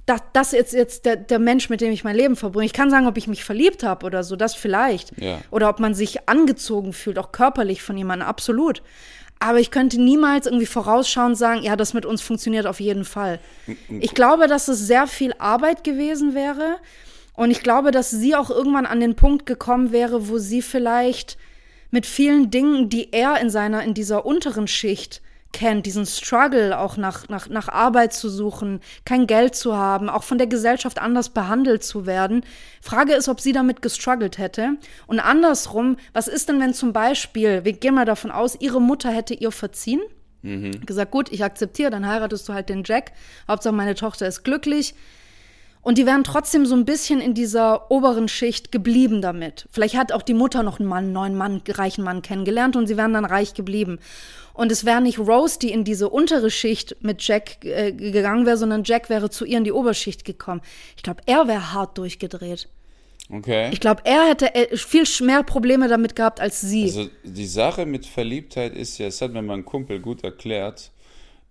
dass 0.08 0.22
das 0.32 0.52
jetzt 0.54 0.74
jetzt 0.74 1.06
der, 1.06 1.18
der 1.18 1.38
Mensch, 1.38 1.70
mit 1.70 1.82
dem 1.82 1.92
ich 1.92 2.04
mein 2.04 2.16
Leben 2.16 2.36
verbringe. 2.36 2.66
Ich 2.66 2.74
kann 2.74 2.90
sagen, 2.90 3.08
ob 3.08 3.18
ich 3.18 3.28
mich 3.28 3.44
verliebt 3.44 3.84
habe 3.84 4.06
oder 4.06 4.24
so, 4.24 4.36
das 4.36 4.56
vielleicht. 4.56 5.12
Ja. 5.20 5.40
Oder 5.52 5.70
ob 5.70 5.80
man 5.80 5.94
sich 5.94 6.28
angezogen 6.28 6.94
fühlt, 6.94 7.20
auch 7.20 7.32
körperlich 7.32 7.84
von 7.84 7.98
jemandem, 7.98 8.28
absolut. 8.28 8.82
Aber 9.40 9.60
ich 9.60 9.70
könnte 9.70 10.02
niemals 10.02 10.48
irgendwie 10.48 10.66
vorausschauend 10.66 11.38
sagen, 11.38 11.62
ja, 11.62 11.76
das 11.76 11.94
mit 11.94 12.06
uns 12.06 12.22
funktioniert 12.22 12.66
auf 12.66 12.80
jeden 12.80 13.06
Fall. 13.06 13.40
Ich 14.00 14.16
glaube, 14.16 14.48
dass 14.48 14.68
es 14.68 14.80
sehr 14.80 15.06
viel 15.06 15.34
Arbeit 15.38 15.84
gewesen 15.84 16.34
wäre. 16.34 16.78
Und 17.36 17.52
ich 17.52 17.62
glaube, 17.62 17.92
dass 17.92 18.10
sie 18.10 18.36
auch 18.36 18.50
irgendwann 18.50 18.88
an 18.88 19.00
den 19.00 19.16
Punkt 19.16 19.46
gekommen 19.46 19.92
wäre, 19.92 20.30
wo 20.30 20.40
sie 20.40 20.64
vielleicht 20.64 21.38
mit 21.92 22.06
vielen 22.06 22.50
Dingen, 22.50 22.90
die 22.90 23.14
er 23.14 23.40
in 23.40 23.50
seiner, 23.50 23.84
in 23.84 23.94
dieser 23.94 24.26
unteren 24.26 24.68
Schicht 24.68 25.22
kennt, 25.54 25.86
diesen 25.86 26.06
Struggle 26.06 26.78
auch 26.78 26.98
nach, 26.98 27.30
nach, 27.30 27.50
nach 27.50 27.70
Arbeit 27.70 28.14
zu 28.14 28.30
suchen, 28.30 28.82
kein 29.06 29.28
Geld 29.28 29.56
zu 29.56 29.76
haben, 29.76 30.10
auch 30.10 30.24
von 30.24 30.38
der 30.38 30.48
Gesellschaft 30.48 31.00
anders 31.00 31.30
behandelt 31.30 31.84
zu 31.84 32.06
werden. 32.06 32.46
Frage 32.82 33.14
ist, 33.14 33.30
ob 33.30 33.42
sie 33.42 33.54
damit 33.54 33.82
gestruggelt 33.82 34.38
hätte. 34.38 34.78
Und 35.08 35.20
andersrum, 35.20 35.98
was 36.14 36.28
ist 36.28 36.50
denn, 36.50 36.60
wenn 36.60 36.74
zum 36.74 36.94
Beispiel, 36.94 37.66
wir 37.66 37.74
gehen 37.74 37.96
mal 37.96 38.06
davon 38.06 38.32
aus, 38.32 38.58
ihre 38.60 38.82
Mutter 38.82 39.10
hätte 39.10 39.34
ihr 39.34 39.52
verziehen? 39.52 40.02
Gesagt, 40.86 41.12
gut, 41.12 41.32
ich 41.32 41.44
akzeptiere, 41.44 41.90
dann 41.90 42.08
heiratest 42.08 42.48
du 42.48 42.54
halt 42.54 42.70
den 42.70 42.84
Jack. 42.86 43.12
Hauptsache 43.48 43.74
meine 43.74 43.96
Tochter 43.96 44.28
ist 44.28 44.44
glücklich. 44.44 44.96
Und 45.88 45.98
die 45.98 46.06
wären 46.06 46.26
trotzdem 46.26 46.66
so 46.66 46.76
ein 46.76 46.84
bisschen 46.84 47.22
in 47.22 47.34
dieser 47.34 47.90
oberen 47.90 48.28
Schicht 48.28 48.74
geblieben 48.74 49.22
damit. 49.22 49.70
Vielleicht 49.72 49.96
hat 49.96 50.12
auch 50.12 50.22
die 50.22 50.34
Mutter 50.34 50.62
noch 50.62 50.82
einen 50.82 50.90
Mann, 50.90 51.06
einen 51.06 51.14
neuen 51.14 51.36
Mann, 51.38 51.62
reichen 51.66 52.04
Mann 52.04 52.22
kennengelernt 52.22 52.76
und 52.76 52.88
sie 52.88 52.98
wären 52.98 53.14
dann 53.14 53.24
reich 53.24 53.54
geblieben. 53.54 54.00
Und 54.54 54.70
es 54.70 54.84
wäre 54.84 55.00
nicht 55.00 55.18
Rose, 55.18 55.60
die 55.60 55.72
in 55.72 55.86
diese 55.86 56.10
untere 56.10 56.52
Schicht 56.52 56.98
mit 57.00 57.26
Jack 57.26 57.64
äh, 57.64 57.94
gegangen 57.94 58.46
wäre, 58.46 58.58
sondern 58.58 58.84
Jack 58.84 59.10
wäre 59.10 59.30
zu 59.30 59.46
ihr 59.46 59.60
in 59.60 59.64
die 59.64 59.72
Oberschicht 59.72 60.26
gekommen. 60.26 60.60
Ich 60.98 61.04
glaube, 61.04 61.22
er 61.26 61.48
wäre 61.48 61.72
hart 61.72 61.98
durchgedreht. 61.98 62.68
Okay. 63.32 63.70
Ich 63.72 63.80
glaube, 63.80 64.02
er 64.04 64.28
hätte 64.28 64.54
äh, 64.56 64.76
viel 64.76 65.06
mehr 65.22 65.44
Probleme 65.44 65.88
damit 65.88 66.18
gehabt 66.18 66.42
als 66.42 66.60
sie. 66.60 66.84
Also 66.84 67.08
die 67.24 67.48
Sache 67.48 67.86
mit 67.86 68.06
Verliebtheit 68.06 68.76
ist 68.76 68.98
ja, 68.98 69.08
es 69.08 69.22
hat 69.22 69.32
mir 69.32 69.42
mein 69.42 69.64
Kumpel 69.64 70.02
gut 70.02 70.26
erklärt, 70.26 70.92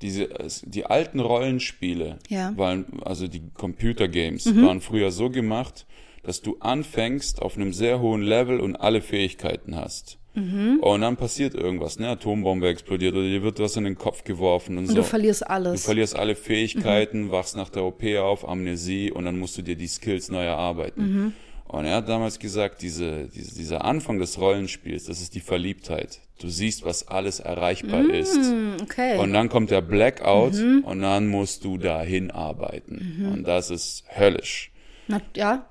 diese, 0.03 0.31
es- 0.41 0.63
die 0.67 0.87
alten 0.87 1.21
Rollenspiele 1.21 2.19
Ja. 2.29 2.51
Mhm. 2.51 2.59
waren, 2.59 2.85
also 3.05 3.29
die 3.29 3.43
Computergames, 3.55 4.47
waren 4.57 4.81
früher 4.81 5.11
so 5.11 5.31
gemacht, 5.31 5.87
dass 6.23 6.43
du 6.43 6.57
anfängst 6.61 7.41
auf 7.41 7.57
einem 7.57 7.73
sehr 7.73 8.01
hohen 8.01 8.23
Level 8.23 8.61
und 8.61 8.77
alle 8.77 9.01
Fähigkeiten 9.01 9.77
hast. 9.77 10.19
Mhm. 10.35 10.81
Und 10.83 11.01
dann 11.01 11.17
passiert 11.17 11.55
irgendwas, 11.55 11.99
ne? 11.99 12.09
Atombombe 12.09 12.69
explodiert 12.69 13.15
oder 13.15 13.23
dir 13.23 13.43
wird 13.43 13.59
was 13.59 13.77
in 13.77 13.85
den 13.85 13.97
Kopf 13.97 14.23
geworfen 14.25 14.73
und, 14.77 14.85
und 14.85 14.89
so. 14.91 14.95
du 14.97 15.03
verlierst 15.03 15.43
Du 15.43 15.51
alles. 15.51 15.85
verlierst 15.87 16.15
alle 16.17 16.35
Fähigkeiten, 16.35 17.31
wachst 17.31 17.57
nach 17.57 17.71
der 17.71 17.85
OP 17.85 18.03
auf, 18.19 18.47
Amnesie 18.47 19.11
und 19.11 19.25
dann 19.25 19.39
musst 19.39 19.57
du 19.57 19.63
dir 19.63 19.77
die 19.77 19.87
Skills 19.87 20.31
neu 20.31 20.45
erarbeiten. 20.45 21.33
Und 21.69 21.85
er 21.85 21.97
hat 21.97 22.09
damals 22.09 22.39
gesagt, 22.39 22.83
diese, 22.83 23.29
diese, 23.29 23.55
dieser 23.55 23.85
Anfang 23.85 24.19
des 24.19 24.39
Rollenspiels, 24.39 25.05
das 25.05 25.21
ist 25.21 25.35
die 25.35 25.41
Verliebtheit. 25.41 26.21
Du 26.39 26.49
siehst, 26.49 26.85
was 26.85 27.09
alles 27.09 27.41
erreichbar 27.41 28.09
ist. 28.11 28.39
okay. 28.83 29.19
Und 29.19 29.33
dann 29.33 29.49
kommt 29.49 29.71
der 29.71 29.81
Blackout 29.81 30.55
und 30.55 31.01
dann 31.01 31.27
musst 31.29 31.65
du 31.65 31.79
dahin 31.79 32.31
arbeiten. 32.31 33.31
Und 33.33 33.45
das 33.45 33.71
ist 33.71 34.05
höllisch. 34.17 34.71
Na, 35.09 35.21
ja, 35.35 35.67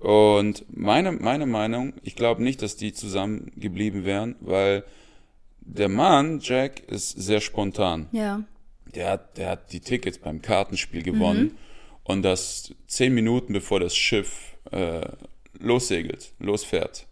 Und 0.00 0.64
meine, 0.68 1.12
meine 1.12 1.46
Meinung, 1.46 1.94
ich 2.02 2.14
glaube 2.14 2.42
nicht, 2.42 2.62
dass 2.62 2.76
die 2.76 2.92
zusammen 2.92 3.52
geblieben 3.56 4.04
wären, 4.04 4.36
weil 4.40 4.84
der 5.60 5.88
Mann, 5.88 6.40
Jack, 6.42 6.80
ist 6.88 7.10
sehr 7.10 7.40
spontan 7.40 8.08
ja. 8.12 8.42
der 8.94 9.10
hat, 9.10 9.38
der 9.38 9.50
hat 9.50 9.72
die 9.72 9.80
Tickets 9.80 10.18
beim 10.18 10.42
Kartenspiel 10.42 11.02
gewonnen 11.02 11.56
und 12.04 12.22
das 12.22 12.74
zehn 12.86 13.14
Minuten 13.14 13.52
bevor 13.52 13.80
das 13.80 13.96
Schiff 13.96 14.56
äh, 14.72 15.02
lossegelt, 15.62 16.32
losfährt. 16.38 17.06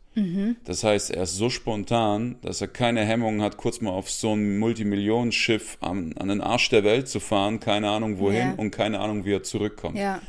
Das 0.65 0.85
heißt, 0.85 1.13
er 1.13 1.23
ist 1.23 1.37
so 1.37 1.49
spontan, 1.49 2.37
dass 2.43 2.61
er 2.61 2.69
keine 2.69 3.07
Hemmungen 3.07 3.41
hat, 3.41 3.57
kurz 3.57 3.81
mal 3.81 3.93
auf 3.93 4.11
so 4.11 4.35
ein 4.35 4.59
Multimillionenschiff 4.59 5.79
an, 5.81 6.13
an 6.19 6.29
den 6.29 6.43
Arsch 6.43 6.69
der 6.69 6.85
Welt 6.85 7.09
zu 7.09 7.21
fahren, 7.21 7.59
keine 7.59 7.89
Ahnung 7.89 8.19
wohin 8.19 8.37
Ja. 8.49 8.55
und 8.59 8.71
keine 8.71 8.99
Ahnung, 9.01 9.25
wie 9.25 9.33
er 9.33 9.43
zurückkommt. 9.45 9.97
Ja. 9.97 10.21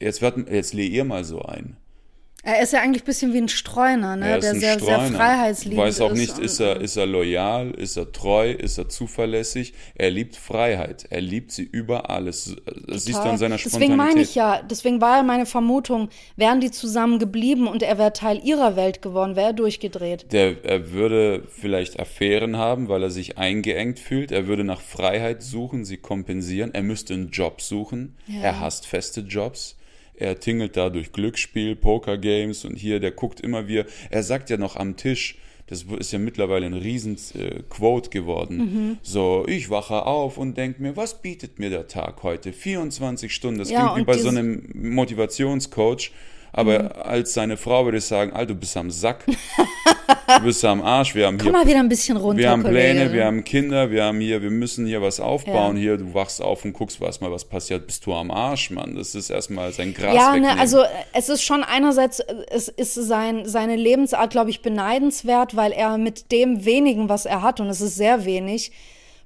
Jetzt, 0.00 0.20
wird, 0.20 0.50
jetzt 0.50 0.74
leh 0.74 0.86
ihr 0.86 1.04
mal 1.04 1.24
so 1.24 1.40
ein. 1.40 1.76
Er 2.46 2.62
ist 2.62 2.72
ja 2.72 2.80
eigentlich 2.80 3.02
ein 3.02 3.06
bisschen 3.06 3.32
wie 3.32 3.38
ein 3.38 3.48
Streuner, 3.48 4.14
ne? 4.14 4.28
Er 4.28 4.38
ist 4.38 4.44
der 4.44 4.52
ein 4.52 4.60
sehr, 4.60 4.78
sehr 4.78 4.94
Streuner. 5.00 5.16
freiheitsliebend 5.16 5.84
Weiß 5.84 6.00
auch 6.00 6.12
ist. 6.12 6.18
nicht, 6.18 6.38
ist 6.38 6.60
er, 6.60 6.80
ist 6.80 6.96
er 6.96 7.04
loyal, 7.04 7.72
ist 7.72 7.96
er 7.96 8.12
treu, 8.12 8.52
ist 8.52 8.78
er 8.78 8.88
zuverlässig. 8.88 9.74
Er 9.96 10.10
liebt 10.12 10.36
Freiheit. 10.36 11.06
Er 11.10 11.22
liebt 11.22 11.50
sie 11.50 11.64
über 11.64 12.08
alles. 12.08 12.54
Das 12.86 13.04
siehst 13.04 13.18
du 13.18 13.22
an 13.28 13.36
seiner 13.38 13.58
Spontanität. 13.58 13.64
Deswegen 13.64 13.96
meine 13.96 14.22
ich 14.22 14.36
ja, 14.36 14.62
deswegen 14.62 15.00
war 15.00 15.16
ja 15.16 15.22
meine 15.24 15.44
Vermutung, 15.44 16.08
wären 16.36 16.60
die 16.60 16.70
zusammen 16.70 17.18
geblieben 17.18 17.66
und 17.66 17.82
er 17.82 17.98
wäre 17.98 18.12
Teil 18.12 18.40
ihrer 18.44 18.76
Welt 18.76 19.02
geworden, 19.02 19.34
wäre 19.34 19.48
er 19.48 19.52
durchgedreht. 19.52 20.32
Der, 20.32 20.64
er 20.64 20.92
würde 20.92 21.42
vielleicht 21.48 21.98
Affären 21.98 22.56
haben, 22.56 22.88
weil 22.88 23.02
er 23.02 23.10
sich 23.10 23.38
eingeengt 23.38 23.98
fühlt. 23.98 24.30
Er 24.30 24.46
würde 24.46 24.62
nach 24.62 24.80
Freiheit 24.80 25.42
suchen, 25.42 25.84
sie 25.84 25.96
kompensieren. 25.96 26.72
Er 26.74 26.84
müsste 26.84 27.12
einen 27.14 27.30
Job 27.30 27.60
suchen. 27.60 28.14
Ja. 28.28 28.42
Er 28.42 28.60
hasst 28.60 28.86
feste 28.86 29.22
Jobs. 29.22 29.76
Er 30.16 30.40
tingelt 30.40 30.76
da 30.76 30.90
durch 30.90 31.12
Glücksspiel, 31.12 31.76
Pokergames 31.76 32.64
und 32.64 32.76
hier, 32.76 33.00
der 33.00 33.10
guckt 33.10 33.40
immer 33.40 33.68
wieder. 33.68 33.84
Er 34.10 34.22
sagt 34.22 34.50
ja 34.50 34.56
noch 34.56 34.76
am 34.76 34.96
Tisch, 34.96 35.36
das 35.66 35.84
ist 35.98 36.12
ja 36.12 36.18
mittlerweile 36.18 36.66
ein 36.66 36.74
riesen 36.74 37.16
äh, 37.34 37.62
Quote 37.68 38.10
geworden. 38.10 38.56
Mhm. 38.56 38.98
So, 39.02 39.44
ich 39.48 39.68
wache 39.68 40.06
auf 40.06 40.38
und 40.38 40.56
denke 40.56 40.80
mir, 40.80 40.96
was 40.96 41.20
bietet 41.20 41.58
mir 41.58 41.70
der 41.70 41.88
Tag 41.88 42.22
heute? 42.22 42.52
24 42.52 43.34
Stunden. 43.34 43.58
Das 43.58 43.70
Ja, 43.70 43.92
klingt 43.92 44.08
wie 44.08 44.12
bei 44.12 44.18
so 44.18 44.28
einem 44.28 44.70
Motivationscoach. 44.74 46.12
Aber 46.56 46.82
Mhm. 46.82 46.88
als 47.04 47.34
seine 47.34 47.56
Frau 47.56 47.84
würde 47.84 47.98
ich 47.98 48.04
sagen, 48.04 48.32
Alter, 48.32 48.54
du 48.54 48.54
bist 48.56 48.76
am 48.76 48.90
Sack. 48.90 49.24
du 50.38 50.44
bist 50.44 50.64
am 50.64 50.82
Arsch. 50.82 51.14
Wir 51.14 51.26
haben 51.26 51.36
Komm 51.38 51.44
hier 51.48 51.52
mal 51.52 51.66
wieder 51.66 51.78
ein 51.80 51.88
bisschen 51.88 52.16
runter, 52.16 52.38
wir 52.38 52.50
haben 52.50 52.62
Pläne, 52.62 53.00
Kollege. 53.00 53.12
wir 53.12 53.24
haben 53.26 53.44
Kinder, 53.44 53.90
wir 53.90 54.04
haben 54.04 54.20
hier, 54.20 54.42
wir 54.42 54.50
müssen 54.50 54.86
hier 54.86 55.02
was 55.02 55.20
aufbauen. 55.20 55.76
Hier, 55.76 55.96
du 55.98 56.14
wachst 56.14 56.40
auf 56.42 56.64
und 56.64 56.72
guckst, 56.72 57.00
was 57.00 57.20
mal 57.20 57.30
was 57.30 57.44
passiert, 57.44 57.86
bist 57.86 58.06
du 58.06 58.14
am 58.14 58.30
Arsch, 58.30 58.70
Mann. 58.70 58.96
Das 58.96 59.14
ist 59.14 59.30
erstmal 59.30 59.72
sein 59.72 59.92
Gras 59.94 60.14
ja, 60.14 60.32
wegnehmen. 60.32 60.56
ne, 60.56 60.60
also 60.60 60.82
äh, 60.82 60.86
es 61.12 61.28
ist 61.28 61.42
schon 61.42 61.62
einerseits, 61.62 62.20
äh, 62.20 62.34
es 62.50 62.68
ist 62.68 62.94
sein, 62.94 63.42
seine 63.46 63.76
Lebensart, 63.76 64.30
glaube 64.30 64.50
ich, 64.50 64.62
beneidenswert, 64.62 65.54
weil 65.56 65.72
er 65.72 65.98
mit 65.98 66.32
dem 66.32 66.64
wenigen, 66.64 67.08
was 67.08 67.26
er 67.26 67.42
hat, 67.42 67.60
und 67.60 67.68
es 67.68 67.80
ist 67.80 67.96
sehr 67.96 68.24
wenig, 68.24 68.72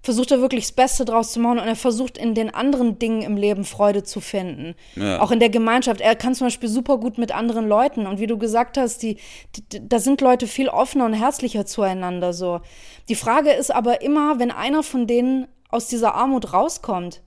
versucht 0.02 0.30
er 0.30 0.40
wirklich 0.40 0.64
das 0.64 0.72
Beste 0.72 1.04
draus 1.04 1.32
zu 1.32 1.40
machen 1.40 1.58
und 1.58 1.66
er 1.66 1.76
versucht 1.76 2.16
in 2.16 2.34
den 2.34 2.52
anderen 2.54 2.98
Dingen 2.98 3.22
im 3.22 3.36
Leben 3.36 3.64
Freude 3.64 4.02
zu 4.02 4.20
finden. 4.20 4.74
Ja. 4.96 5.20
Auch 5.20 5.30
in 5.30 5.40
der 5.40 5.50
Gemeinschaft. 5.50 6.00
Er 6.00 6.16
kann 6.16 6.34
zum 6.34 6.46
Beispiel 6.46 6.68
super 6.68 6.98
gut 6.98 7.18
mit 7.18 7.32
anderen 7.34 7.68
Leuten 7.68 8.06
und 8.06 8.18
wie 8.18 8.26
du 8.26 8.38
gesagt 8.38 8.78
hast, 8.78 9.02
die, 9.02 9.18
die, 9.56 9.88
da 9.88 9.98
sind 9.98 10.20
Leute 10.20 10.46
viel 10.46 10.68
offener 10.68 11.04
und 11.04 11.12
herzlicher 11.12 11.66
zueinander 11.66 12.32
so. 12.32 12.60
Die 13.08 13.14
Frage 13.14 13.50
ist 13.50 13.70
aber 13.70 14.02
immer, 14.02 14.38
wenn 14.38 14.50
einer 14.50 14.82
von 14.82 15.06
denen 15.06 15.48
aus 15.68 15.86
dieser 15.86 16.14
Armut 16.14 16.52
rauskommt, 16.52 17.22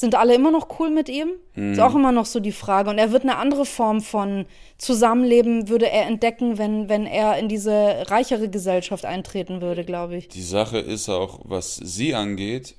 sind 0.00 0.14
alle 0.14 0.34
immer 0.34 0.50
noch 0.50 0.80
cool 0.80 0.90
mit 0.90 1.08
ihm? 1.08 1.28
Ist 1.54 1.78
auch 1.78 1.94
immer 1.94 2.10
noch 2.10 2.24
so 2.26 2.40
die 2.40 2.52
Frage. 2.52 2.88
Und 2.90 2.98
er 2.98 3.12
wird 3.12 3.22
eine 3.22 3.36
andere 3.36 3.66
Form 3.66 4.00
von 4.00 4.46
Zusammenleben, 4.78 5.68
würde 5.68 5.90
er 5.90 6.06
entdecken, 6.06 6.56
wenn, 6.58 6.88
wenn 6.88 7.06
er 7.06 7.38
in 7.38 7.48
diese 7.48 8.04
reichere 8.08 8.48
Gesellschaft 8.48 9.04
eintreten 9.04 9.60
würde, 9.60 9.84
glaube 9.84 10.16
ich. 10.16 10.28
Die 10.28 10.42
Sache 10.42 10.78
ist 10.78 11.08
auch, 11.10 11.40
was 11.44 11.76
sie 11.76 12.14
angeht, 12.14 12.76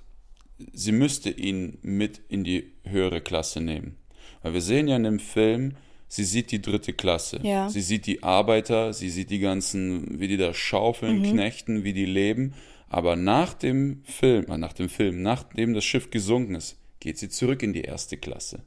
sie 0.73 0.91
müsste 0.91 1.29
ihn 1.29 1.77
mit 1.83 2.19
in 2.27 2.43
die 2.43 2.71
höhere 2.83 3.21
Klasse 3.21 3.61
nehmen. 3.61 3.97
Weil 4.41 4.53
wir 4.53 4.61
sehen 4.61 4.87
ja 4.87 4.95
in 4.95 5.03
dem 5.03 5.19
Film, 5.19 5.75
sie 6.07 6.23
sieht 6.23 6.51
die 6.51 6.61
dritte 6.61 6.93
Klasse. 6.93 7.39
Ja. 7.43 7.69
Sie 7.69 7.81
sieht 7.81 8.07
die 8.07 8.23
Arbeiter, 8.23 8.93
sie 8.93 9.11
sieht 9.11 9.29
die 9.29 9.39
ganzen, 9.39 10.19
wie 10.19 10.27
die 10.27 10.37
da 10.37 10.53
schaufeln, 10.55 11.19
Mhm. 11.19 11.31
knechten, 11.33 11.83
wie 11.83 11.93
die 11.93 12.05
leben. 12.05 12.53
Aber 12.89 13.15
nach 13.15 13.53
dem 13.53 14.01
Film, 14.05 14.45
äh, 14.51 14.57
nach 14.57 14.73
dem 14.73 14.89
Film, 14.89 15.21
nachdem 15.21 15.73
das 15.75 15.85
Schiff 15.85 16.09
gesunken 16.09 16.55
ist, 16.55 16.77
geht 17.01 17.17
sie 17.17 17.27
zurück 17.27 17.61
in 17.63 17.73
die 17.73 17.81
erste 17.81 18.15
Klasse. 18.15 18.63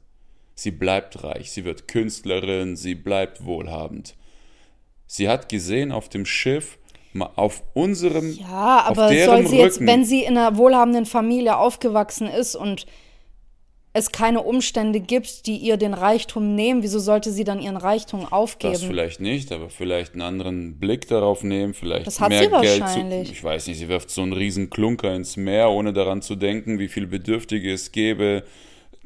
Sie 0.53 0.71
bleibt 0.71 1.23
reich, 1.23 1.51
sie 1.51 1.65
wird 1.65 1.87
Künstlerin, 1.87 2.75
sie 2.75 2.93
bleibt 2.93 3.43
wohlhabend. 3.43 4.15
Sie 5.07 5.27
hat 5.27 5.49
gesehen 5.49 5.91
auf 5.91 6.09
dem 6.09 6.25
Schiff, 6.25 6.77
auf 7.35 7.63
unserem, 7.73 8.31
Ja, 8.33 8.81
auf 8.81 8.97
aber 8.97 9.09
deren 9.09 9.43
soll 9.43 9.47
sie 9.47 9.57
jetzt, 9.57 9.75
Rücken, 9.75 9.87
wenn 9.87 10.05
sie 10.05 10.23
in 10.23 10.37
einer 10.37 10.57
wohlhabenden 10.57 11.05
Familie 11.05 11.57
aufgewachsen 11.57 12.27
ist 12.27 12.55
und 12.55 12.85
es 13.97 14.11
keine 14.11 14.41
Umstände 14.41 14.99
gibt, 14.99 15.45
die 15.47 15.55
ihr 15.55 15.77
den 15.77 15.93
Reichtum 15.93 16.53
nehmen, 16.53 16.83
wieso 16.83 16.99
sollte 16.99 17.31
sie 17.31 17.45
dann 17.45 17.61
ihren 17.61 17.77
Reichtum 17.77 18.23
Das 18.23 18.31
aufgeben? 18.33 18.75
vielleicht 18.75 19.21
nicht, 19.21 19.53
aber 19.53 19.69
vielleicht 19.69 20.13
einen 20.13 20.21
anderen 20.21 20.77
Blick 20.79 21.07
darauf 21.07 21.43
nehmen, 21.43 21.73
vielleicht 21.73 22.05
Das 22.05 22.19
hat 22.19 22.27
mehr 22.27 22.43
sie 22.43 22.49
Geld 22.49 22.81
wahrscheinlich. 22.81 23.27
zu. 23.27 23.33
Ich 23.33 23.41
weiß 23.43 23.67
nicht, 23.67 23.77
sie 23.79 23.87
wirft 23.87 24.11
so 24.11 24.21
einen 24.21 24.33
riesen 24.33 24.69
Klunker 24.69 25.15
ins 25.15 25.37
Meer, 25.37 25.69
ohne 25.69 25.93
daran 25.93 26.21
zu 26.21 26.35
denken, 26.35 26.77
wie 26.77 26.89
viele 26.89 27.07
Bedürftige 27.07 27.71
es 27.71 27.93
gäbe, 27.93 28.43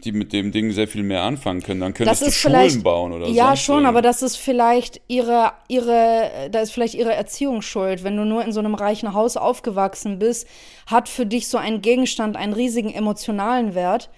die 0.03 0.11
mit 0.11 0.33
dem 0.33 0.51
Ding 0.51 0.71
sehr 0.71 0.87
viel 0.87 1.03
mehr 1.03 1.21
anfangen 1.21 1.61
können. 1.61 1.81
Dann 1.81 1.93
könntest 1.93 2.21
Das 2.23 2.27
du 2.29 2.49
Schulen 2.49 2.81
bauen 2.81 3.11
oder 3.11 3.27
ja 3.27 3.47
sonst 3.49 3.59
schon, 3.61 3.75
irgendwas. 3.75 3.89
aber 3.89 4.01
das 4.01 4.21
ist 4.23 4.37
vielleicht 4.37 5.01
ihre, 5.07 5.51
ihre, 5.67 6.49
da 6.51 6.61
ist 6.61 6.71
vielleicht 6.71 6.95
ihre 6.95 7.13
Erziehung 7.13 7.61
schuld. 7.61 8.03
Wenn 8.03 8.17
du 8.17 8.25
nur 8.25 8.43
in 8.43 8.51
so 8.53 8.59
einem 8.59 8.73
reichen 8.73 9.13
Haus 9.13 9.37
aufgewachsen 9.37 10.17
bist, 10.17 10.47
hat 10.87 11.09
für 11.09 11.27
dich 11.27 11.47
so 11.47 11.59
ein 11.59 11.81
Gegenstand 11.81 12.37
einen 12.37 12.53
riesigen 12.53 12.91
emotionalen 12.91 13.75
Wert, 13.75 14.09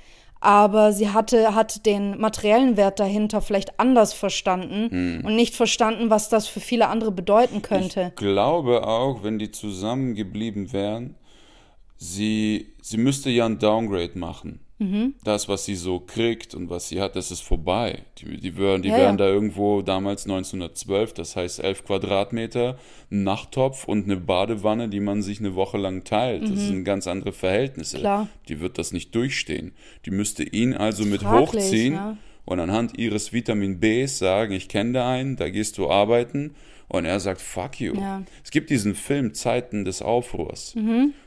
aber 0.41 0.91
sie 0.91 1.09
hatte, 1.09 1.53
hat 1.53 1.85
den 1.85 2.19
materiellen 2.19 2.75
Wert 2.75 2.99
dahinter 2.99 3.41
vielleicht 3.41 3.79
anders 3.79 4.11
verstanden 4.11 5.21
und 5.23 5.35
nicht 5.35 5.55
verstanden, 5.55 6.09
was 6.09 6.29
das 6.29 6.47
für 6.47 6.59
viele 6.59 6.87
andere 6.87 7.11
bedeuten 7.11 7.61
könnte. 7.61 8.07
Ich 8.09 8.15
glaube 8.15 8.87
auch, 8.87 9.23
wenn 9.23 9.37
die 9.37 9.51
zusammengeblieben 9.51 10.73
wären, 10.73 11.15
sie, 11.97 12.73
sie 12.81 12.97
müsste 12.97 13.29
ja 13.29 13.45
ein 13.45 13.59
Downgrade 13.59 14.17
machen. 14.17 14.60
Mhm. 14.81 15.13
Das, 15.23 15.47
was 15.47 15.65
sie 15.65 15.75
so 15.75 15.99
kriegt 15.99 16.55
und 16.55 16.71
was 16.71 16.89
sie 16.89 16.99
hat, 17.01 17.15
das 17.15 17.29
ist 17.29 17.41
vorbei. 17.41 17.99
Die, 18.17 18.37
die, 18.37 18.57
wären, 18.57 18.81
die 18.81 18.89
Ja, 18.89 18.97
wären 18.97 19.19
ja. 19.19 19.25
da 19.25 19.27
irgendwo 19.27 19.83
damals 19.83 20.23
1912, 20.23 21.13
das 21.13 21.35
heißt 21.35 21.63
11 21.63 21.85
Quadratmeter, 21.85 22.79
ein 23.11 23.23
Nachttopf 23.23 23.87
und 23.87 24.05
eine 24.05 24.17
Badewanne, 24.17 24.89
die 24.89 24.99
man 24.99 25.21
sich 25.21 25.39
eine 25.39 25.53
Woche 25.53 25.77
lang 25.77 26.03
teilt. 26.03 26.49
Das 26.49 26.59
sind 26.61 26.83
ganz 26.83 27.05
andere 27.05 27.31
Verhältnisse. 27.31 27.97
Mhm. 27.97 28.01
Klar. 28.01 28.27
Die 28.47 28.59
wird 28.59 28.79
das 28.79 28.91
nicht 28.91 29.13
durchstehen. 29.13 29.73
Die 30.07 30.11
müsste 30.11 30.43
ihn 30.43 30.73
also 30.73 31.05
mit 31.05 31.21
Fraglich, 31.21 31.63
hochziehen 31.63 31.93
ja. 31.93 32.17
Und 32.45 32.59
anhand 32.59 32.97
ihres 32.97 33.33
Vitamin 33.33 33.79
Bs 33.79 34.17
sagen, 34.19 34.53
ich 34.53 34.67
kenne 34.67 34.93
da 34.93 35.11
einen, 35.11 35.35
da 35.35 35.49
gehst 35.49 35.77
du 35.77 35.89
arbeiten. 35.89 36.55
Und 36.87 37.05
er 37.05 37.21
sagt, 37.21 37.39
fuck 37.39 37.79
you. 37.79 37.93
Ja. 37.95 38.21
Es 38.43 38.51
gibt 38.51 38.69
diesen 38.69 38.95
Film 38.95 39.33
Zeiten 39.33 39.85
des 39.85 40.01
Aufruhrs. 40.01 40.75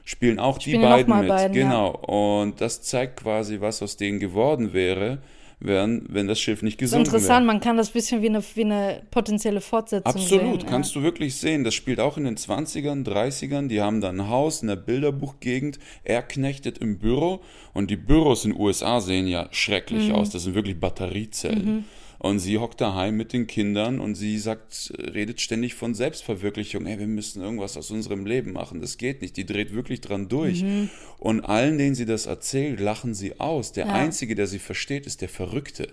Spielen 0.04 0.38
auch 0.38 0.58
die 0.58 0.70
Mhm. 0.70 0.72
Spielen 0.74 0.82
noch 0.82 0.90
beiden 0.90 1.18
mit. 1.20 1.28
beiden, 1.28 1.56
ja. 1.56 1.62
genau. 1.62 1.90
Und 1.90 2.60
das 2.60 2.82
zeigt 2.82 3.20
quasi, 3.20 3.62
was 3.62 3.80
aus 3.80 3.96
denen 3.96 4.20
geworden 4.20 4.74
wäre, 4.74 5.22
wenn, 5.60 6.04
wenn 6.08 6.26
das 6.26 6.40
Schiff 6.40 6.62
nicht 6.62 6.78
gesunken 6.78 7.06
interessant, 7.06 7.46
wäre. 7.46 7.54
man 7.54 7.60
kann 7.60 7.76
das 7.76 7.88
ein 7.90 7.92
bisschen 7.94 8.22
wie 8.22 8.28
eine, 8.28 8.42
wie 8.54 8.64
eine 8.64 9.02
potenzielle 9.10 9.60
Fortsetzung 9.60 10.12
Absolut, 10.12 10.60
sehen. 10.62 10.68
kannst 10.70 10.94
du 10.94 11.02
wirklich 11.02 11.36
sehen. 11.36 11.64
Das 11.64 11.74
spielt 11.74 12.00
auch 12.00 12.16
in 12.18 12.24
den 12.24 12.36
20ern, 12.36 13.04
30ern. 13.06 13.68
Die 13.68 13.80
haben 13.80 14.00
dann 14.00 14.20
ein 14.20 14.28
Haus 14.28 14.62
in 14.62 14.68
der 14.68 14.76
Bilderbuchgegend. 14.76 15.78
Er 16.02 16.22
knechtet 16.22 16.78
im 16.78 16.98
Büro 16.98 17.40
und 17.72 17.90
die 17.90 17.96
Büros 17.96 18.44
in 18.44 18.52
den 18.52 18.60
USA 18.60 19.00
sehen 19.00 19.26
ja 19.26 19.48
schrecklich 19.52 20.08
Mhm. 20.08 20.14
aus. 20.16 20.30
Das 20.30 20.42
sind 20.42 20.54
wirklich 20.54 20.78
Batteriezellen. 20.78 21.84
Und 22.18 22.38
sie 22.38 22.58
hockt 22.58 22.80
daheim 22.80 23.16
mit 23.16 23.32
den 23.32 23.46
Kindern 23.46 24.00
und 24.00 24.14
sie 24.14 24.38
sagt, 24.38 24.92
redet 24.98 25.40
ständig 25.40 25.74
von 25.74 25.94
Selbstverwirklichung. 25.94 26.86
Ey, 26.86 26.98
wir 26.98 27.06
müssen 27.06 27.42
irgendwas 27.42 27.76
aus 27.76 27.90
unserem 27.90 28.24
Leben 28.24 28.52
machen. 28.52 28.80
Das 28.80 28.96
geht 28.98 29.20
nicht. 29.20 29.36
Die 29.36 29.44
dreht 29.44 29.74
wirklich 29.74 30.00
dran 30.00 30.28
durch. 30.28 30.62
Mhm. 30.62 30.90
Und 31.18 31.42
allen, 31.42 31.76
denen 31.78 31.94
sie 31.94 32.06
das 32.06 32.26
erzählt, 32.26 32.80
lachen 32.80 33.14
sie 33.14 33.40
aus. 33.40 33.72
Der 33.72 33.92
Einzige, 33.92 34.34
der 34.34 34.46
sie 34.46 34.58
versteht, 34.58 35.06
ist 35.06 35.20
der 35.20 35.28
Verrückte. 35.28 35.88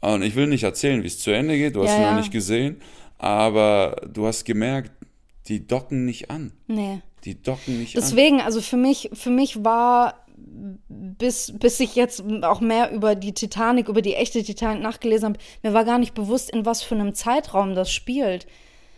Und 0.00 0.22
ich 0.22 0.34
will 0.34 0.46
nicht 0.46 0.62
erzählen, 0.64 1.02
wie 1.02 1.06
es 1.08 1.18
zu 1.18 1.30
Ende 1.30 1.56
geht. 1.56 1.76
Du 1.76 1.82
hast 1.82 1.90
Ja, 1.90 1.96
ihn 1.96 2.02
noch 2.02 2.10
ja. 2.10 2.16
nicht 2.18 2.32
gesehen. 2.32 2.80
Aber 3.18 4.08
du 4.12 4.26
hast 4.26 4.44
gemerkt, 4.44 4.90
die 5.48 5.66
docken 5.66 6.04
nicht 6.04 6.30
an. 6.30 6.52
Nee. 6.66 7.00
Die 7.24 7.40
docken 7.40 7.78
nicht 7.78 7.96
an. 7.96 8.02
Deswegen, 8.02 8.40
also 8.40 8.60
für 8.60 8.76
mich, 8.76 9.10
für 9.12 9.30
mich 9.30 9.64
war, 9.64 10.25
bis, 10.88 11.52
bis 11.58 11.80
ich 11.80 11.94
jetzt 11.94 12.22
auch 12.42 12.60
mehr 12.60 12.90
über 12.92 13.14
die 13.14 13.32
Titanic, 13.32 13.88
über 13.88 14.02
die 14.02 14.14
echte 14.14 14.42
Titanic 14.42 14.82
nachgelesen 14.82 15.30
habe, 15.30 15.38
mir 15.62 15.72
war 15.72 15.84
gar 15.84 15.98
nicht 15.98 16.14
bewusst, 16.14 16.50
in 16.50 16.66
was 16.66 16.82
für 16.82 16.94
einem 16.94 17.14
Zeitraum 17.14 17.74
das 17.74 17.90
spielt. 17.90 18.46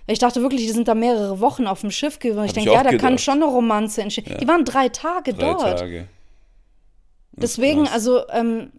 Weil 0.06 0.14
Ich 0.14 0.18
dachte 0.18 0.42
wirklich, 0.42 0.62
die 0.62 0.70
sind 0.72 0.88
da 0.88 0.94
mehrere 0.94 1.40
Wochen 1.40 1.66
auf 1.66 1.82
dem 1.82 1.90
Schiff 1.90 2.18
gewesen. 2.18 2.44
Ich 2.44 2.52
denke, 2.52 2.72
ja, 2.72 2.82
da 2.82 2.90
kann 2.90 2.98
gedacht. 2.98 3.20
schon 3.20 3.42
eine 3.42 3.46
Romanze 3.46 4.02
entstehen. 4.02 4.36
Die 4.40 4.48
waren 4.48 4.64
drei 4.64 4.88
Tage 4.88 5.34
Drei 5.34 5.52
dort. 5.52 5.78
Tage. 5.80 6.08
Deswegen, 7.32 7.84
krass. 7.84 7.92
also, 7.92 8.28
ähm, 8.30 8.72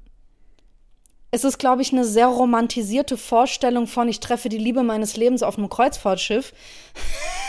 es 1.32 1.44
ist, 1.44 1.60
glaube 1.60 1.82
ich, 1.82 1.92
eine 1.92 2.06
sehr 2.06 2.28
romantisierte 2.28 3.16
Vorstellung 3.16 3.86
von, 3.86 4.10
ich 4.10 4.20
treffe 4.20 4.50
die 4.50 4.58
Liebe 4.58 4.82
meines 4.82 5.16
Lebens 5.16 5.44
auf 5.44 5.58
einem 5.58 5.70
Kreuzfahrtschiff. 5.70 6.54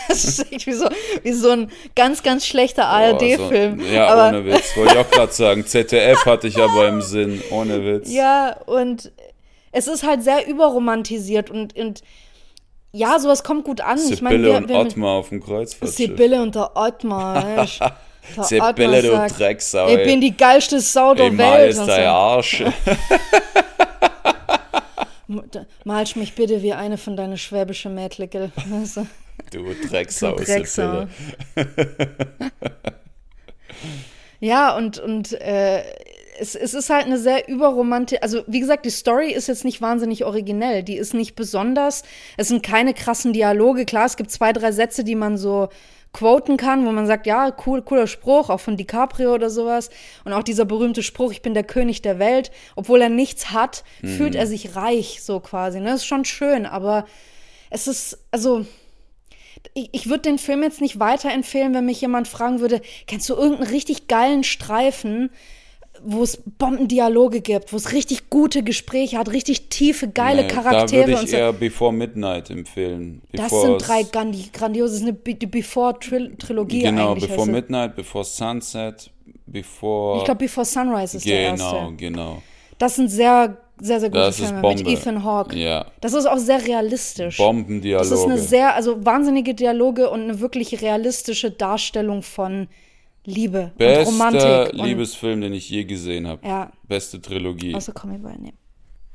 Das 0.07 0.25
ist 0.25 0.51
echt 0.51 0.67
wie 0.67 0.73
so, 0.73 0.89
wie 1.23 1.31
so 1.31 1.51
ein 1.51 1.71
ganz, 1.95 2.21
ganz 2.21 2.45
schlechter 2.45 2.87
ARD-Film. 2.87 3.79
Oh, 3.79 3.83
so, 3.83 3.93
ja, 3.93 4.07
aber, 4.07 4.29
ohne 4.29 4.45
Witz. 4.45 4.75
Wollte 4.75 4.93
ich 4.93 4.99
auch 4.99 5.09
gerade 5.09 5.31
sagen. 5.31 5.65
ZDF 5.65 6.25
hatte 6.25 6.47
ich 6.47 6.57
aber 6.57 6.89
im 6.89 7.01
Sinn. 7.01 7.41
Ohne 7.49 7.85
Witz. 7.85 8.11
Ja, 8.11 8.57
und 8.65 9.11
es 9.71 9.87
ist 9.87 10.03
halt 10.05 10.23
sehr 10.23 10.47
überromantisiert 10.47 11.49
und, 11.49 11.77
und 11.77 12.01
ja, 12.91 13.19
sowas 13.19 13.43
kommt 13.43 13.63
gut 13.63 13.79
an. 13.79 13.99
ich 14.09 14.21
meine, 14.21 14.37
Sibylle 14.37 14.51
wir, 14.51 14.57
und 14.57 14.69
wir, 14.69 14.75
Ottmar 14.79 15.11
auf 15.11 15.29
dem 15.29 15.41
Kreuzfahrtschiff. 15.41 15.95
Sibylle 15.95 16.41
und 16.41 16.55
der 16.55 16.75
Ottmar. 16.75 17.67
Der 18.35 18.43
Sibylle, 18.43 18.69
Ottmar 18.69 19.01
du 19.01 19.07
sagt, 19.07 19.39
Drecksau. 19.39 19.87
Ich 19.89 20.03
bin 20.03 20.21
die 20.21 20.37
geilste 20.37 20.79
Sau 20.79 21.15
der 21.15 21.31
mal 21.31 21.57
Welt. 21.57 21.71
ist 21.71 21.79
und 21.79 21.87
dein. 21.87 22.05
Arsch. 22.05 22.63
Malst 25.85 26.15
mich 26.15 26.35
bitte 26.35 26.61
wie 26.61 26.73
eine 26.73 26.97
von 26.97 27.15
deinen 27.15 27.37
schwäbischen 27.37 27.95
Mädlickel. 27.95 28.51
Weißt 28.69 28.97
du? 28.97 29.07
Drecksau, 29.89 30.35
Du 30.35 30.43
Drecksau. 30.43 31.07
Ja, 34.41 34.75
und, 34.75 34.97
und 34.97 35.33
äh, 35.33 35.83
es, 36.39 36.55
es 36.55 36.73
ist 36.73 36.89
halt 36.89 37.05
eine 37.05 37.19
sehr 37.19 37.47
überromantische, 37.47 38.23
also 38.23 38.41
wie 38.47 38.59
gesagt, 38.59 38.85
die 38.85 38.89
Story 38.89 39.31
ist 39.31 39.47
jetzt 39.47 39.63
nicht 39.63 39.81
wahnsinnig 39.81 40.25
originell, 40.25 40.81
die 40.81 40.97
ist 40.97 41.13
nicht 41.13 41.35
besonders, 41.35 42.01
es 42.37 42.47
sind 42.47 42.63
keine 42.63 42.95
krassen 42.95 43.33
Dialoge, 43.33 43.85
klar, 43.85 44.07
es 44.07 44.17
gibt 44.17 44.31
zwei, 44.31 44.51
drei 44.51 44.71
Sätze, 44.71 45.03
die 45.03 45.15
man 45.15 45.37
so 45.37 45.69
quoten 46.13 46.57
kann, 46.57 46.85
wo 46.85 46.91
man 46.91 47.07
sagt, 47.07 47.25
ja, 47.25 47.55
cool, 47.65 47.81
cooler 47.81 48.07
Spruch, 48.07 48.49
auch 48.49 48.59
von 48.59 48.77
DiCaprio 48.77 49.33
oder 49.33 49.49
sowas. 49.49 49.89
Und 50.25 50.33
auch 50.33 50.43
dieser 50.43 50.65
berühmte 50.65 51.03
Spruch, 51.03 51.31
ich 51.31 51.41
bin 51.41 51.53
der 51.53 51.63
König 51.63 52.01
der 52.01 52.19
Welt, 52.19 52.51
obwohl 52.75 53.01
er 53.01 53.09
nichts 53.09 53.51
hat, 53.51 53.83
fühlt 54.01 54.35
er 54.35 54.47
sich 54.47 54.75
reich, 54.75 55.21
so 55.21 55.39
quasi. 55.39 55.79
Ne? 55.79 55.85
Das 55.85 56.01
ist 56.01 56.05
schon 56.05 56.25
schön, 56.25 56.65
aber 56.65 57.05
es 57.69 57.87
ist, 57.87 58.19
also, 58.31 58.65
ich, 59.73 59.89
ich 59.93 60.09
würde 60.09 60.23
den 60.23 60.37
Film 60.37 60.63
jetzt 60.63 60.81
nicht 60.81 60.99
weiterempfehlen, 60.99 61.73
wenn 61.73 61.85
mich 61.85 62.01
jemand 62.01 62.27
fragen 62.27 62.59
würde, 62.59 62.81
kennst 63.07 63.29
du 63.29 63.35
irgendeinen 63.35 63.69
richtig 63.69 64.07
geilen 64.07 64.43
Streifen, 64.43 65.29
wo 66.03 66.23
es 66.23 66.41
Bombendialoge 66.57 67.41
gibt, 67.41 67.71
wo 67.73 67.77
es 67.77 67.91
richtig 67.93 68.29
gute 68.29 68.63
Gespräche 68.63 69.17
hat, 69.17 69.31
richtig 69.31 69.69
tiefe, 69.69 70.07
geile 70.07 70.43
Nee, 70.43 70.47
Charaktere 70.47 71.01
Da 71.01 71.07
würde 71.07 71.17
und 71.19 71.23
ich 71.25 71.31
so. 71.31 71.37
eher 71.37 71.53
Before 71.53 71.93
Midnight 71.93 72.49
empfehlen. 72.49 73.21
Das 73.33 73.45
Before 73.49 73.61
sind 73.79 73.87
drei 73.87 74.03
grandi 74.03 74.49
grandiose, 74.51 74.93
das 74.93 75.01
ist 75.01 75.07
eine 75.07 75.13
Be- 75.13 75.35
Before-Trilogie 75.47 76.81
Genau, 76.83 77.11
eigentlich. 77.11 77.29
Before 77.29 77.45
sie. 77.45 77.51
Midnight, 77.51 77.95
Before 77.95 78.23
Sunset, 78.23 79.09
Before. 79.45 80.17
Ich 80.19 80.25
glaube, 80.25 80.39
Before 80.39 80.65
Sunrise 80.65 81.17
ist 81.17 81.25
der 81.27 81.51
Genau, 81.51 81.73
erste. 81.81 81.95
genau. 81.97 82.41
Das 82.77 82.95
sind 82.95 83.09
sehr, 83.09 83.57
sehr, 83.79 83.99
sehr 83.99 84.09
gute 84.09 84.21
Das 84.21 84.37
Filme 84.37 84.61
mit 84.61 84.87
Ethan 84.87 85.23
Hawke. 85.23 85.55
Ja. 85.57 85.85
Das 86.01 86.13
ist 86.13 86.25
auch 86.25 86.37
sehr 86.37 86.65
realistisch. 86.65 87.37
Bombendialoge. 87.37 88.09
Das 88.09 88.19
ist 88.19 88.25
eine 88.25 88.37
sehr, 88.39 88.75
also 88.75 89.05
wahnsinnige 89.05 89.53
Dialoge 89.53 90.09
und 90.09 90.21
eine 90.21 90.39
wirklich 90.39 90.81
realistische 90.81 91.51
Darstellung 91.51 92.23
von 92.23 92.67
Liebe 93.25 93.65
und 93.65 93.77
Bester 93.77 94.05
Romantik. 94.05 94.73
Und, 94.73 94.85
Liebesfilm, 94.85 95.41
den 95.41 95.53
ich 95.53 95.69
je 95.69 95.83
gesehen 95.83 96.27
habe. 96.27 96.45
Ja. 96.47 96.71
Beste 96.87 97.21
Trilogie. 97.21 97.75
außer 97.75 97.93
Me 98.05 98.17
By 98.17 98.29
Your 98.29 98.37
Name. 98.37 98.53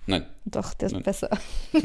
Nein. 0.09 0.25
Doch, 0.45 0.75
der 0.75 0.87
ist 0.87 0.93
Nein. 0.93 1.03
besser. 1.03 1.29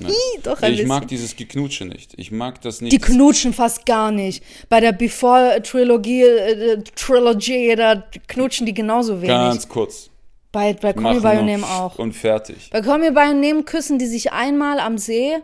Doch, 0.43 0.61
ein 0.61 0.73
Ich 0.73 0.85
mag 0.85 1.07
dieses 1.07 1.35
Geknutsche 1.35 1.85
nicht. 1.85 2.13
Ich 2.17 2.31
mag 2.31 2.61
das 2.61 2.81
nicht. 2.81 2.93
Die 2.93 2.99
knutschen 2.99 3.51
fast 3.51 3.85
gar 3.87 4.11
nicht. 4.11 4.43
Bei 4.69 4.79
der 4.79 4.91
Before-Trilogie, 4.91 6.21
äh, 6.21 6.83
Trilogy, 6.95 7.75
da 7.75 8.03
knutschen 8.27 8.67
die 8.67 8.75
genauso 8.75 9.17
wenig. 9.21 9.29
Ganz 9.29 9.67
kurz. 9.67 10.11
bei 10.51 10.73
bei 10.73 10.93
Call 10.93 11.15
Me 11.15 11.21
By 11.21 11.37
Your 11.37 11.43
Name 11.43 11.65
auch. 11.65 11.97
Und 11.97 12.13
fertig. 12.13 12.69
Bei 12.71 12.81
Call 12.81 12.99
Me 12.99 13.11
By 13.11 13.29
Your 13.29 13.33
Name 13.33 13.63
küssen 13.63 13.97
die 13.97 14.05
sich 14.05 14.31
einmal 14.31 14.79
am 14.79 14.99
See 14.99 15.37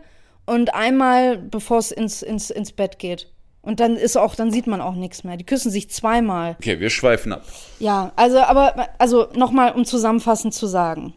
und 0.46 0.72
einmal, 0.74 1.36
bevor 1.36 1.78
es 1.78 1.90
ins, 1.90 2.22
ins, 2.22 2.50
ins 2.50 2.70
Bett 2.70 3.00
geht. 3.00 3.26
Und 3.68 3.80
dann 3.80 3.98
ist 3.98 4.16
auch, 4.16 4.34
dann 4.34 4.50
sieht 4.50 4.66
man 4.66 4.80
auch 4.80 4.94
nichts 4.94 5.24
mehr. 5.24 5.36
Die 5.36 5.44
küssen 5.44 5.70
sich 5.70 5.90
zweimal. 5.90 6.56
Okay, 6.58 6.80
wir 6.80 6.88
schweifen 6.88 7.34
ab. 7.34 7.44
Ja, 7.78 8.12
also, 8.16 8.38
aber, 8.38 8.88
also 8.96 9.28
nochmal, 9.34 9.72
um 9.72 9.84
zusammenfassend 9.84 10.54
zu 10.54 10.66
sagen. 10.66 11.12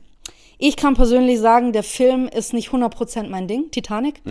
Ich 0.58 0.76
kann 0.76 0.96
persönlich 0.96 1.40
sagen, 1.40 1.72
der 1.72 1.84
Film 1.84 2.28
ist 2.28 2.54
nicht 2.54 2.68
100% 2.72 3.30
mein 3.30 3.48
Ding, 3.48 3.72
Titanic. 3.72 4.22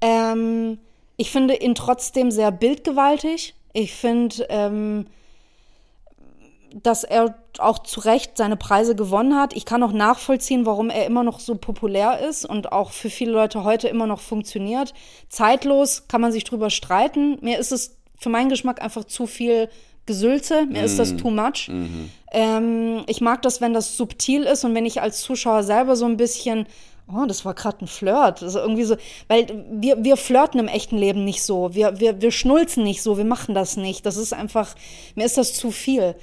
Ähm, 0.00 0.78
ich 1.16 1.32
finde 1.32 1.56
ihn 1.56 1.74
trotzdem 1.74 2.30
sehr 2.30 2.52
bildgewaltig. 2.52 3.56
Ich 3.72 3.94
finde, 3.94 4.46
ähm, 4.48 5.06
dass 6.74 7.04
er 7.04 7.34
auch 7.58 7.78
zu 7.80 8.00
Recht 8.00 8.36
seine 8.36 8.56
Preise 8.56 8.94
gewonnen 8.94 9.36
hat. 9.36 9.54
Ich 9.56 9.64
kann 9.64 9.82
auch 9.82 9.92
nachvollziehen, 9.92 10.66
warum 10.66 10.90
er 10.90 11.06
immer 11.06 11.22
noch 11.22 11.40
so 11.40 11.54
populär 11.54 12.20
ist 12.28 12.44
und 12.44 12.72
auch 12.72 12.90
für 12.90 13.10
viele 13.10 13.32
Leute 13.32 13.64
heute 13.64 13.88
immer 13.88 14.06
noch 14.06 14.20
funktioniert. 14.20 14.94
Zeitlos 15.28 16.08
kann 16.08 16.20
man 16.20 16.32
sich 16.32 16.44
drüber 16.44 16.70
streiten. 16.70 17.38
Mir 17.40 17.58
ist 17.58 17.72
es 17.72 17.96
für 18.18 18.28
meinen 18.28 18.48
Geschmack 18.48 18.82
einfach 18.82 19.04
zu 19.04 19.26
viel 19.26 19.68
Gesülze. 20.06 20.66
Mir 20.66 20.84
ist 20.84 20.98
das 20.98 21.16
too 21.16 21.30
much. 21.30 21.68
Ähm, 22.32 23.02
ich 23.06 23.20
mag 23.20 23.42
das, 23.42 23.60
wenn 23.60 23.74
das 23.74 23.96
subtil 23.96 24.44
ist 24.44 24.64
und 24.64 24.74
wenn 24.74 24.86
ich 24.86 25.02
als 25.02 25.20
Zuschauer 25.20 25.62
selber 25.62 25.96
so 25.96 26.04
ein 26.04 26.16
bisschen 26.16 26.66
Oh, 27.08 27.24
das 27.24 27.44
war 27.44 27.54
gerade 27.54 27.84
ein 27.84 27.86
Flirt. 27.86 28.42
Also 28.42 28.58
irgendwie 28.58 28.82
so, 28.82 28.96
weil 29.28 29.46
wir, 29.70 30.02
wir 30.02 30.16
flirten 30.16 30.58
im 30.58 30.66
echten 30.66 30.98
Leben 30.98 31.24
nicht 31.24 31.42
so. 31.44 31.72
Wir, 31.72 32.00
wir, 32.00 32.20
wir 32.20 32.32
schnulzen 32.32 32.82
nicht 32.82 33.00
so, 33.00 33.16
wir 33.16 33.24
machen 33.24 33.54
das 33.54 33.76
nicht. 33.76 34.04
Das 34.06 34.16
ist 34.16 34.32
einfach, 34.32 34.74
mir 35.14 35.24
ist 35.24 35.38
das 35.38 35.54
zu 35.54 35.70
viel. 35.70 36.16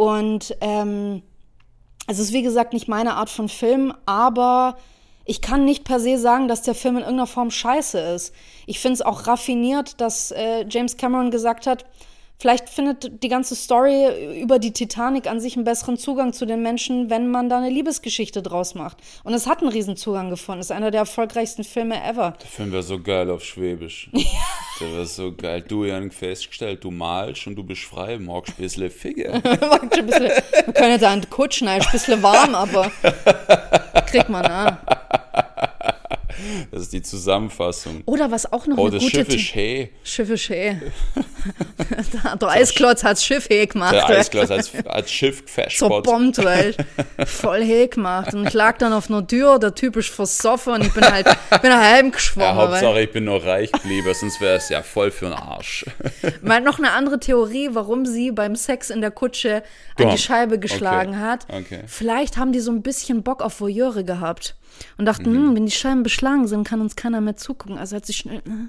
Und 0.00 0.56
ähm, 0.62 1.22
es 2.06 2.18
ist 2.18 2.32
wie 2.32 2.40
gesagt 2.40 2.72
nicht 2.72 2.88
meine 2.88 3.16
Art 3.16 3.28
von 3.28 3.50
Film, 3.50 3.92
aber 4.06 4.78
ich 5.26 5.42
kann 5.42 5.66
nicht 5.66 5.84
per 5.84 6.00
se 6.00 6.16
sagen, 6.16 6.48
dass 6.48 6.62
der 6.62 6.74
Film 6.74 6.96
in 6.96 7.02
irgendeiner 7.02 7.26
Form 7.26 7.50
scheiße 7.50 7.98
ist. 7.98 8.34
Ich 8.64 8.80
finde 8.80 8.94
es 8.94 9.02
auch 9.02 9.26
raffiniert, 9.26 10.00
dass 10.00 10.30
äh, 10.30 10.64
James 10.66 10.96
Cameron 10.96 11.30
gesagt 11.30 11.66
hat, 11.66 11.84
vielleicht 12.40 12.68
findet 12.68 13.22
die 13.22 13.28
ganze 13.28 13.54
Story 13.54 14.40
über 14.40 14.58
die 14.58 14.72
Titanic 14.72 15.28
an 15.28 15.40
sich 15.40 15.56
einen 15.56 15.64
besseren 15.64 15.98
Zugang 15.98 16.32
zu 16.32 16.46
den 16.46 16.62
Menschen, 16.62 17.10
wenn 17.10 17.30
man 17.30 17.48
da 17.48 17.58
eine 17.58 17.70
Liebesgeschichte 17.70 18.42
draus 18.42 18.74
macht. 18.74 18.96
Und 19.22 19.34
es 19.34 19.46
hat 19.46 19.60
einen 19.60 19.70
riesen 19.70 19.96
Zugang 19.96 20.30
gefunden. 20.30 20.60
Es 20.60 20.66
ist 20.66 20.72
einer 20.72 20.90
der 20.90 21.00
erfolgreichsten 21.00 21.64
Filme 21.64 22.02
ever. 22.02 22.34
Der 22.40 22.48
Film 22.48 22.72
wäre 22.72 22.82
so 22.82 23.00
geil 23.00 23.30
auf 23.30 23.44
Schwäbisch. 23.44 24.10
Der 24.80 24.92
wäre 24.92 25.06
so 25.06 25.34
geil. 25.34 25.62
Du, 25.66 25.84
Jan, 25.84 26.10
festgestellt, 26.10 26.82
du 26.82 26.90
malst 26.90 27.46
und 27.46 27.54
du 27.54 27.62
bist 27.62 27.82
frei, 27.82 28.18
magst 28.18 28.54
ein 28.58 28.62
bisschen 28.62 28.90
man 30.66 30.74
kann 30.74 30.90
ja 30.90 30.98
da 30.98 31.10
einen 31.10 31.28
Kutschen, 31.28 31.68
ein 31.68 31.82
bisschen 31.92 32.22
warm, 32.22 32.54
aber 32.54 32.90
kriegt 34.06 34.28
man 34.30 34.46
an. 34.46 34.78
Das 36.70 36.82
ist 36.82 36.92
die 36.92 37.02
Zusammenfassung. 37.02 38.02
Oder 38.06 38.30
was 38.30 38.52
auch 38.52 38.66
noch 38.66 38.78
Oh, 38.78 38.82
eine 38.86 38.92
das 38.92 39.02
gute 39.02 39.16
Schiff 39.16 39.28
ist 39.28 39.54
hey. 39.54 39.90
Schiff 40.02 40.30
ist 40.30 40.42
schön. 40.42 40.80
der, 42.40 42.48
Eisklotz 42.48 43.04
hat's 43.04 43.24
Schiff 43.24 43.48
hey 43.48 43.66
gemacht. 43.66 43.94
Der 43.94 44.04
weil- 44.08 44.16
Eisglas 44.18 44.50
als, 44.50 44.70
als 44.86 45.10
Schiff 45.10 45.42
festspot. 45.46 46.04
zerbombt, 46.04 46.38
weil 46.44 46.74
voll 47.26 47.62
hey 47.64 47.88
gemacht. 47.88 48.34
Und 48.34 48.46
ich 48.46 48.54
lag 48.54 48.78
dann 48.78 48.92
auf 48.92 49.08
einer 49.10 49.26
Tür, 49.26 49.58
der 49.58 49.74
Typ 49.74 49.96
ist 49.96 50.10
versoffen 50.10 50.74
und 50.74 50.86
ich 50.86 50.92
bin 50.92 51.04
halt, 51.04 51.26
bin 51.62 51.72
halt 51.74 51.96
heim 51.96 52.06
Ja, 52.06 52.10
geschwommen. 52.12 52.48
weil, 52.48 52.56
Hauptsache, 52.68 53.00
ich 53.02 53.12
bin 53.12 53.24
noch 53.24 53.44
reich 53.44 53.72
geblieben, 53.72 54.08
sonst 54.14 54.40
wäre 54.40 54.56
es 54.56 54.68
ja 54.68 54.82
voll 54.82 55.10
für 55.10 55.26
den 55.26 55.34
Arsch. 55.34 55.84
mal 56.42 56.60
noch 56.60 56.78
eine 56.78 56.92
andere 56.92 57.18
Theorie, 57.20 57.70
warum 57.72 58.06
sie 58.06 58.30
beim 58.30 58.56
Sex 58.56 58.90
in 58.90 59.00
der 59.00 59.10
Kutsche 59.10 59.62
an 59.98 60.10
die 60.10 60.18
Scheibe 60.18 60.58
geschlagen 60.58 61.10
Okay. 61.14 61.20
hat. 61.20 61.46
Okay. 61.48 61.80
Vielleicht 61.86 62.36
haben 62.36 62.52
die 62.52 62.60
so 62.60 62.70
ein 62.70 62.82
bisschen 62.82 63.22
Bock 63.22 63.42
auf 63.42 63.60
Voyeure 63.60 64.04
gehabt. 64.04 64.54
Und 64.98 65.06
dachten, 65.06 65.30
Mhm. 65.32 65.48
hm, 65.48 65.56
wenn 65.56 65.66
die 65.66 65.72
Scheiben 65.72 66.02
beschlagen 66.02 66.46
sind, 66.48 66.64
kann 66.66 66.80
uns 66.80 66.96
keiner 66.96 67.20
mehr 67.20 67.36
zugucken. 67.36 67.78
Also 67.78 67.96
hat 67.96 68.06
sie 68.06 68.12
schnell, 68.12 68.42
ne? 68.44 68.68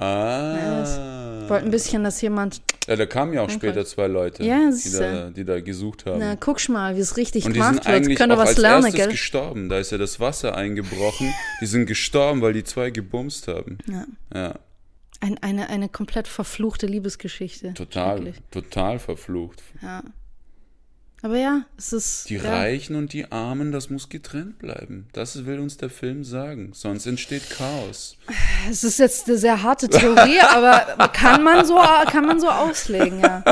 Ah. 0.00 1.48
wollte 1.48 1.64
ein 1.64 1.70
bisschen, 1.72 2.04
dass 2.04 2.20
jemand, 2.20 2.62
Ja, 2.86 2.94
da 2.96 3.04
kamen 3.06 3.32
ja 3.32 3.42
auch 3.42 3.50
später 3.50 3.84
zwei 3.84 4.06
Leute, 4.06 4.44
Ja, 4.44 4.70
die, 4.70 4.90
da, 4.92 5.30
die 5.30 5.44
da 5.44 5.60
gesucht 5.60 6.06
haben. 6.06 6.20
na, 6.20 6.36
guck's 6.36 6.68
mal, 6.68 6.96
wie 6.96 7.00
es 7.00 7.16
richtig 7.16 7.44
und 7.44 7.52
die 7.54 7.58
gemacht 7.58 7.74
wird. 7.76 7.86
eigentlich 7.88 8.16
Könnt 8.18 8.32
ihr 8.32 8.38
was 8.38 8.50
als 8.50 8.58
lernen, 8.58 8.84
erstes 8.84 9.00
gell? 9.00 9.10
gestorben. 9.10 9.68
Da 9.68 9.78
ist 9.78 9.90
ja 9.90 9.98
das 9.98 10.20
Wasser 10.20 10.54
eingebrochen. 10.56 11.32
Die 11.60 11.66
sind 11.66 11.86
gestorben, 11.86 12.42
weil 12.42 12.52
die 12.52 12.64
zwei 12.64 12.90
gebumst 12.90 13.48
haben. 13.48 13.78
Ja. 13.90 14.04
Ja, 14.32 14.54
Ein, 15.20 15.36
eine, 15.42 15.68
eine 15.68 15.88
komplett 15.88 16.28
verfluchte 16.28 16.86
Liebesgeschichte. 16.86 17.74
total, 17.74 18.18
Wirklich. 18.24 18.36
total 18.52 18.98
verflucht. 19.00 19.62
Ja. 19.82 20.02
Aber 21.20 21.36
ja, 21.36 21.62
es 21.76 21.92
ist. 21.92 22.30
Die 22.30 22.36
ja. 22.36 22.42
Reichen 22.42 22.94
und 22.94 23.12
die 23.12 23.32
Armen, 23.32 23.72
das 23.72 23.90
muss 23.90 24.08
getrennt 24.08 24.58
bleiben. 24.60 25.08
Das 25.12 25.46
will 25.46 25.58
uns 25.58 25.76
der 25.76 25.90
Film 25.90 26.22
sagen. 26.22 26.70
Sonst 26.74 27.06
entsteht 27.06 27.50
Chaos. 27.50 28.16
Es 28.70 28.84
ist 28.84 29.00
jetzt 29.00 29.26
eine 29.28 29.36
sehr 29.36 29.62
harte 29.64 29.88
Theorie, 29.88 30.38
aber 30.54 31.08
kann 31.08 31.42
man 31.42 31.66
so, 31.66 31.76
kann 32.10 32.24
man 32.24 32.38
so 32.38 32.48
auslegen, 32.48 33.18
ja. 33.20 33.42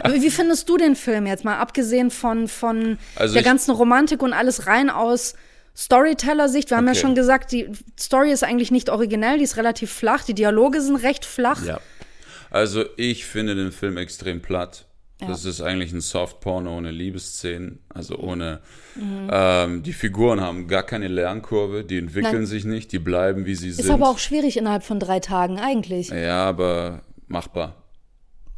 Aber 0.00 0.14
wie 0.14 0.30
findest 0.30 0.68
du 0.68 0.76
den 0.76 0.96
Film 0.96 1.26
jetzt 1.26 1.44
mal, 1.46 1.56
abgesehen 1.58 2.10
von, 2.10 2.46
von 2.46 2.98
Also 3.16 3.32
der 3.32 3.42
ganzen 3.42 3.70
Romantik 3.70 4.22
und 4.22 4.34
alles 4.34 4.66
rein 4.66 4.90
aus 4.90 5.34
Storyteller-Sicht? 5.74 6.70
Wir 6.70 6.76
haben 6.76 6.86
ja 6.86 6.92
Okay. 6.92 7.00
schon 7.00 7.14
gesagt, 7.14 7.52
die 7.52 7.70
Story 7.98 8.32
ist 8.32 8.44
eigentlich 8.44 8.70
nicht 8.70 8.90
originell, 8.90 9.38
die 9.38 9.44
ist 9.44 9.56
relativ 9.56 9.90
flach, 9.90 10.24
die 10.24 10.34
Dialoge 10.34 10.80
sind 10.82 10.96
recht 10.96 11.24
flach. 11.24 11.64
Ja. 11.64 11.80
Also 12.50 12.84
ich 12.98 13.24
finde 13.24 13.54
den 13.54 13.72
Film 13.72 13.96
extrem 13.96 14.42
platt. 14.42 14.84
Das 15.28 15.44
ist 15.44 15.60
eigentlich 15.60 15.92
ein 15.92 16.00
Softporno 16.00 16.76
ohne 16.76 16.90
Liebesszenen, 16.90 17.80
also 17.88 18.18
ohne. 18.18 18.60
Mhm. 18.94 19.28
Ähm, 19.30 19.82
die 19.82 19.92
Figuren 19.92 20.40
haben 20.40 20.68
gar 20.68 20.82
keine 20.82 21.08
Lernkurve, 21.08 21.84
die 21.84 21.98
entwickeln 21.98 22.34
Nein. 22.34 22.46
sich 22.46 22.64
nicht, 22.64 22.92
die 22.92 22.98
bleiben 22.98 23.46
wie 23.46 23.54
sie 23.54 23.68
Ist 23.68 23.82
sind. 23.82 23.90
aber 23.90 24.08
auch 24.08 24.18
schwierig 24.18 24.56
innerhalb 24.56 24.82
von 24.82 25.00
drei 25.00 25.20
Tagen, 25.20 25.58
eigentlich. 25.58 26.08
ja, 26.08 26.44
aber 26.44 27.02
machbar. 27.26 27.76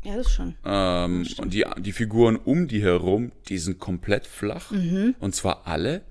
Ja, 0.04 0.16
das 0.16 0.30
schon. 0.30 0.54
Ähm, 0.64 1.26
und 1.38 1.52
die, 1.52 1.64
die 1.78 1.92
Figuren 1.92 2.36
um 2.36 2.68
die 2.68 2.80
herum, 2.82 3.32
die 3.48 3.58
sind 3.58 3.80
komplett 3.80 4.26
flach. 4.26 4.70
Mhm. 4.70 5.16
Und 5.18 5.34
zwar 5.34 5.66
alle. 5.66 6.02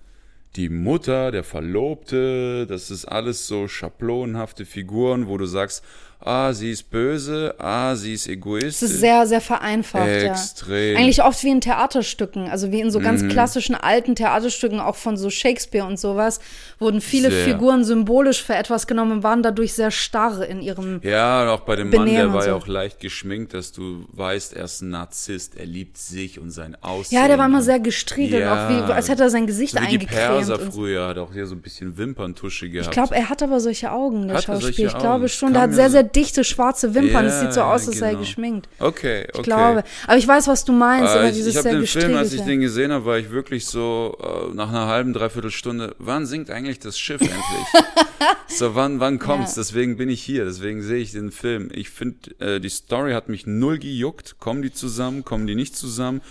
Die 0.57 0.69
Mutter, 0.69 1.31
der 1.31 1.43
Verlobte, 1.43 2.65
das 2.67 2.89
ist 2.89 3.05
alles 3.05 3.47
so 3.47 3.67
schablonenhafte 3.67 4.65
Figuren, 4.65 5.27
wo 5.27 5.37
du 5.37 5.45
sagst, 5.45 5.83
ah, 6.19 6.53
sie 6.53 6.71
ist 6.71 6.89
böse, 6.89 7.55
ah, 7.59 7.95
sie 7.95 8.13
ist 8.13 8.27
egoistisch. 8.27 8.69
Es 8.69 8.81
ist 8.81 8.99
sehr, 8.99 9.27
sehr 9.27 9.41
vereinfacht, 9.41 10.07
Extrem. 10.07 10.93
ja. 10.93 10.99
Eigentlich 10.99 11.23
oft 11.23 11.43
wie 11.43 11.49
in 11.51 11.61
Theaterstücken, 11.61 12.49
also 12.49 12.71
wie 12.71 12.81
in 12.81 12.89
so 12.91 12.99
ganz 12.99 13.27
klassischen 13.27 13.75
alten 13.75 14.15
Theaterstücken, 14.15 14.79
auch 14.79 14.95
von 14.95 15.17
so 15.17 15.29
Shakespeare 15.29 15.85
und 15.85 15.99
sowas, 15.99 16.39
wurden 16.79 17.01
viele 17.01 17.29
Sehr. 17.29 17.45
Figuren 17.45 17.83
symbolisch 17.83 18.43
für 18.43 18.55
etwas 18.55 18.87
genommen 18.87 19.11
und 19.11 19.23
waren 19.23 19.43
dadurch 19.43 19.73
sehr 19.73 19.91
starr 19.91 20.45
in 20.45 20.61
ihrem. 20.61 20.99
Ja, 21.03 21.43
und 21.43 21.49
auch 21.49 21.61
bei 21.61 21.75
dem 21.75 21.89
Mann, 21.89 21.99
Benehmen 22.05 22.15
der 22.17 22.27
und 22.27 22.33
war 22.33 22.45
ja 22.45 22.51
so. 22.51 22.57
auch 22.57 22.67
leicht 22.67 22.99
geschminkt, 22.99 23.53
dass 23.53 23.71
du 23.71 24.05
weißt, 24.13 24.53
er 24.53 24.65
ist 24.65 24.81
ein 24.81 24.89
Narzisst, 24.89 25.55
er 25.55 25.65
liebt 25.65 25.97
sich 25.97 26.39
und 26.39 26.51
sein 26.51 26.75
Aussehen. 26.81 27.19
Ja, 27.21 27.27
der 27.27 27.37
war 27.37 27.45
immer 27.45 27.61
sehr 27.61 27.79
gestriegelt, 27.79 28.41
Ja. 28.41 28.65
auch 28.65 28.69
wie, 28.69 28.91
als 28.91 29.09
hätte 29.09 29.23
er 29.23 29.29
sein 29.29 29.47
Gesicht 29.47 29.73
so 29.75 29.81
wie 29.81 29.85
die 29.87 29.93
eingecremt. 29.99 30.19
Perser 30.19 30.59
früher, 30.59 31.07
hat 31.07 31.17
auch 31.17 31.33
hier 31.33 31.45
so 31.47 31.55
ein 31.55 31.61
bisschen 31.61 31.97
Wimperntusche 31.97 32.69
gehabt. 32.69 32.87
Ich 32.87 32.91
glaube, 32.91 33.15
er 33.15 33.29
hat 33.29 33.43
aber 33.43 33.59
solche 33.59 33.91
Augen, 33.91 34.27
der 34.27 34.37
Hat 34.37 34.47
er 34.49 34.55
solche 34.55 34.67
Schauspieler. 34.67 34.89
Ich 34.89 34.97
glaube 34.97 35.29
schon, 35.29 35.53
der 35.53 35.61
hat 35.63 35.73
sehr, 35.73 35.89
sehr 35.89 36.03
dichte 36.05 36.43
schwarze 36.43 36.93
Wimpern. 36.95 37.25
Es 37.25 37.33
Ja, 37.35 37.39
sieht 37.41 37.53
so 37.53 37.61
aus, 37.61 37.87
als 37.87 37.97
sei 37.97 38.05
er 38.07 38.11
genau. 38.11 38.21
geschminkt. 38.21 38.69
Okay, 38.79 39.23
okay. 39.23 39.31
Ich 39.35 39.43
glaube. 39.43 39.83
Aber 40.07 40.17
ich 40.17 40.27
weiß, 40.27 40.47
was 40.47 40.65
du 40.65 40.71
meinst, 40.71 41.15
Äh, 41.15 41.29
ich 41.29 41.45
ich 41.45 41.57
habe 41.57 41.69
den 41.69 41.87
Film, 41.87 42.15
als 42.15 42.33
ich 42.33 42.41
den 42.41 42.61
gesehen 42.61 42.91
habe, 42.91 43.05
war 43.05 43.17
ich 43.17 43.31
wirklich 43.31 43.65
so 43.65 44.17
äh, 44.21 44.53
nach 44.55 44.69
einer 44.69 44.87
halben, 44.87 45.13
dreiviertel 45.13 45.51
Stunde, 45.51 45.95
wann 45.99 46.25
sinkt 46.25 46.49
eigentlich 46.49 46.79
das 46.79 46.97
Schiff 46.97 47.21
endlich? 47.21 47.37
so, 48.47 48.75
wann, 48.75 48.99
wann 48.99 49.19
kommt's? 49.19 49.55
Ja. 49.55 49.61
Deswegen 49.61 49.97
bin 49.97 50.09
ich 50.09 50.21
hier, 50.23 50.45
deswegen 50.45 50.81
sehe 50.81 50.99
ich 50.99 51.11
den 51.11 51.31
Film. 51.31 51.69
Ich 51.73 51.89
finde, 51.89 52.31
äh, 52.39 52.59
die 52.59 52.69
Story 52.69 53.13
hat 53.13 53.29
mich 53.29 53.45
null 53.47 53.79
gejuckt. 53.79 54.37
Kommen 54.39 54.61
die 54.61 54.71
zusammen, 54.71 55.23
kommen 55.25 55.47
die 55.47 55.55
nicht 55.55 55.75
zusammen? 55.75 56.21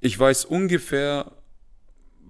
Ich 0.00 0.18
weiß 0.18 0.46
ungefähr, 0.46 1.32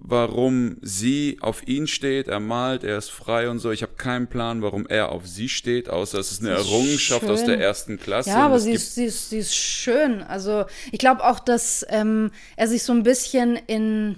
warum 0.03 0.77
sie 0.81 1.37
auf 1.41 1.67
ihn 1.67 1.87
steht. 1.87 2.27
Er 2.27 2.39
malt, 2.39 2.83
er 2.83 2.97
ist 2.97 3.11
frei 3.11 3.49
und 3.49 3.59
so. 3.59 3.71
Ich 3.71 3.83
habe 3.83 3.93
keinen 3.93 4.27
Plan, 4.27 4.61
warum 4.61 4.87
er 4.87 5.11
auf 5.11 5.27
sie 5.27 5.47
steht, 5.47 5.89
außer 5.89 6.19
es 6.19 6.31
ist 6.31 6.41
eine 6.41 6.57
Sie 6.57 6.67
Errungenschaft 6.69 7.25
aus 7.25 7.39
schön. 7.39 7.49
der 7.49 7.59
ersten 7.59 7.99
Klasse. 7.99 8.29
Ja, 8.31 8.45
aber 8.45 8.59
sie 8.59 8.71
ist, 8.71 8.95
sie, 8.95 9.05
ist, 9.05 9.29
sie 9.29 9.37
ist 9.37 9.55
schön. 9.55 10.23
Also 10.23 10.65
ich 10.91 10.99
glaube 10.99 11.23
auch, 11.23 11.39
dass 11.39 11.85
ähm, 11.89 12.31
er 12.55 12.67
sich 12.67 12.83
so 12.83 12.93
ein 12.93 13.03
bisschen 13.03 13.55
in 13.67 14.17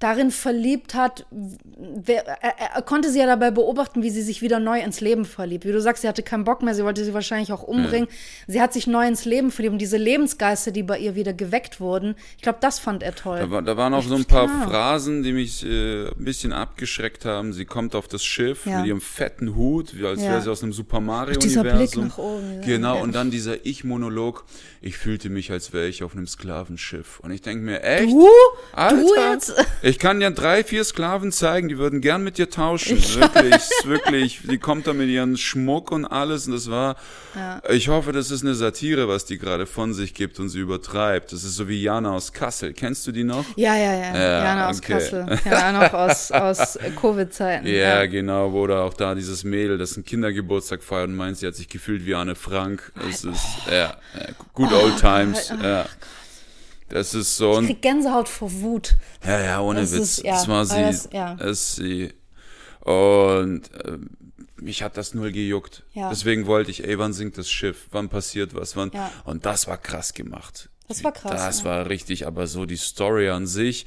darin 0.00 0.30
verliebt 0.30 0.94
hat, 0.94 1.24
wer, 1.30 2.26
er, 2.42 2.74
er 2.76 2.82
konnte 2.82 3.10
sie 3.10 3.20
ja 3.20 3.26
dabei 3.26 3.50
beobachten, 3.50 4.02
wie 4.02 4.10
sie 4.10 4.22
sich 4.22 4.42
wieder 4.42 4.58
neu 4.58 4.80
ins 4.80 5.00
Leben 5.00 5.24
verliebt. 5.24 5.64
Wie 5.64 5.72
du 5.72 5.80
sagst, 5.80 6.02
sie 6.02 6.08
hatte 6.08 6.22
keinen 6.22 6.44
Bock 6.44 6.62
mehr, 6.62 6.74
sie 6.74 6.84
wollte 6.84 7.04
sie 7.04 7.14
wahrscheinlich 7.14 7.52
auch 7.52 7.62
umbringen. 7.62 8.08
Sie 8.46 8.60
hat 8.60 8.72
sich 8.72 8.86
neu 8.86 9.06
ins 9.06 9.24
Leben 9.24 9.50
verliebt 9.50 9.72
und 9.72 9.78
diese 9.78 9.96
Lebensgeister, 9.96 10.72
die 10.72 10.82
bei 10.82 10.98
ihr 10.98 11.14
wieder 11.14 11.32
geweckt 11.32 11.80
wurden, 11.80 12.16
ich 12.36 12.42
glaube, 12.42 12.58
das 12.60 12.78
fand 12.78 13.02
er 13.02 13.14
toll. 13.14 13.38
Da, 13.38 13.50
war, 13.50 13.62
da 13.62 13.76
waren 13.76 13.94
auch 13.94 14.02
Ich- 14.02 14.08
so 14.08 14.14
ein 14.16 14.24
paar 14.26 14.48
Ahnung. 14.50 14.68
Phrasen, 14.68 15.22
die 15.22 15.32
mich 15.32 15.64
äh, 15.64 16.08
ein 16.08 16.24
bisschen 16.24 16.52
abgeschreckt 16.52 17.24
haben. 17.24 17.52
Sie 17.52 17.64
kommt 17.64 17.94
auf 17.94 18.08
das 18.08 18.24
Schiff 18.24 18.66
Ja. 18.66 18.78
mit 18.78 18.86
ihrem 18.88 19.00
fetten 19.00 19.54
Hut, 19.54 19.94
als 20.04 20.20
Ja. 20.22 20.30
wäre 20.32 20.42
sie 20.42 20.50
aus 20.50 20.62
einem 20.62 20.72
Super 20.72 21.00
Mario 21.00 21.38
dieser 21.38 21.60
Universum. 21.62 22.02
Blick 22.04 22.08
nach 22.10 22.18
oben, 22.18 22.54
ja. 22.56 22.60
Genau, 22.66 22.96
Ja. 22.96 23.02
und 23.02 23.14
dann 23.14 23.30
dieser 23.30 23.64
Ich-Monolog. 23.64 24.44
Ich 24.82 24.98
fühlte 24.98 25.30
mich, 25.30 25.50
als 25.50 25.72
wäre 25.72 25.86
ich 25.86 26.02
auf 26.02 26.14
einem 26.14 26.26
Sklavenschiff. 26.26 27.20
Und 27.20 27.30
ich 27.30 27.40
denke 27.40 27.64
mir, 27.64 27.82
echt? 27.82 28.12
Du? 28.12 28.28
Alter, 28.72 28.96
Du 28.96 29.14
jetzt? 29.32 29.54
Ich 29.84 29.98
kann 29.98 30.18
dir 30.18 30.30
drei, 30.30 30.64
vier 30.64 30.82
Sklaven 30.82 31.30
zeigen, 31.30 31.68
die 31.68 31.76
würden 31.76 32.00
gern 32.00 32.24
mit 32.24 32.38
dir 32.38 32.48
tauschen. 32.48 32.96
Wirklich, 32.96 33.62
wirklich. 33.84 34.40
Die 34.50 34.56
kommt 34.56 34.86
da 34.86 34.94
mit 34.94 35.10
ihren 35.10 35.36
Schmuck 35.36 35.92
und 35.92 36.06
alles 36.06 36.46
und 36.46 36.54
das 36.54 36.70
war. 36.70 36.96
Ja. 37.34 37.60
Ich 37.68 37.88
hoffe, 37.88 38.12
das 38.12 38.30
ist 38.30 38.42
eine 38.42 38.54
Satire, 38.54 39.08
was 39.08 39.26
die 39.26 39.36
gerade 39.36 39.66
von 39.66 39.92
sich 39.92 40.14
gibt 40.14 40.40
und 40.40 40.48
sie 40.48 40.60
übertreibt. 40.60 41.34
Das 41.34 41.44
ist 41.44 41.56
so 41.56 41.68
wie 41.68 41.82
Jana 41.82 42.12
aus 42.12 42.32
Kassel. 42.32 42.72
Kennst 42.72 43.06
du 43.06 43.12
die 43.12 43.24
noch? 43.24 43.44
Ja, 43.56 43.76
ja, 43.76 43.92
ja. 43.92 44.16
Ja, 44.16 44.44
Jana 44.44 44.70
aus 44.70 44.78
okay. 44.78 44.92
Kassel. 44.94 45.38
Ja, 45.44 45.72
noch 45.72 45.92
aus, 45.92 46.32
aus 46.32 46.78
Covid-Zeiten. 46.98 47.66
Ja, 47.66 48.06
genau, 48.06 48.54
wo 48.54 48.66
da 48.66 48.84
auch 48.84 48.94
da 48.94 49.14
dieses 49.14 49.44
Mädel, 49.44 49.76
das 49.76 49.96
einen 49.96 50.06
Kindergeburtstag 50.06 50.82
feiert 50.82 51.08
und 51.08 51.16
meint, 51.16 51.36
sie 51.36 51.46
hat 51.46 51.56
sich 51.56 51.68
gefühlt 51.68 52.06
wie 52.06 52.14
Anne 52.14 52.36
Frank. 52.36 52.90
Es 53.06 53.24
ist, 53.24 53.44
ja, 53.66 53.98
ja, 54.14 54.28
good 54.54 54.72
old 54.72 54.98
times, 54.98 55.52
ja. 55.62 55.84
Das 56.88 57.14
ist 57.14 57.36
so 57.36 57.52
Ich 57.52 57.58
ein, 57.58 57.66
krieg 57.66 57.82
Gänsehaut 57.82 58.28
vor 58.28 58.52
Wut. 58.60 58.96
ja, 59.24 59.40
ja, 59.40 59.60
ohne 59.60 59.80
Das 59.80 59.92
Witz. 59.92 60.18
ist- 60.18 60.24
ja, 60.24 60.34
das 60.34 60.48
war 60.48 60.64
sie, 60.66 60.80
das- 60.82 61.08
ja. 61.12 61.32
ist 61.34 61.76
sie. 61.76 62.12
Und 62.80 63.62
ähm, 63.84 64.10
mich 64.56 64.82
hat 64.82 64.96
das 64.96 65.14
null 65.14 65.32
gejuckt. 65.32 65.84
Ja. 65.92 66.10
Deswegen 66.10 66.46
wollte 66.46 66.70
ich, 66.70 66.84
ey, 66.86 66.98
wann 66.98 67.12
sinkt 67.12 67.38
das 67.38 67.50
Schiff? 67.50 67.88
Wann 67.90 68.08
passiert 68.08 68.54
was? 68.54 68.76
Wann? 68.76 68.90
Ja. 68.92 69.10
Und 69.24 69.46
das 69.46 69.66
war 69.66 69.78
krass 69.78 70.12
gemacht. 70.14 70.68
Das 70.88 71.02
war 71.02 71.12
krass, 71.12 71.32
Das 71.32 71.58
ja. 71.60 71.64
war 71.64 71.88
richtig, 71.88 72.26
aber 72.26 72.46
so 72.46 72.66
die 72.66 72.76
Story 72.76 73.30
an 73.30 73.46
sich, 73.46 73.86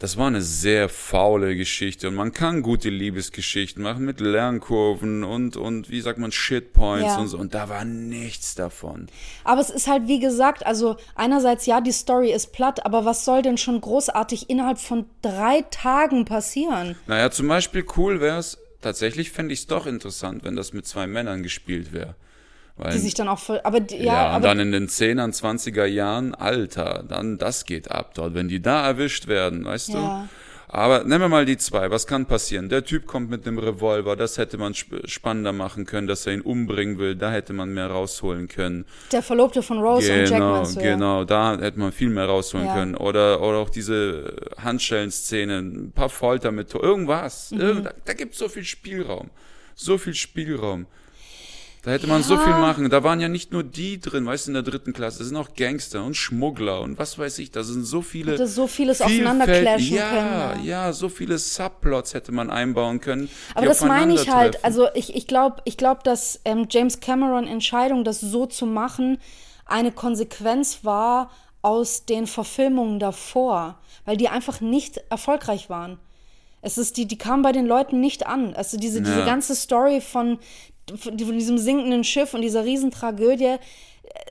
das 0.00 0.16
war 0.16 0.26
eine 0.26 0.42
sehr 0.42 0.88
faule 0.88 1.56
Geschichte. 1.56 2.08
Und 2.08 2.14
man 2.16 2.32
kann 2.32 2.62
gute 2.62 2.90
Liebesgeschichten 2.90 3.82
machen 3.82 4.04
mit 4.04 4.20
Lernkurven 4.20 5.22
und, 5.24 5.56
und 5.56 5.88
wie 5.88 6.00
sagt 6.00 6.18
man, 6.18 6.32
Shitpoints 6.32 7.14
Ja. 7.14 7.18
und 7.20 7.28
so. 7.28 7.38
Und 7.38 7.54
da 7.54 7.68
war 7.68 7.84
nichts 7.84 8.54
davon. 8.54 9.06
Aber 9.44 9.60
es 9.60 9.70
ist 9.70 9.86
halt, 9.86 10.08
wie 10.08 10.18
gesagt, 10.18 10.66
also 10.66 10.96
einerseits, 11.14 11.66
ja, 11.66 11.80
die 11.80 11.92
Story 11.92 12.32
ist 12.32 12.52
platt, 12.52 12.84
aber 12.84 13.04
was 13.04 13.24
soll 13.24 13.42
denn 13.42 13.56
schon 13.56 13.80
großartig 13.80 14.50
innerhalb 14.50 14.78
von 14.78 15.06
drei 15.22 15.62
Tagen 15.70 16.24
passieren? 16.24 16.96
Naja, 17.06 17.30
zum 17.30 17.48
Beispiel 17.48 17.84
cool 17.96 18.20
wär's, 18.20 18.58
tatsächlich 18.80 19.30
fände 19.30 19.54
ich 19.54 19.60
es 19.60 19.66
doch 19.68 19.86
interessant, 19.86 20.44
wenn 20.44 20.56
das 20.56 20.72
mit 20.72 20.86
zwei 20.86 21.06
Männern 21.06 21.42
gespielt 21.42 21.92
wäre. 21.92 22.16
Weil, 22.76 22.92
Die 22.92 22.98
sich 22.98 23.14
dann 23.14 23.28
auch, 23.28 23.38
voll- 23.38 23.60
aber 23.62 23.78
die- 23.80 23.98
ja, 23.98 24.02
ja, 24.30 24.36
und 24.36 24.42
dann 24.42 24.58
in 24.58 24.72
den 24.72 24.88
10er, 24.88 25.30
20er 25.32 25.84
Jahren, 25.86 26.34
Alter, 26.34 27.04
dann 27.08 27.38
das 27.38 27.66
geht 27.66 27.90
ab 27.90 28.14
dort, 28.14 28.34
wenn 28.34 28.48
die 28.48 28.60
da 28.60 28.84
erwischt 28.86 29.28
werden, 29.28 29.64
weißt 29.64 29.90
Ja. 29.90 29.94
du? 30.24 30.28
Aber 30.66 31.04
nehmen 31.04 31.20
wir 31.20 31.28
mal 31.28 31.44
die 31.44 31.56
zwei. 31.56 31.88
Was 31.92 32.04
kann 32.08 32.26
passieren? 32.26 32.68
Der 32.68 32.84
Typ 32.84 33.06
kommt 33.06 33.30
mit 33.30 33.46
einem 33.46 33.60
Revolver. 33.60 34.16
Das 34.16 34.38
hätte 34.38 34.58
man 34.58 34.72
sp 34.74 35.06
spannender 35.06 35.52
machen 35.52 35.84
können, 35.86 36.08
dass 36.08 36.26
er 36.26 36.32
ihn 36.32 36.40
umbringen 36.40 36.98
will. 36.98 37.14
Da 37.14 37.30
hätte 37.30 37.52
man 37.52 37.72
mehr 37.72 37.86
rausholen 37.86 38.48
können. 38.48 38.84
der 39.12 39.22
Verlobte 39.22 39.62
von 39.62 39.78
Rose 39.78 40.10
und 40.12 40.18
Jack 40.22 40.30
Genau, 40.30 40.56
meinst 40.56 40.74
du, 40.74 40.80
ja? 40.80 40.94
genau. 40.94 41.22
Da 41.24 41.56
hätte 41.60 41.78
man 41.78 41.92
viel 41.92 42.10
mehr 42.10 42.24
rausholen 42.26 42.66
Ja. 42.66 42.74
können. 42.74 42.96
Oder, 42.96 43.40
oder 43.40 43.58
auch 43.58 43.70
diese 43.70 44.34
Handschellen-Szenen, 44.60 45.86
ein 45.86 45.92
paar 45.92 46.08
Foltermethoden, 46.08 46.88
irgendwas. 46.88 47.50
Mhm. 47.52 47.60
Irgend, 47.60 47.86
da, 47.86 47.92
da 48.04 48.12
gibt 48.14 48.32
es 48.32 48.38
so 48.38 48.48
viel 48.48 48.64
Spielraum. 48.64 49.30
So 49.76 49.96
viel 49.98 50.14
Spielraum. 50.14 50.86
Da 51.84 51.90
hätte 51.90 52.06
man 52.06 52.22
so 52.22 52.38
viel 52.38 52.54
machen. 52.54 52.88
Da 52.88 53.04
waren 53.04 53.20
ja 53.20 53.28
nicht 53.28 53.52
nur 53.52 53.62
die 53.62 54.00
drin, 54.00 54.24
weißt 54.24 54.46
du, 54.46 54.50
in 54.50 54.54
der 54.54 54.62
dritten 54.62 54.94
Klasse. 54.94 55.18
Da 55.18 55.24
sind 55.24 55.36
auch 55.36 55.54
Gangster 55.54 56.02
und 56.02 56.14
Schmuggler 56.14 56.80
und 56.80 56.98
was 56.98 57.18
weiß 57.18 57.38
ich. 57.40 57.50
Da 57.50 57.62
sind 57.62 57.84
so 57.84 58.00
viele. 58.00 58.32
Hätte 58.32 58.46
so 58.46 58.66
vieles 58.66 59.02
aufeinanderclashen 59.02 59.94
ja, 59.94 60.52
können, 60.54 60.64
Ja, 60.64 60.92
so 60.94 61.10
viele 61.10 61.36
Subplots 61.36 62.14
hätte 62.14 62.32
man 62.32 62.50
einbauen 62.50 63.00
können. 63.00 63.28
Aber 63.54 63.66
das 63.66 63.82
meine 63.82 64.14
ich 64.14 64.30
halt, 64.30 64.64
also 64.64 64.88
ich, 64.94 65.14
ich 65.14 65.26
glaube, 65.26 65.56
ich 65.64 65.76
glaub, 65.76 66.04
dass 66.04 66.40
ähm, 66.46 66.66
James 66.70 67.00
Cameron 67.00 67.46
Entscheidung, 67.46 68.02
das 68.04 68.20
so 68.20 68.46
zu 68.46 68.64
machen, 68.64 69.18
eine 69.66 69.92
Konsequenz 69.92 70.80
war 70.84 71.30
aus 71.60 72.06
den 72.06 72.26
Verfilmungen 72.26 72.98
davor, 72.98 73.78
weil 74.06 74.16
die 74.16 74.28
einfach 74.28 74.60
nicht 74.60 75.02
erfolgreich 75.10 75.68
waren. 75.68 75.98
Es 76.60 76.78
ist 76.78 76.96
die, 76.96 77.06
die 77.06 77.18
kamen 77.18 77.42
bei 77.42 77.52
den 77.52 77.66
Leuten 77.66 78.00
nicht 78.00 78.26
an. 78.26 78.54
Also 78.54 78.78
diese, 78.78 79.02
diese 79.02 79.18
Ja. 79.20 79.26
ganze 79.26 79.54
Story 79.54 80.00
von, 80.00 80.38
von 80.96 81.16
diesem 81.16 81.58
sinkenden 81.58 82.04
Schiff 82.04 82.34
und 82.34 82.42
dieser 82.42 82.64
Riesentragödie, 82.64 83.56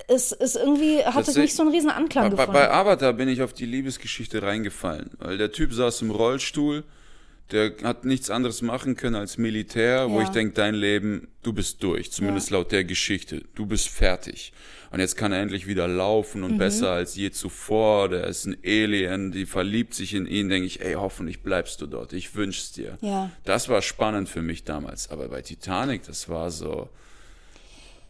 es 0.08 0.32
ist 0.32 0.56
irgendwie, 0.56 1.04
hat 1.04 1.28
es 1.28 1.36
nicht 1.36 1.56
so 1.56 1.64
einen 1.64 1.72
riesen 1.72 1.90
Anklang 1.90 2.26
Bei, 2.26 2.30
gefunden. 2.32 2.54
bei 2.54 2.72
Avatar 2.72 3.14
bin 3.14 3.28
ich 3.28 3.42
auf 3.42 3.54
die 3.54 3.66
Liebesgeschichte 3.66 4.42
reingefallen, 4.44 5.12
weil 5.18 5.38
der 5.38 5.52
Typ 5.52 5.74
saß 5.74 6.02
im 6.04 6.12
Rollstuhl, 6.12 6.84
der 7.52 7.74
hat 7.84 8.06
nichts 8.06 8.30
anderes 8.30 8.62
machen 8.62 8.96
können 8.96 9.16
als 9.16 9.38
Militär, 9.38 10.10
wo 10.10 10.20
Ja. 10.20 10.24
ich 10.24 10.30
denke, 10.30 10.54
dein 10.54 10.76
Leben, 10.76 11.28
du 11.44 11.54
bist 11.54 11.84
durch, 11.84 12.12
zumindest 12.12 12.52
laut 12.52 12.72
der 12.72 12.84
Geschichte, 12.84 13.44
du 13.56 13.66
bist 13.66 13.90
fertig. 13.90 14.54
Und 14.94 15.00
jetzt 15.00 15.18
kann 15.18 15.32
er 15.32 15.42
endlich 15.42 15.66
wieder 15.66 15.88
laufen 15.88 16.42
Mhm. 16.42 16.46
und 16.46 16.58
besser 16.60 16.92
als 16.92 17.16
je 17.16 17.32
zuvor, 17.32 18.10
der 18.10 18.28
ist 18.28 18.46
ein 18.46 18.56
Alien, 18.64 19.32
die 19.32 19.48
verliebt 19.48 19.96
sich 19.96 20.14
in 20.14 20.28
ihn, 20.28 20.50
denke 20.50 20.68
ich, 20.68 20.82
ey, 20.82 20.94
hoffentlich 20.94 21.42
bleibst 21.42 21.82
du 21.82 21.88
dort, 21.88 22.14
ich 22.14 22.36
wünsch's 22.36 22.72
dir. 22.74 23.00
Ja. 23.02 23.32
Das 23.44 23.70
war 23.70 23.82
spannend 23.82 24.30
für 24.30 24.44
mich 24.44 24.64
damals, 24.66 25.10
aber 25.10 25.28
bei 25.30 25.42
Titanic, 25.42 26.04
das 26.06 26.30
war 26.30 26.52
so 26.52 26.90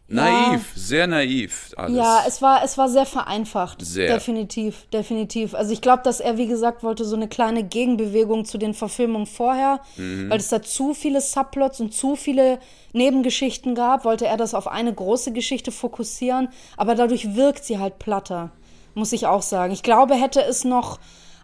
naiv, 0.07 0.71
sehr 0.75 1.07
naiv 1.07 1.73
alles. 1.77 1.97
Ja, 1.97 2.23
es 2.27 2.41
war, 2.41 2.63
es 2.63 2.77
war 2.77 2.89
sehr 2.89 3.05
vereinfacht. 3.05 3.83
Sehr. 3.83 4.13
Definitiv, 4.13 4.85
definitiv. 4.91 5.55
Also 5.55 5.71
ich 5.73 5.81
glaube, 5.81 6.03
dass 6.03 6.19
er, 6.19 6.37
wie 6.37 6.47
gesagt, 6.47 6.83
wollte 6.83 7.05
so 7.05 7.15
eine 7.15 7.27
kleine 7.27 7.63
Gegenbewegung 7.63 8.45
zu 8.45 8.57
den 8.57 8.73
Verfilmungen 8.73 9.25
vorher, 9.27 9.79
Mhm. 9.97 10.29
weil 10.29 10.39
es 10.39 10.49
da 10.49 10.61
zu 10.61 10.93
viele 10.93 11.21
Subplots 11.21 11.79
und 11.79 11.93
zu 11.93 12.15
viele 12.15 12.59
Nebengeschichten 12.91 13.75
gab, 13.75 14.05
wollte 14.05 14.27
er 14.27 14.37
das 14.37 14.53
auf 14.53 14.67
eine 14.67 14.93
große 14.93 15.31
Geschichte 15.31 15.71
fokussieren, 15.71 16.49
aber 16.77 16.95
dadurch 16.95 17.35
wirkt 17.35 17.63
sie 17.65 17.79
halt 17.79 17.97
platter, 17.99 18.51
muss 18.93 19.13
ich 19.13 19.25
auch 19.25 19.41
sagen. 19.41 19.73
Ich 19.73 19.83
glaube, 19.83 20.15
hätte 20.15 20.41
es 20.43 20.63
noch 20.63 20.99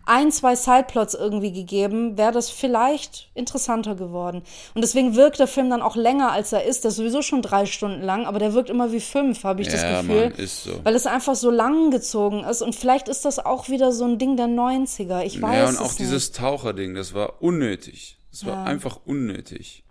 ein, 0.05 0.31
zwei 0.31 0.55
Sideplots 0.55 1.13
irgendwie 1.13 1.51
gegeben, 1.51 2.17
wäre 2.17 2.31
das 2.31 2.49
vielleicht 2.49 3.29
interessanter 3.35 3.95
geworden. 3.95 4.41
Und 4.73 4.81
deswegen 4.81 5.15
wirkt 5.15 5.39
der 5.39 5.47
Film 5.47 5.69
dann 5.69 5.81
auch 5.81 5.95
länger, 5.95 6.31
als 6.31 6.51
er 6.51 6.63
ist. 6.65 6.83
Der 6.83 6.89
ist 6.89 6.97
sowieso 6.97 7.21
schon 7.21 7.41
drei 7.41 7.65
Stunden 7.65 8.01
lang, 8.01 8.25
aber 8.25 8.39
der 8.39 8.53
wirkt 8.53 8.69
immer 8.69 8.91
wie 8.91 8.99
fünf, 8.99 9.43
habe 9.43 9.61
ich 9.61 9.67
das 9.67 9.81
Ja, 9.83 10.01
Gefühl. 10.01 10.29
Mann, 10.29 10.39
ist 10.39 10.63
so. 10.63 10.79
Weil 10.83 10.95
es 10.95 11.05
einfach 11.05 11.35
so 11.35 11.51
lang 11.51 11.91
gezogen 11.91 12.43
ist. 12.43 12.61
Und 12.61 12.75
vielleicht 12.75 13.07
ist 13.07 13.25
das 13.25 13.39
auch 13.39 13.69
wieder 13.69 13.91
so 13.91 14.05
ein 14.05 14.17
Ding 14.17 14.35
der 14.37 14.47
90er. 14.47 15.23
Ich 15.23 15.41
weiß 15.41 15.55
Ja, 15.55 15.67
und 15.67 15.73
es 15.75 15.79
auch 15.79 15.83
nicht. 15.85 15.99
dieses 15.99 16.31
Taucherding, 16.31 16.95
das 16.95 17.13
war 17.13 17.41
unnötig. 17.41 18.17
Das 18.31 18.45
war 18.45 18.65
einfach 18.65 18.99
unnötig. 19.05 19.83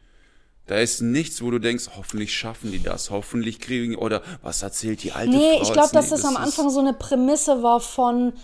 Da 0.66 0.76
ist 0.76 1.00
nichts, 1.00 1.42
wo 1.42 1.50
du 1.50 1.58
denkst, 1.58 1.86
hoffentlich 1.96 2.32
schaffen 2.36 2.70
die 2.70 2.82
das, 2.82 3.10
hoffentlich 3.10 3.58
kriegen, 3.58 3.96
oder 3.96 4.20
was 4.42 4.62
erzählt 4.62 5.02
die 5.02 5.12
alte 5.12 5.30
Nee, 5.34 5.54
Frau? 5.56 5.62
ich 5.62 5.72
glaube, 5.72 5.88
dass 5.94 6.04
Nee, 6.06 6.10
das 6.10 6.24
am 6.26 6.32
ist- 6.34 6.38
Anfang 6.40 6.68
so 6.70 6.80
eine 6.80 6.92
Prämisse 6.92 7.62
war 7.62 7.80
von, 7.80 8.34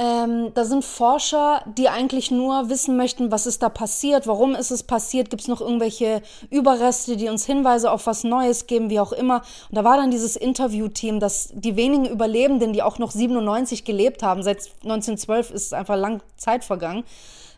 ähm, 0.00 0.52
da 0.54 0.64
sind 0.64 0.84
Forscher, 0.84 1.60
die 1.76 1.88
eigentlich 1.88 2.30
nur 2.30 2.70
wissen 2.70 2.96
möchten, 2.96 3.32
was 3.32 3.46
ist 3.46 3.64
da 3.64 3.68
passiert, 3.68 4.28
warum 4.28 4.54
ist 4.54 4.70
es 4.70 4.84
passiert, 4.84 5.28
gibt 5.28 5.42
es 5.42 5.48
noch 5.48 5.60
irgendwelche 5.60 6.22
Überreste, 6.50 7.16
die 7.16 7.28
uns 7.28 7.44
Hinweise 7.44 7.90
auf 7.90 8.06
was 8.06 8.22
Neues 8.22 8.68
geben, 8.68 8.90
wie 8.90 9.00
auch 9.00 9.10
immer. 9.10 9.42
Und 9.68 9.76
da 9.76 9.82
war 9.82 9.96
dann 9.96 10.12
dieses 10.12 10.36
Interviewteam, 10.36 11.18
dass 11.18 11.50
die 11.52 11.74
wenigen 11.74 12.06
Überlebenden, 12.06 12.72
die 12.72 12.82
auch 12.82 13.00
noch 13.00 13.10
97 13.10 13.84
gelebt 13.84 14.22
haben, 14.22 14.44
seit 14.44 14.58
1912 14.84 15.50
ist 15.50 15.74
einfach 15.74 15.96
lang 15.96 16.20
Zeit 16.36 16.64
vergangen, 16.64 17.02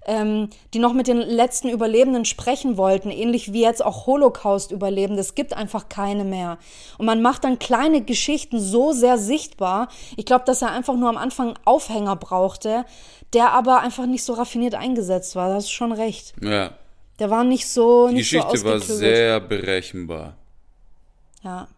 ähm, 0.07 0.49
die 0.73 0.79
noch 0.79 0.93
mit 0.95 1.07
den 1.09 1.19
letzten 1.19 1.69
Überlebenden 1.69 2.25
sprechen 2.25 2.77
wollten, 2.77 3.11
ähnlich 3.11 3.53
wie 3.53 3.63
jetzt 3.63 3.85
auch 3.85 4.07
Holocaust-Überlebende. 4.07 5.21
Es 5.21 5.35
gibt 5.35 5.53
einfach 5.53 5.89
keine 5.89 6.25
mehr. 6.25 6.59
Und 6.99 7.07
man 7.07 7.21
macht 7.23 7.45
dann 7.45 7.59
kleine 7.59 8.01
Geschichten 8.03 8.59
so 8.59 8.93
sehr 8.93 9.19
sichtbar. 9.19 9.89
Ich 10.17 10.25
glaube, 10.25 10.45
dass 10.47 10.63
er 10.63 10.71
einfach 10.73 10.95
nur 10.97 11.09
am 11.11 11.17
Anfang 11.19 11.49
einen 11.49 11.59
Aufhänger 11.67 12.17
brauchte, 12.17 12.85
der 13.35 13.53
aber 13.53 13.81
einfach 13.81 14.07
nicht 14.07 14.25
so 14.25 14.33
raffiniert 14.33 14.75
eingesetzt 14.75 15.37
war. 15.37 15.49
Da 15.51 15.55
hast 15.57 15.69
du 15.69 15.73
schon 15.73 15.93
recht. 15.93 16.33
Ja, 16.43 16.73
Der 17.19 17.31
war 17.31 17.45
nicht 17.45 17.69
so 17.69 18.09
die 18.09 18.15
nicht 18.15 18.31
so 18.31 18.39
Geschichte 18.39 18.65
war 18.67 18.77
ausgeklügelt. 18.77 18.99
sehr 18.99 19.41
berechenbar. 19.41 20.37
Ja, 21.43 21.69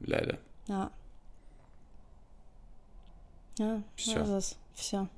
Leider. 0.00 0.38
ja. 0.68 0.90
Ja, 3.58 3.82
so 3.96 4.12
Tja. 4.12 4.22
ist 4.22 4.28
es. 4.30 4.56
Tja. 4.76 5.08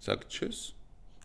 Sag 0.00 0.28
Tschüss. 0.28 0.74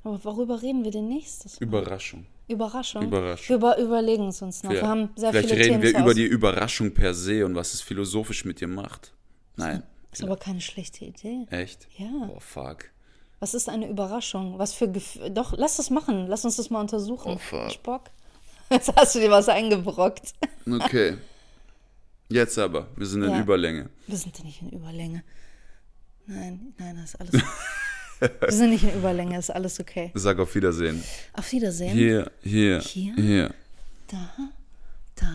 Aber 0.08 0.24
worüber 0.24 0.62
reden 0.62 0.86
wir 0.86 0.91
denn 0.91 1.10
nächstes? 1.10 1.60
Mal? 1.60 1.68
Überraschung. 1.68 2.26
Überraschung. 2.47 3.03
Überraschung. 3.03 3.49
Wir 3.49 3.55
über, 3.58 3.78
überlegen 3.78 4.30
es 4.30 4.41
uns 4.41 4.64
noch. 4.64 4.72
Wir 4.72 4.88
haben 4.88 5.10
sehr 5.18 5.32
Vielleicht 5.32 5.49
viele 5.49 5.60
reden 5.60 5.82
Themen 5.82 5.95
wir 5.95 5.99
über 5.99 6.14
die 6.14 6.24
Überraschung 6.24 6.93
per 6.93 7.14
se 7.14 7.45
und 7.45 7.55
was 7.55 7.74
es 7.74 7.82
philosophisch 7.82 8.45
mit 8.45 8.62
dir 8.62 8.70
macht. 8.70 9.12
Nein. 9.58 9.84
Ist 10.14 10.24
aber 10.24 10.38
keine 10.38 10.62
schlechte 10.62 11.03
Idee. 11.03 11.45
Echt? 11.49 11.89
Ja. 11.97 12.30
Oh, 12.34 12.39
fuck. 12.39 12.86
Was 13.41 13.53
ist 13.53 13.68
eine 13.68 13.89
Überraschung? 13.89 14.58
Was 14.58 14.74
für 14.74 14.89
Gefühle? 14.89 15.30
Doch, 15.30 15.53
lass 15.58 15.76
das 15.76 15.89
machen. 15.89 16.28
Lass 16.28 16.45
uns 16.45 16.55
das 16.55 16.70
mal 16.70 16.80
untersuchen. 16.80 17.34
Oh, 17.34 17.38
fuck. 17.38 17.84
Bock? 17.84 18.03
Jetzt 18.70 18.95
hast 18.95 19.14
du 19.14 19.20
dir 19.20 19.30
was 19.30 19.49
eingebrockt. 19.49 20.36
Okay. 20.66 21.18
Jetzt 22.30 22.58
aber. 22.58 22.88
Wir 22.95 23.08
sind 23.08 23.24
in 23.24 23.32
Ja. 23.32 23.41
Überlänge. 23.41 23.89
Wir 24.08 24.18
sind 24.18 24.41
nicht 24.45 24.62
in 24.62 24.70
Überlänge. 24.70 25.24
Nein, 26.28 26.74
nein, 26.78 26.95
das 26.95 27.14
ist 27.14 27.20
alles. 27.20 27.43
Wir 28.20 28.51
sind 28.51 28.70
nicht 28.72 28.84
in 28.84 28.95
Überlänge, 28.95 29.38
ist 29.38 29.49
alles 29.49 29.80
okay. 29.80 30.11
Sag 30.15 30.39
auf 30.39 30.53
Wiedersehen. 30.55 31.03
Auf 31.34 31.51
Wiedersehen. 31.51 31.93
Hier, 31.93 32.32
hier, 32.41 32.80
Hier? 32.80 33.13
hier. 33.15 33.53
Da, 34.07 34.30
da. 35.15 35.28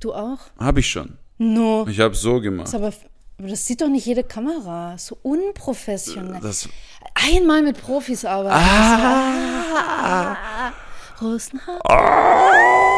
Du 0.00 0.14
auch? 0.14 0.38
Hab 0.58 0.78
ich 0.78 0.88
schon. 0.88 1.18
No. 1.38 1.86
Ich 1.88 2.00
habe 2.00 2.14
so 2.14 2.40
gemacht. 2.40 2.72
aber. 2.74 2.92
Aber 3.40 3.46
das 3.48 3.64
sieht 3.66 3.80
doch 3.82 3.88
nicht 3.88 4.04
jede 4.06 4.24
Kamera. 4.24 4.96
So 4.98 5.16
unprofessionell. 5.22 6.40
Das, 6.40 6.68
Einmal 7.14 7.62
mit 7.62 7.80
Profis 7.80 8.24
arbeiten. 8.24 8.56
ah, 8.56 10.36
Ah, 10.70 10.72
Rosenhaar. 11.20 11.80
Even 11.84 12.97